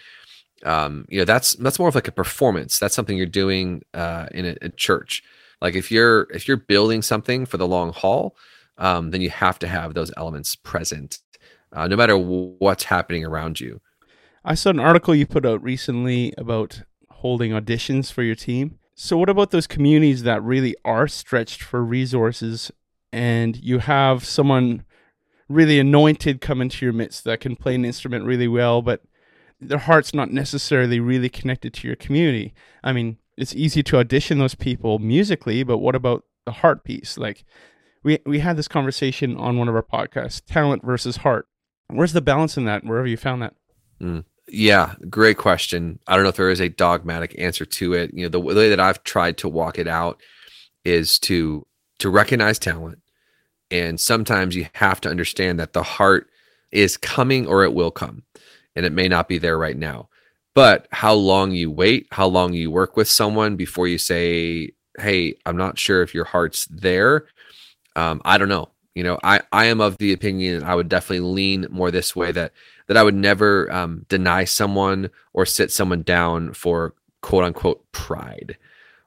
um, 0.64 1.04
you 1.08 1.18
know 1.18 1.24
that's 1.24 1.54
that's 1.54 1.78
more 1.78 1.88
of 1.88 1.94
like 1.94 2.08
a 2.08 2.12
performance. 2.12 2.78
That's 2.78 2.94
something 2.94 3.16
you're 3.16 3.26
doing 3.26 3.82
uh, 3.94 4.26
in 4.32 4.46
a, 4.46 4.56
a, 4.62 4.68
church. 4.68 5.22
Like 5.60 5.74
if 5.74 5.90
you're 5.90 6.28
if 6.30 6.46
you're 6.46 6.56
building 6.56 7.02
something 7.02 7.46
for 7.46 7.56
the 7.56 7.66
long 7.66 7.92
haul 7.92 8.36
um, 8.78 9.10
then 9.10 9.20
you 9.20 9.30
have 9.30 9.58
to 9.60 9.68
have 9.68 9.94
those 9.94 10.10
elements 10.16 10.54
present 10.54 11.18
uh, 11.72 11.86
no 11.88 11.96
matter 11.96 12.16
what's 12.16 12.84
happening 12.84 13.24
around 13.24 13.60
you. 13.60 13.80
I 14.44 14.54
saw 14.54 14.70
an 14.70 14.80
article 14.80 15.14
you 15.14 15.26
put 15.26 15.46
out 15.46 15.62
recently 15.62 16.34
about 16.36 16.82
holding 17.10 17.52
auditions 17.52 18.12
for 18.12 18.22
your 18.22 18.34
team. 18.34 18.78
So 18.94 19.16
what 19.16 19.28
about 19.28 19.52
those 19.52 19.66
communities 19.66 20.24
that 20.24 20.42
really 20.42 20.74
are 20.84 21.08
stretched 21.08 21.62
for 21.62 21.82
resources 21.82 22.70
and 23.12 23.56
you 23.56 23.78
have 23.78 24.24
someone 24.24 24.84
really 25.52 25.78
anointed 25.78 26.40
come 26.40 26.60
into 26.60 26.84
your 26.84 26.92
midst 26.92 27.24
that 27.24 27.40
can 27.40 27.56
play 27.56 27.74
an 27.74 27.84
instrument 27.84 28.24
really 28.24 28.48
well, 28.48 28.82
but 28.82 29.02
their 29.60 29.78
heart's 29.78 30.14
not 30.14 30.30
necessarily 30.30 31.00
really 31.00 31.28
connected 31.28 31.72
to 31.74 31.86
your 31.86 31.96
community. 31.96 32.52
I 32.82 32.92
mean, 32.92 33.18
it's 33.36 33.54
easy 33.54 33.82
to 33.84 33.98
audition 33.98 34.38
those 34.38 34.54
people 34.54 34.98
musically, 34.98 35.62
but 35.62 35.78
what 35.78 35.94
about 35.94 36.24
the 36.44 36.52
heart 36.52 36.84
piece? 36.84 37.16
Like 37.16 37.44
we 38.02 38.18
we 38.26 38.40
had 38.40 38.56
this 38.56 38.68
conversation 38.68 39.36
on 39.36 39.58
one 39.58 39.68
of 39.68 39.74
our 39.74 39.82
podcasts, 39.82 40.42
talent 40.44 40.84
versus 40.84 41.18
heart. 41.18 41.46
Where's 41.88 42.12
the 42.12 42.20
balance 42.20 42.56
in 42.56 42.64
that? 42.64 42.84
Wherever 42.84 43.06
you 43.06 43.16
found 43.16 43.42
that? 43.42 43.54
Mm. 44.00 44.24
Yeah, 44.48 44.94
great 45.08 45.38
question. 45.38 46.00
I 46.06 46.14
don't 46.14 46.24
know 46.24 46.30
if 46.30 46.36
there 46.36 46.50
is 46.50 46.60
a 46.60 46.68
dogmatic 46.68 47.34
answer 47.38 47.64
to 47.64 47.94
it. 47.94 48.10
You 48.12 48.24
know, 48.24 48.28
the 48.28 48.40
way 48.40 48.68
that 48.68 48.80
I've 48.80 49.02
tried 49.04 49.38
to 49.38 49.48
walk 49.48 49.78
it 49.78 49.86
out 49.86 50.20
is 50.84 51.18
to 51.20 51.66
to 52.00 52.10
recognize 52.10 52.58
talent 52.58 52.98
and 53.72 53.98
sometimes 53.98 54.54
you 54.54 54.66
have 54.74 55.00
to 55.00 55.08
understand 55.08 55.58
that 55.58 55.72
the 55.72 55.82
heart 55.82 56.28
is 56.70 56.98
coming 56.98 57.46
or 57.46 57.64
it 57.64 57.72
will 57.72 57.90
come. 57.90 58.22
And 58.76 58.86
it 58.86 58.92
may 58.92 59.08
not 59.08 59.28
be 59.28 59.38
there 59.38 59.58
right 59.58 59.76
now. 59.76 60.08
But 60.54 60.86
how 60.90 61.14
long 61.14 61.52
you 61.52 61.70
wait, 61.70 62.06
how 62.10 62.26
long 62.26 62.52
you 62.52 62.70
work 62.70 62.96
with 62.96 63.08
someone 63.08 63.56
before 63.56 63.88
you 63.88 63.96
say, 63.98 64.72
Hey, 64.98 65.34
I'm 65.46 65.56
not 65.56 65.78
sure 65.78 66.02
if 66.02 66.14
your 66.14 66.26
heart's 66.26 66.66
there. 66.66 67.26
Um, 67.96 68.20
I 68.26 68.36
don't 68.36 68.50
know. 68.50 68.68
You 68.94 69.04
know, 69.04 69.18
I, 69.24 69.40
I 69.50 69.66
am 69.66 69.80
of 69.80 69.96
the 69.96 70.12
opinion 70.12 70.64
I 70.64 70.74
would 70.74 70.90
definitely 70.90 71.26
lean 71.26 71.66
more 71.70 71.90
this 71.90 72.14
way 72.14 72.30
that 72.32 72.52
that 72.88 72.98
I 72.98 73.02
would 73.02 73.14
never 73.14 73.72
um, 73.72 74.04
deny 74.10 74.44
someone 74.44 75.08
or 75.32 75.46
sit 75.46 75.72
someone 75.72 76.02
down 76.02 76.52
for 76.52 76.94
quote 77.22 77.44
unquote 77.44 77.90
pride 77.92 78.58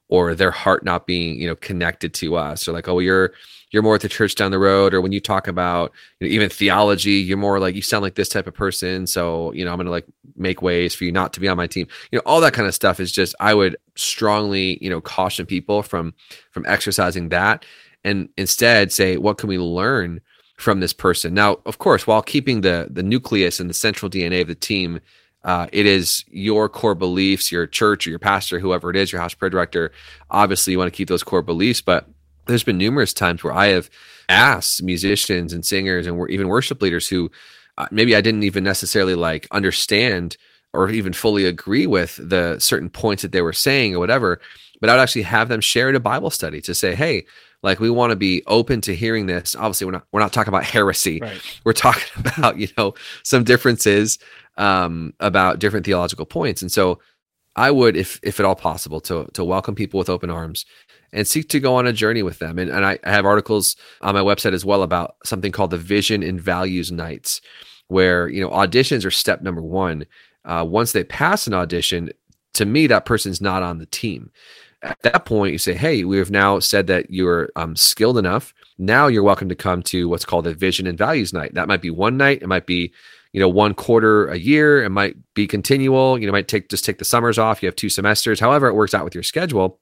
or 0.08 0.36
their 0.36 0.52
heart 0.52 0.86
not 0.86 1.08
being 1.08 1.40
you 1.40 1.48
know 1.48 1.56
connected 1.56 2.14
to 2.14 2.36
us 2.36 2.68
or 2.68 2.72
like 2.72 2.88
oh 2.88 3.00
you're 3.00 3.34
you're 3.72 3.84
more 3.84 3.96
at 3.96 4.02
the 4.02 4.10
church 4.10 4.36
down 4.36 4.52
the 4.52 4.60
road 4.60 4.94
or 4.94 5.02
when 5.02 5.12
you 5.12 5.20
talk 5.20 5.48
about 5.48 5.92
you 6.20 6.28
know, 6.28 6.34
even 6.34 6.50
theology 6.50 7.14
you're 7.14 7.38
more 7.38 7.60
like 7.60 7.76
you 7.76 7.82
sound 7.82 8.04
like 8.04 8.16
this 8.16 8.30
type 8.30 8.48
of 8.48 8.54
person 8.54 9.08
so 9.08 9.52
you 9.54 9.66
know 9.66 9.72
i'm 9.72 9.78
gonna 9.78 9.90
like 9.90 10.06
make 10.36 10.62
ways 10.62 10.94
for 10.94 11.06
you 11.06 11.12
not 11.12 11.34
to 11.34 11.40
be 11.40 11.48
on 11.48 11.58
my 11.58 11.68
team. 11.68 11.88
You 12.12 12.18
know 12.18 12.24
all 12.26 12.42
that 12.42 12.54
kind 12.54 12.68
of 12.68 12.76
stuff 12.76 13.00
is 13.00 13.12
just 13.12 13.36
i 13.40 13.54
would 13.54 13.78
strongly 13.96 14.78
you 14.82 14.90
know 14.90 15.02
caution 15.02 15.46
people 15.46 15.82
from 15.82 16.14
from 16.52 16.66
exercising 16.68 17.30
that 17.30 17.66
and 18.04 18.30
instead 18.38 18.92
say 18.92 19.18
what 19.18 19.38
can 19.38 19.50
we 19.50 19.58
learn 19.58 20.22
from 20.58 20.80
this 20.80 20.94
person? 20.94 21.34
Now 21.34 21.60
of 21.66 21.80
course 21.80 22.06
while 22.06 22.22
keeping 22.22 22.62
the 22.62 22.88
the 22.90 23.04
nucleus 23.04 23.60
and 23.60 23.70
the 23.70 23.74
central 23.74 24.10
dna 24.10 24.42
of 24.42 24.48
the 24.48 24.56
team 24.56 25.00
uh, 25.46 25.68
it 25.72 25.86
is 25.86 26.26
your 26.28 26.68
core 26.68 26.96
beliefs, 26.96 27.52
your 27.52 27.68
church 27.68 28.08
or 28.08 28.10
your 28.10 28.20
pastor, 28.20 28.60
whoever 28.60 28.90
it 28.90 28.96
is, 28.96 29.12
your 29.12 29.22
house 29.22 29.36
prayer 29.36 29.50
director. 29.52 29.92
Obviously, 30.32 30.72
you 30.72 30.80
want 30.80 30.92
to 30.92 30.98
keep 30.98 31.08
those 31.08 31.24
core 31.24 31.44
beliefs, 31.44 31.82
but 31.82 32.08
there's 32.48 32.64
been 32.64 32.80
numerous 32.80 33.14
times 33.14 33.44
where 33.44 33.54
I 33.54 33.68
have 33.68 33.90
asked 34.28 34.82
musicians 34.82 35.54
and 35.54 35.64
singers 35.64 36.08
and 36.08 36.30
even 36.32 36.48
worship 36.48 36.82
leaders 36.82 37.08
who 37.08 37.32
uh, 37.78 37.88
maybe 37.92 38.16
I 38.16 38.22
didn't 38.22 38.42
even 38.42 38.64
necessarily 38.64 39.14
like 39.14 39.48
understand 39.52 40.36
or 40.74 40.90
even 40.90 41.14
fully 41.14 41.46
agree 41.46 41.86
with 41.86 42.20
the 42.22 42.58
certain 42.60 42.90
points 42.90 43.22
that 43.22 43.32
they 43.32 43.42
were 43.42 43.54
saying 43.54 43.96
or 43.96 44.00
whatever, 44.00 44.42
but 44.82 44.90
I'd 44.90 45.00
actually 45.00 45.22
have 45.24 45.48
them 45.48 45.62
share 45.62 45.90
in 45.90 45.96
a 45.96 46.00
Bible 46.00 46.32
study 46.32 46.60
to 46.62 46.74
say, 46.74 46.96
hey, 46.96 47.26
like 47.62 47.80
we 47.80 47.90
want 47.90 48.12
to 48.12 48.16
be 48.16 48.44
open 48.48 48.82
to 48.82 48.96
hearing 48.96 49.28
this. 49.28 49.56
Obviously, 49.56 49.86
we're 49.86 49.92
not 49.92 50.06
we're 50.12 50.20
not 50.20 50.34
talking 50.34 50.50
about 50.50 50.64
heresy. 50.64 51.20
Right. 51.22 51.40
We're 51.64 51.74
talking 51.74 52.04
about 52.38 52.58
you 52.58 52.68
know 52.78 52.94
some 53.24 53.44
differences 53.44 54.20
um, 54.58 55.14
about 55.20 55.60
different 55.60 55.86
theological 55.86 56.26
points. 56.26 56.62
And 56.62 56.72
so 56.72 57.00
I 57.56 57.72
would, 57.72 57.96
if 57.96 58.20
if 58.22 58.40
at 58.40 58.46
all 58.46 58.56
possible, 58.56 59.00
to 59.02 59.28
to 59.34 59.44
welcome 59.44 59.76
people 59.76 59.98
with 59.98 60.10
open 60.10 60.30
arms 60.30 60.66
and 61.14 61.26
seek 61.26 61.48
to 61.50 61.60
go 61.60 61.76
on 61.76 61.88
a 61.88 61.94
journey 61.94 62.22
with 62.22 62.40
them. 62.40 62.60
And, 62.60 62.70
and 62.70 62.86
I, 62.86 63.00
I 63.06 63.12
have 63.12 63.26
articles 63.26 63.78
on 64.02 64.16
my 64.16 64.22
website 64.22 64.54
as 64.54 64.66
well 64.66 64.84
about 64.84 65.16
something 65.24 65.52
called 65.52 65.72
the 65.72 65.78
Vision 65.78 66.22
and 66.22 66.40
Values 66.40 66.92
Nights, 66.92 67.40
where 67.88 68.28
you 68.28 68.42
know 68.42 68.50
auditions 68.50 69.06
are 69.06 69.12
step 69.12 69.42
number 69.42 69.62
one. 69.62 70.06
Uh, 70.44 70.66
once 70.68 70.92
they 70.92 71.04
pass 71.04 71.48
an 71.48 71.54
audition, 71.54 72.12
to 72.54 72.66
me 72.66 72.88
that 72.88 73.06
person's 73.06 73.42
not 73.42 73.64
on 73.64 73.80
the 73.80 73.88
team. 73.88 74.32
At 74.82 75.02
that 75.02 75.26
point, 75.26 75.54
you 75.54 75.58
say, 75.58 75.74
"Hey, 75.74 76.04
we 76.04 76.18
have 76.18 76.30
now 76.30 76.60
said 76.60 76.88
that 76.88 77.10
you're 77.10 77.50
um, 77.56 77.76
skilled 77.76 78.18
enough. 78.18 78.54
Now 78.78 79.08
you're 79.08 79.24
welcome 79.24 79.50
to 79.50 79.56
come 79.56 79.82
to 79.84 80.10
what's 80.10 80.26
called 80.26 80.46
a 80.46 80.54
Vision 80.54 80.86
and 80.86 80.98
Values 80.98 81.32
Night. 81.32 81.54
That 81.54 81.70
might 81.70 81.82
be 81.82 81.90
one 81.90 82.18
night. 82.18 82.42
It 82.44 82.48
might 82.48 82.68
be 82.68 82.94
you 83.36 83.42
know 83.42 83.50
one 83.50 83.74
quarter 83.74 84.30
a 84.30 84.38
year. 84.38 84.82
It 84.82 84.92
might 84.92 85.18
be 85.34 85.46
continual. 85.46 86.18
You 86.18 86.26
know 86.26 86.32
might 86.32 86.48
take 86.48 86.70
just 86.70 86.86
take 86.86 87.00
the 87.00 87.06
summers 87.06 87.38
off. 87.38 87.62
You 87.62 87.68
have 87.68 87.76
two 87.76 87.90
semesters. 87.90 88.40
However 88.40 88.68
it 88.68 88.76
works 88.76 88.94
out 88.94 89.04
with 89.04 89.14
your 89.14 89.24
schedule. 89.24 89.78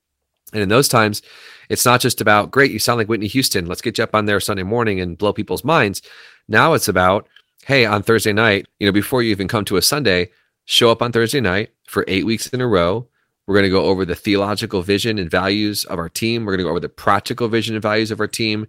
And 0.53 0.63
in 0.63 0.69
those 0.69 0.87
times 0.87 1.21
it's 1.69 1.85
not 1.85 2.01
just 2.01 2.19
about 2.19 2.49
great 2.49 2.71
you 2.71 2.79
sound 2.79 2.97
like 2.97 3.07
whitney 3.07 3.27
houston. 3.27 3.67
Let's 3.67 3.83
get 3.83 3.99
you 3.99 4.03
up 4.05 4.15
on 4.15 4.25
there 4.25 4.39
sunday 4.39 4.63
morning 4.63 4.99
and 4.99 5.19
blow 5.19 5.33
people's 5.33 5.63
minds. 5.63 6.01
Now 6.47 6.73
it's 6.73 6.87
about 6.87 7.27
hey 7.67 7.85
on 7.85 8.01
thursday 8.01 8.33
night 8.33 8.65
you 8.79 8.87
know 8.87 8.91
before 8.91 9.21
you 9.21 9.29
even 9.29 9.47
come 9.47 9.65
to 9.65 9.77
a 9.77 9.83
sunday 9.83 10.31
show 10.65 10.89
up 10.89 11.03
on 11.03 11.11
thursday 11.11 11.39
night 11.39 11.69
for 11.85 12.05
eight 12.07 12.25
weeks 12.25 12.47
in 12.47 12.59
a 12.59 12.67
row. 12.67 13.07
We're 13.45 13.55
going 13.55 13.65
to 13.65 13.69
go 13.69 13.83
over 13.83 14.03
the 14.03 14.15
theological 14.15 14.81
vision 14.81 15.19
and 15.19 15.29
values 15.29 15.85
of 15.85 15.99
our 15.99 16.09
team. 16.09 16.43
We're 16.43 16.53
going 16.53 16.59
to 16.59 16.63
go 16.63 16.69
over 16.71 16.79
the 16.79 16.89
practical 16.89 17.49
vision 17.49 17.75
and 17.75 17.83
values 17.83 18.09
of 18.09 18.19
our 18.19 18.27
team. 18.27 18.65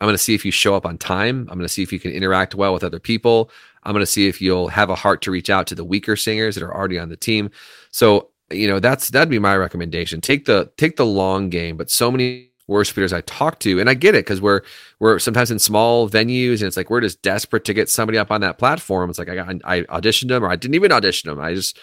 I'm 0.00 0.06
going 0.06 0.14
to 0.14 0.22
see 0.22 0.34
if 0.34 0.44
you 0.44 0.50
show 0.50 0.74
up 0.74 0.84
on 0.84 0.98
time. 0.98 1.40
I'm 1.48 1.56
going 1.56 1.60
to 1.60 1.68
see 1.68 1.82
if 1.82 1.92
you 1.92 1.98
can 1.98 2.10
interact 2.10 2.54
well 2.54 2.74
with 2.74 2.84
other 2.84 2.98
people. 2.98 3.50
I'm 3.86 3.92
going 3.92 4.02
to 4.02 4.06
see 4.06 4.26
if 4.26 4.42
you'll 4.42 4.68
have 4.68 4.90
a 4.90 4.96
heart 4.96 5.22
to 5.22 5.30
reach 5.30 5.48
out 5.48 5.68
to 5.68 5.76
the 5.76 5.84
weaker 5.84 6.16
singers 6.16 6.56
that 6.56 6.64
are 6.64 6.74
already 6.74 6.98
on 6.98 7.08
the 7.08 7.16
team. 7.16 7.50
So, 7.92 8.30
you 8.50 8.66
know, 8.66 8.80
that's 8.80 9.10
that'd 9.10 9.30
be 9.30 9.38
my 9.38 9.56
recommendation. 9.56 10.20
Take 10.20 10.44
the 10.44 10.70
take 10.76 10.96
the 10.96 11.06
long 11.06 11.50
game, 11.50 11.76
but 11.76 11.90
so 11.90 12.10
many 12.10 12.50
worship 12.66 12.96
leaders 12.96 13.12
I 13.12 13.20
talk 13.22 13.60
to, 13.60 13.78
and 13.78 13.88
I 13.88 13.94
get 13.94 14.16
it 14.16 14.24
because 14.24 14.40
we're 14.40 14.62
we're 14.98 15.20
sometimes 15.20 15.52
in 15.52 15.60
small 15.60 16.08
venues, 16.10 16.54
and 16.54 16.62
it's 16.62 16.76
like 16.76 16.90
we're 16.90 17.00
just 17.00 17.22
desperate 17.22 17.64
to 17.66 17.74
get 17.74 17.88
somebody 17.88 18.18
up 18.18 18.32
on 18.32 18.40
that 18.40 18.58
platform. 18.58 19.08
It's 19.08 19.18
like 19.20 19.28
I 19.28 19.36
got 19.36 19.48
I 19.64 19.82
auditioned 19.82 20.28
them, 20.28 20.44
or 20.44 20.48
I 20.48 20.56
didn't 20.56 20.74
even 20.74 20.92
audition 20.92 21.30
them. 21.30 21.40
I 21.40 21.54
just 21.54 21.78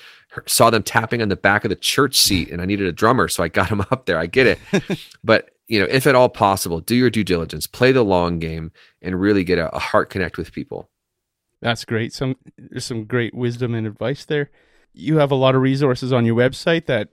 saw 0.45 0.70
them 0.70 0.84
tapping 0.84 1.22
on 1.22 1.30
the 1.30 1.38
back 1.38 1.64
of 1.64 1.70
the 1.70 1.76
church 1.76 2.18
seat, 2.18 2.49
and 2.49 2.62
I 2.62 2.66
needed 2.66 2.88
a 2.88 2.91
drummer, 2.91 3.30
so 3.30 3.43
I 3.43 3.47
got 3.47 3.70
them 3.70 3.82
up 3.91 4.06
there. 4.06 4.18
I 4.20 4.26
get 4.26 4.47
it, 4.47 4.60
but 5.24 5.51
you 5.68 5.80
know, 5.80 5.88
if 5.89 6.06
at 6.06 6.16
all 6.16 6.30
possible, 6.30 6.82
do 6.82 6.95
your 6.95 7.10
due 7.10 7.24
diligence, 7.24 7.66
play 7.66 7.93
the 7.93 8.04
long 8.04 8.39
game, 8.39 8.72
and 9.01 9.20
really 9.20 9.43
get 9.43 9.58
a, 9.58 9.74
a 9.74 9.80
heart 9.80 10.10
connect 10.10 10.38
with 10.38 10.51
people. 10.51 10.89
That's 11.64 11.86
great. 11.86 12.11
Some 12.11 12.36
there's 12.57 12.84
some 12.84 13.05
great 13.05 13.34
wisdom 13.34 13.74
and 13.74 13.88
advice 13.88 14.26
there. 14.26 14.51
You 14.93 15.18
have 15.18 15.32
a 15.32 15.36
lot 15.36 15.55
of 15.55 15.61
resources 15.61 16.11
on 16.11 16.26
your 16.26 16.36
website 16.36 16.88
that 16.88 17.07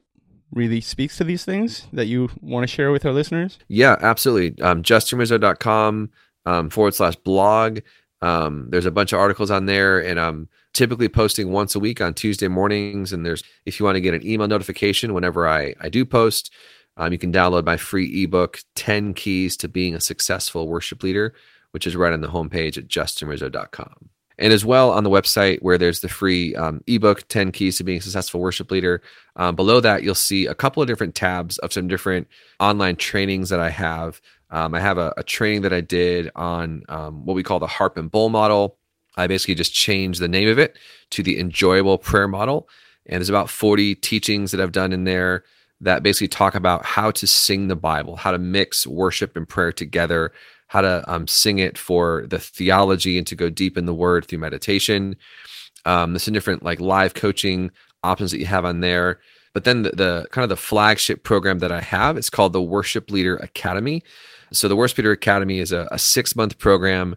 really 0.52 0.80
speaks 0.80 1.16
to 1.18 1.24
these 1.24 1.44
things 1.44 1.86
that 1.92 2.06
you 2.06 2.28
want 2.40 2.64
to 2.64 2.66
share 2.66 2.90
with 2.90 3.06
our 3.06 3.12
listeners. 3.12 3.60
Yeah, 3.68 3.96
absolutely. 4.00 4.60
Um, 4.60 4.82
justinrizzo.com 4.82 6.10
um, 6.46 6.68
forward 6.68 6.94
slash 6.94 7.14
blog. 7.14 7.78
Um, 8.22 8.66
there's 8.70 8.86
a 8.86 8.90
bunch 8.90 9.12
of 9.12 9.20
articles 9.20 9.52
on 9.52 9.66
there, 9.66 10.00
and 10.00 10.18
I'm 10.18 10.48
typically 10.74 11.08
posting 11.08 11.52
once 11.52 11.76
a 11.76 11.80
week 11.80 12.00
on 12.00 12.12
Tuesday 12.12 12.48
mornings. 12.48 13.12
And 13.12 13.24
there's 13.24 13.44
if 13.66 13.78
you 13.78 13.86
want 13.86 13.94
to 13.94 14.00
get 14.00 14.14
an 14.14 14.26
email 14.26 14.48
notification 14.48 15.14
whenever 15.14 15.46
I 15.46 15.74
I 15.80 15.90
do 15.90 16.04
post, 16.04 16.52
um, 16.96 17.12
you 17.12 17.18
can 17.18 17.32
download 17.32 17.64
my 17.64 17.76
free 17.76 18.24
ebook, 18.24 18.58
10 18.74 19.14
Keys 19.14 19.56
to 19.58 19.68
Being 19.68 19.94
a 19.94 20.00
Successful 20.00 20.66
Worship 20.66 21.04
Leader, 21.04 21.34
which 21.70 21.86
is 21.86 21.94
right 21.94 22.12
on 22.12 22.20
the 22.20 22.28
homepage 22.28 22.76
at 22.76 22.88
justinrizzo.com 22.88 24.10
and 24.40 24.52
as 24.54 24.64
well 24.64 24.90
on 24.90 25.04
the 25.04 25.10
website 25.10 25.60
where 25.60 25.76
there's 25.76 26.00
the 26.00 26.08
free 26.08 26.54
um, 26.56 26.82
ebook 26.86 27.28
10 27.28 27.52
keys 27.52 27.76
to 27.76 27.84
being 27.84 27.98
a 27.98 28.02
successful 28.02 28.40
worship 28.40 28.70
leader. 28.70 29.02
Um, 29.36 29.54
below 29.54 29.80
that 29.80 30.02
you'll 30.02 30.14
see 30.14 30.46
a 30.46 30.54
couple 30.54 30.82
of 30.82 30.88
different 30.88 31.14
tabs 31.14 31.58
of 31.58 31.72
some 31.72 31.86
different 31.86 32.26
online 32.58 32.96
trainings 32.96 33.50
that 33.50 33.60
i 33.60 33.68
have. 33.68 34.20
Um, 34.50 34.74
i 34.74 34.80
have 34.80 34.98
a, 34.98 35.12
a, 35.16 35.22
training 35.22 35.62
that 35.62 35.72
i 35.72 35.80
did 35.80 36.30
on 36.34 36.82
um, 36.88 37.24
what 37.26 37.34
we 37.34 37.42
call 37.42 37.58
the 37.58 37.66
harp 37.66 37.96
and 37.96 38.10
bowl 38.10 38.30
model. 38.30 38.78
I 39.16 39.26
basically 39.26 39.54
just 39.54 39.74
changed 39.74 40.20
the 40.20 40.28
name 40.28 40.48
of 40.48 40.58
it 40.58 40.76
to 41.10 41.22
the 41.22 41.38
enjoyable 41.38 41.98
prayer 41.98 42.28
model. 42.28 42.68
And 43.06 43.20
there's 43.20 43.28
about 43.28 43.50
40 43.50 43.94
teachings 43.96 44.50
that 44.50 44.60
i've 44.60 44.72
done 44.72 44.92
in 44.92 45.04
there 45.04 45.44
that 45.82 46.02
basically 46.02 46.28
talk 46.28 46.54
about 46.54 46.84
how 46.84 47.10
to 47.10 47.26
sing 47.26 47.68
the 47.68 47.76
bible 47.76 48.16
how 48.16 48.30
to 48.30 48.38
mix 48.38 48.86
worship 48.86 49.36
and 49.36 49.48
prayer 49.48 49.72
together 49.72 50.32
how 50.70 50.80
to 50.80 51.02
um, 51.12 51.26
sing 51.26 51.58
it 51.58 51.76
for 51.76 52.24
the 52.28 52.38
theology 52.38 53.18
and 53.18 53.26
to 53.26 53.34
go 53.34 53.50
deep 53.50 53.76
in 53.76 53.86
the 53.86 53.94
word 53.94 54.24
through 54.24 54.38
meditation. 54.38 55.16
Um, 55.84 56.12
there's 56.12 56.22
some 56.22 56.32
different 56.32 56.62
like 56.62 56.78
live 56.78 57.14
coaching 57.14 57.72
options 58.04 58.30
that 58.30 58.38
you 58.38 58.46
have 58.46 58.64
on 58.64 58.78
there. 58.78 59.18
But 59.52 59.64
then 59.64 59.82
the, 59.82 59.90
the 59.90 60.26
kind 60.30 60.44
of 60.44 60.48
the 60.48 60.56
flagship 60.56 61.24
program 61.24 61.58
that 61.58 61.72
I 61.72 61.80
have, 61.80 62.16
it's 62.16 62.30
called 62.30 62.52
the 62.52 62.62
Worship 62.62 63.10
Leader 63.10 63.34
Academy. 63.38 64.04
So 64.52 64.68
the 64.68 64.76
Worship 64.76 64.98
Leader 64.98 65.10
Academy 65.10 65.58
is 65.58 65.72
a, 65.72 65.88
a 65.90 65.98
six 65.98 66.36
month 66.36 66.56
program. 66.58 67.16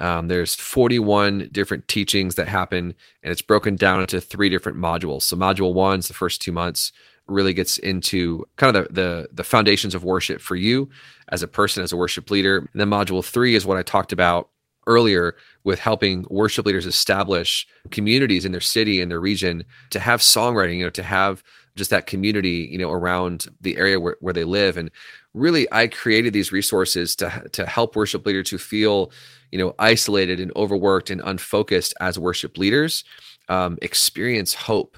Um, 0.00 0.28
there's 0.28 0.54
41 0.54 1.50
different 1.52 1.88
teachings 1.88 2.36
that 2.36 2.48
happen, 2.48 2.94
and 3.22 3.30
it's 3.30 3.42
broken 3.42 3.76
down 3.76 4.00
into 4.00 4.22
three 4.22 4.48
different 4.48 4.78
modules. 4.78 5.24
So 5.24 5.36
module 5.36 5.74
one 5.74 5.98
is 5.98 6.08
the 6.08 6.14
first 6.14 6.40
two 6.40 6.52
months 6.52 6.92
really 7.28 7.52
gets 7.52 7.78
into 7.78 8.44
kind 8.56 8.76
of 8.76 8.86
the, 8.88 8.92
the, 8.92 9.28
the 9.32 9.44
foundations 9.44 9.94
of 9.94 10.04
worship 10.04 10.40
for 10.40 10.56
you 10.56 10.88
as 11.28 11.42
a 11.42 11.48
person, 11.48 11.82
as 11.82 11.92
a 11.92 11.96
worship 11.96 12.30
leader. 12.30 12.58
And 12.58 12.80
then 12.80 12.88
module 12.88 13.24
three 13.24 13.54
is 13.54 13.66
what 13.66 13.76
I 13.76 13.82
talked 13.82 14.12
about 14.12 14.48
earlier 14.86 15.34
with 15.64 15.80
helping 15.80 16.24
worship 16.30 16.64
leaders 16.64 16.86
establish 16.86 17.66
communities 17.90 18.44
in 18.44 18.52
their 18.52 18.60
city 18.60 19.00
in 19.00 19.08
their 19.08 19.20
region 19.20 19.64
to 19.90 19.98
have 19.98 20.20
songwriting, 20.20 20.78
you 20.78 20.84
know, 20.84 20.90
to 20.90 21.02
have 21.02 21.42
just 21.74 21.90
that 21.90 22.06
community, 22.06 22.68
you 22.70 22.78
know, 22.78 22.90
around 22.90 23.46
the 23.60 23.76
area 23.76 24.00
where, 24.00 24.16
where 24.20 24.32
they 24.32 24.44
live. 24.44 24.76
And 24.76 24.90
really 25.34 25.66
I 25.72 25.88
created 25.88 26.32
these 26.32 26.52
resources 26.52 27.16
to 27.16 27.46
to 27.52 27.66
help 27.66 27.96
worship 27.96 28.24
leaders 28.24 28.48
to 28.50 28.58
feel, 28.58 29.10
you 29.50 29.58
know, 29.58 29.74
isolated 29.78 30.40
and 30.40 30.52
overworked 30.56 31.10
and 31.10 31.20
unfocused 31.24 31.92
as 32.00 32.18
worship 32.18 32.56
leaders, 32.56 33.04
um, 33.48 33.78
experience 33.82 34.54
hope 34.54 34.96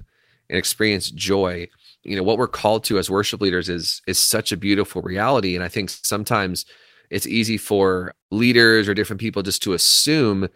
and 0.48 0.58
experience 0.58 1.10
joy 1.10 1.68
you 2.04 2.16
know 2.16 2.22
what 2.22 2.38
we're 2.38 2.48
called 2.48 2.84
to 2.84 2.98
as 2.98 3.10
worship 3.10 3.40
leaders 3.40 3.68
is 3.68 4.02
is 4.06 4.18
such 4.18 4.52
a 4.52 4.56
beautiful 4.56 5.02
reality. 5.02 5.54
And 5.54 5.64
i 5.64 5.68
think 5.68 5.90
sometimes 5.90 6.64
it's 7.10 7.26
easy 7.26 7.56
for 7.56 8.14
leaders 8.30 8.88
or 8.88 8.94
different 8.94 9.20
people 9.20 9.42
just 9.42 9.62
to 9.62 9.72
assume 9.72 10.48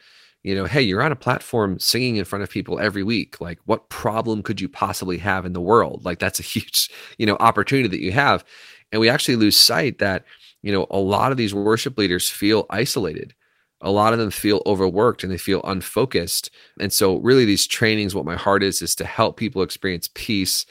you 0.42 0.54
know 0.54 0.64
hey 0.64 0.82
you're 0.82 1.02
on 1.02 1.12
a 1.12 1.16
platform 1.16 1.78
singing 1.78 2.16
in 2.16 2.24
front 2.24 2.42
of 2.42 2.50
people 2.50 2.78
every 2.78 3.02
week. 3.02 3.40
Like 3.40 3.58
what 3.64 3.88
problem 3.88 4.42
could 4.42 4.60
you 4.60 4.68
possibly 4.68 5.18
have 5.18 5.46
in 5.46 5.52
the 5.52 5.60
world? 5.60 6.04
Like 6.04 6.18
that's 6.18 6.40
a 6.40 6.42
huge 6.54 6.90
you 7.18 7.26
know 7.26 7.36
opportunity 7.40 7.88
that 7.88 8.04
you 8.04 8.12
have. 8.12 8.44
And 8.92 9.00
we 9.00 9.08
actually 9.08 9.36
lose 9.36 9.56
sight 9.56 9.98
that 9.98 10.24
you 10.62 10.72
know 10.72 10.86
a 10.90 10.98
lot 10.98 11.32
of 11.32 11.38
these 11.38 11.54
worship 11.54 11.98
leaders 11.98 12.28
feel 12.28 12.66
isolated. 12.70 13.34
A 13.84 13.90
lot 13.90 14.12
of 14.12 14.20
them 14.20 14.30
feel 14.30 14.62
overworked 14.64 15.24
and 15.24 15.32
they 15.32 15.38
feel 15.38 15.60
unfocused. 15.64 16.50
And 16.78 16.92
so 16.92 17.16
really 17.16 17.44
these 17.44 17.66
trainings 17.66 18.14
what 18.14 18.24
my 18.24 18.36
heart 18.36 18.62
is 18.62 18.80
is 18.80 18.94
to 18.94 19.04
help 19.04 19.36
people 19.36 19.60
experience 19.60 20.08
peace 20.14 20.64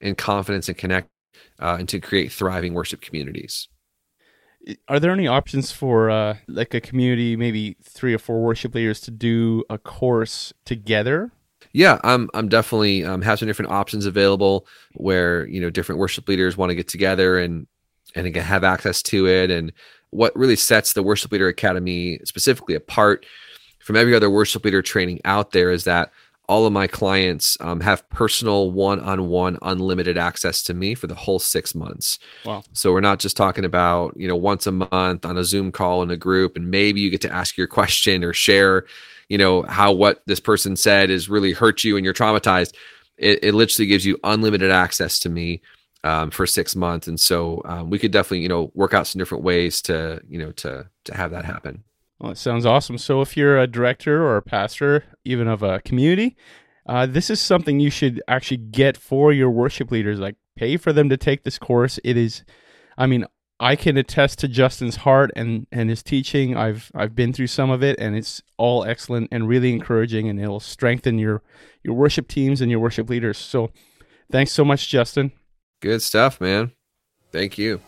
and 0.00 0.16
confidence 0.16 0.68
and 0.68 0.76
connect 0.76 1.08
uh, 1.60 1.76
and 1.78 1.88
to 1.88 2.00
create 2.00 2.32
thriving 2.32 2.74
worship 2.74 3.00
communities. 3.00 3.68
Are 4.88 5.00
there 5.00 5.12
any 5.12 5.26
options 5.26 5.72
for 5.72 6.10
uh, 6.10 6.36
like 6.46 6.74
a 6.74 6.80
community, 6.80 7.36
maybe 7.36 7.76
three 7.82 8.12
or 8.12 8.18
four 8.18 8.42
worship 8.42 8.74
leaders 8.74 9.00
to 9.02 9.10
do 9.10 9.64
a 9.70 9.78
course 9.78 10.52
together? 10.64 11.30
Yeah, 11.72 11.98
I'm 12.02 12.28
I'm 12.34 12.48
definitely 12.48 13.04
um, 13.04 13.22
have 13.22 13.38
some 13.38 13.48
different 13.48 13.70
options 13.70 14.06
available 14.06 14.66
where 14.94 15.46
you 15.46 15.60
know 15.60 15.70
different 15.70 15.98
worship 15.98 16.28
leaders 16.28 16.56
want 16.56 16.70
to 16.70 16.74
get 16.74 16.88
together 16.88 17.38
and 17.38 17.66
and 18.14 18.26
again 18.26 18.44
have 18.44 18.64
access 18.64 19.02
to 19.04 19.26
it. 19.26 19.50
And 19.50 19.72
what 20.10 20.34
really 20.36 20.56
sets 20.56 20.92
the 20.92 21.02
Worship 21.02 21.30
Leader 21.32 21.48
Academy 21.48 22.18
specifically 22.24 22.74
apart 22.74 23.26
from 23.80 23.96
every 23.96 24.14
other 24.14 24.30
worship 24.30 24.64
leader 24.64 24.82
training 24.82 25.20
out 25.24 25.52
there 25.52 25.70
is 25.70 25.84
that 25.84 26.10
all 26.48 26.66
of 26.66 26.72
my 26.72 26.86
clients 26.86 27.56
um, 27.60 27.80
have 27.80 28.08
personal 28.10 28.70
one-on-one 28.70 29.58
unlimited 29.62 30.16
access 30.16 30.62
to 30.62 30.74
me 30.74 30.94
for 30.94 31.06
the 31.06 31.14
whole 31.14 31.38
six 31.38 31.74
months. 31.74 32.18
Wow. 32.44 32.62
so 32.72 32.92
we're 32.92 33.00
not 33.00 33.18
just 33.18 33.36
talking 33.36 33.64
about 33.64 34.14
you 34.16 34.26
know 34.26 34.36
once 34.36 34.66
a 34.66 34.72
month 34.72 35.24
on 35.24 35.36
a 35.36 35.44
zoom 35.44 35.70
call 35.70 36.02
in 36.02 36.10
a 36.10 36.16
group 36.16 36.56
and 36.56 36.70
maybe 36.70 37.00
you 37.00 37.10
get 37.10 37.20
to 37.22 37.32
ask 37.32 37.56
your 37.56 37.66
question 37.78 38.24
or 38.24 38.32
share 38.32 38.84
you 39.28 39.38
know 39.38 39.62
how 39.62 39.92
what 39.92 40.22
this 40.26 40.40
person 40.40 40.76
said 40.76 41.10
has 41.10 41.28
really 41.28 41.52
hurt 41.52 41.84
you 41.84 41.96
and 41.96 42.04
you're 42.04 42.14
traumatized. 42.14 42.74
It, 43.16 43.40
it 43.42 43.54
literally 43.54 43.86
gives 43.86 44.06
you 44.06 44.18
unlimited 44.24 44.70
access 44.70 45.18
to 45.20 45.28
me 45.28 45.60
um, 46.04 46.30
for 46.30 46.46
six 46.46 46.76
months. 46.76 47.08
And 47.08 47.18
so 47.18 47.60
um, 47.64 47.90
we 47.90 47.98
could 47.98 48.12
definitely 48.12 48.40
you 48.40 48.48
know 48.48 48.70
work 48.74 48.94
out 48.94 49.06
some 49.06 49.18
different 49.18 49.44
ways 49.44 49.82
to 49.82 50.20
you 50.28 50.38
know 50.38 50.52
to 50.52 50.88
to 51.04 51.16
have 51.16 51.30
that 51.32 51.44
happen 51.44 51.84
Well, 52.20 52.32
it 52.32 52.38
sounds 52.38 52.66
awesome. 52.66 52.98
So, 52.98 53.20
if 53.20 53.36
you're 53.36 53.58
a 53.58 53.66
director 53.66 54.24
or 54.24 54.36
a 54.36 54.42
pastor, 54.42 55.04
even 55.24 55.46
of 55.46 55.62
a 55.62 55.80
community, 55.80 56.36
uh, 56.86 57.06
this 57.06 57.30
is 57.30 57.40
something 57.40 57.78
you 57.78 57.90
should 57.90 58.22
actually 58.26 58.56
get 58.56 58.96
for 58.96 59.32
your 59.32 59.50
worship 59.50 59.90
leaders. 59.90 60.18
Like, 60.18 60.36
pay 60.56 60.76
for 60.76 60.92
them 60.92 61.08
to 61.10 61.16
take 61.16 61.44
this 61.44 61.58
course. 61.58 62.00
It 62.02 62.16
is, 62.16 62.42
I 62.96 63.06
mean, 63.06 63.24
I 63.60 63.76
can 63.76 63.96
attest 63.96 64.38
to 64.40 64.48
Justin's 64.48 64.96
heart 64.96 65.30
and 65.34 65.66
and 65.72 65.90
his 65.90 66.02
teaching. 66.02 66.56
I've 66.56 66.90
I've 66.94 67.14
been 67.14 67.32
through 67.32 67.48
some 67.48 67.70
of 67.70 67.82
it, 67.82 67.98
and 67.98 68.16
it's 68.16 68.42
all 68.56 68.84
excellent 68.84 69.28
and 69.32 69.48
really 69.48 69.72
encouraging, 69.72 70.28
and 70.28 70.40
it'll 70.40 70.60
strengthen 70.60 71.18
your 71.18 71.42
your 71.82 71.94
worship 71.94 72.28
teams 72.28 72.60
and 72.60 72.70
your 72.70 72.80
worship 72.80 73.08
leaders. 73.08 73.38
So, 73.38 73.70
thanks 74.30 74.52
so 74.52 74.64
much, 74.64 74.88
Justin. 74.88 75.32
good 75.80 76.02
stuff 76.02 76.40
man 76.40 76.72
thank 77.30 77.56
you 77.56 77.80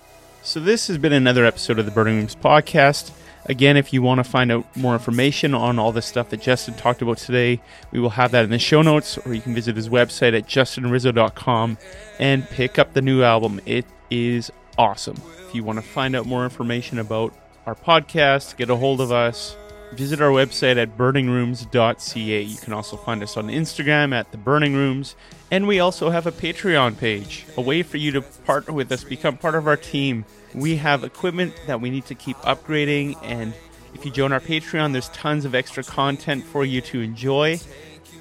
So, 0.42 0.60
this 0.60 0.86
has 0.88 0.98
been 0.98 1.12
another 1.12 1.44
episode 1.44 1.78
of 1.78 1.84
the 1.84 1.90
Burning 1.90 2.16
Rooms 2.16 2.36
podcast. 2.36 3.12
Again, 3.50 3.76
if 3.76 3.92
you 3.92 4.00
want 4.00 4.18
to 4.18 4.24
find 4.24 4.52
out 4.52 4.76
more 4.76 4.92
information 4.92 5.54
on 5.54 5.80
all 5.80 5.90
the 5.90 6.02
stuff 6.02 6.28
that 6.28 6.40
Justin 6.40 6.74
talked 6.74 7.02
about 7.02 7.18
today, 7.18 7.60
we 7.90 7.98
will 7.98 8.10
have 8.10 8.30
that 8.30 8.44
in 8.44 8.50
the 8.50 8.60
show 8.60 8.80
notes, 8.80 9.18
or 9.18 9.34
you 9.34 9.40
can 9.40 9.56
visit 9.56 9.74
his 9.74 9.88
website 9.88 10.38
at 10.38 10.46
justinrizzo.com 10.46 11.76
and 12.20 12.48
pick 12.48 12.78
up 12.78 12.92
the 12.92 13.02
new 13.02 13.24
album. 13.24 13.60
It 13.66 13.86
is 14.08 14.52
awesome. 14.78 15.16
If 15.48 15.52
you 15.56 15.64
want 15.64 15.80
to 15.80 15.84
find 15.84 16.14
out 16.14 16.26
more 16.26 16.44
information 16.44 17.00
about 17.00 17.34
our 17.66 17.74
podcast, 17.74 18.56
get 18.56 18.70
a 18.70 18.76
hold 18.76 19.00
of 19.00 19.10
us, 19.10 19.56
visit 19.94 20.20
our 20.20 20.30
website 20.30 20.76
at 20.76 20.96
burningrooms.ca. 20.96 22.42
You 22.42 22.56
can 22.56 22.72
also 22.72 22.96
find 22.96 23.20
us 23.20 23.36
on 23.36 23.48
Instagram 23.48 24.14
at 24.14 24.30
the 24.30 24.38
Burning 24.38 24.74
Rooms, 24.74 25.16
and 25.50 25.66
we 25.66 25.80
also 25.80 26.10
have 26.10 26.28
a 26.28 26.32
Patreon 26.32 26.96
page, 26.98 27.46
a 27.56 27.60
way 27.60 27.82
for 27.82 27.96
you 27.96 28.12
to 28.12 28.22
partner 28.22 28.72
with 28.74 28.92
us, 28.92 29.02
become 29.02 29.36
part 29.36 29.56
of 29.56 29.66
our 29.66 29.76
team. 29.76 30.24
We 30.54 30.76
have 30.76 31.04
equipment 31.04 31.54
that 31.66 31.80
we 31.80 31.90
need 31.90 32.06
to 32.06 32.14
keep 32.14 32.36
upgrading, 32.38 33.16
and 33.22 33.54
if 33.94 34.04
you 34.04 34.10
join 34.10 34.32
our 34.32 34.40
Patreon, 34.40 34.92
there's 34.92 35.08
tons 35.10 35.44
of 35.44 35.54
extra 35.54 35.82
content 35.82 36.44
for 36.44 36.64
you 36.64 36.80
to 36.82 37.00
enjoy. 37.00 37.60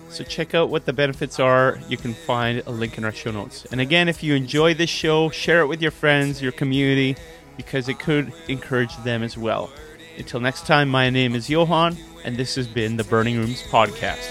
So 0.10 0.24
check 0.24 0.56
out 0.56 0.70
what 0.70 0.86
the 0.86 0.94
benefits 0.94 1.40
are. 1.40 1.80
You 1.88 1.98
can 1.98 2.14
find 2.14 2.64
a 2.66 2.72
link 2.72 2.98
in 2.98 3.06
our 3.06 3.12
show 3.12 3.32
notes. 3.32 3.66
And 3.72 3.80
again, 3.80 4.10
if 4.10 4.24
you 4.24 4.34
enjoy 4.34 4.74
this 4.74 4.90
show, 4.90 5.30
share 5.30 5.62
it 5.62 5.68
with 5.68 5.82
your 5.82 5.92
friends, 5.92 6.42
your 6.42 6.52
community, 6.52 7.16
because 7.58 7.88
it 7.90 8.00
could 8.00 8.34
encourage 8.48 8.96
them 9.04 9.22
as 9.22 9.38
well. 9.38 9.72
Until 10.18 10.40
next 10.40 10.66
time, 10.66 10.90
my 10.90 11.10
name 11.10 11.36
is 11.36 11.50
Johan, 11.50 11.96
and 12.26 12.38
this 12.38 12.56
has 12.56 12.68
been 12.68 12.98
the 12.98 13.04
Burning 13.04 13.38
Rooms 13.38 13.64
Podcast. 13.64 14.30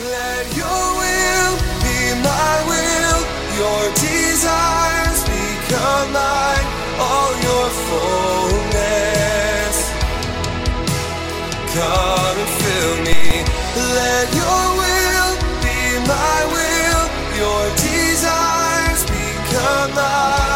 Let 0.00 0.56
your 0.56 0.66
will 0.98 1.56
be 1.82 2.14
my 2.22 2.64
will, 2.66 3.22
your 3.58 3.94
desires 3.94 5.13
become 5.68 6.12
mine, 6.12 6.66
all 6.98 7.32
your 7.48 7.68
fullness. 7.86 9.76
Come 11.74 12.36
and 12.38 12.52
fill 12.60 12.96
me. 13.08 13.44
Let 13.96 14.26
your 14.34 14.64
will 14.80 15.32
be 15.64 15.78
my 16.06 16.38
will, 16.54 17.04
your 17.40 17.64
desires 17.76 19.02
become 19.04 19.90
mine. 19.94 20.53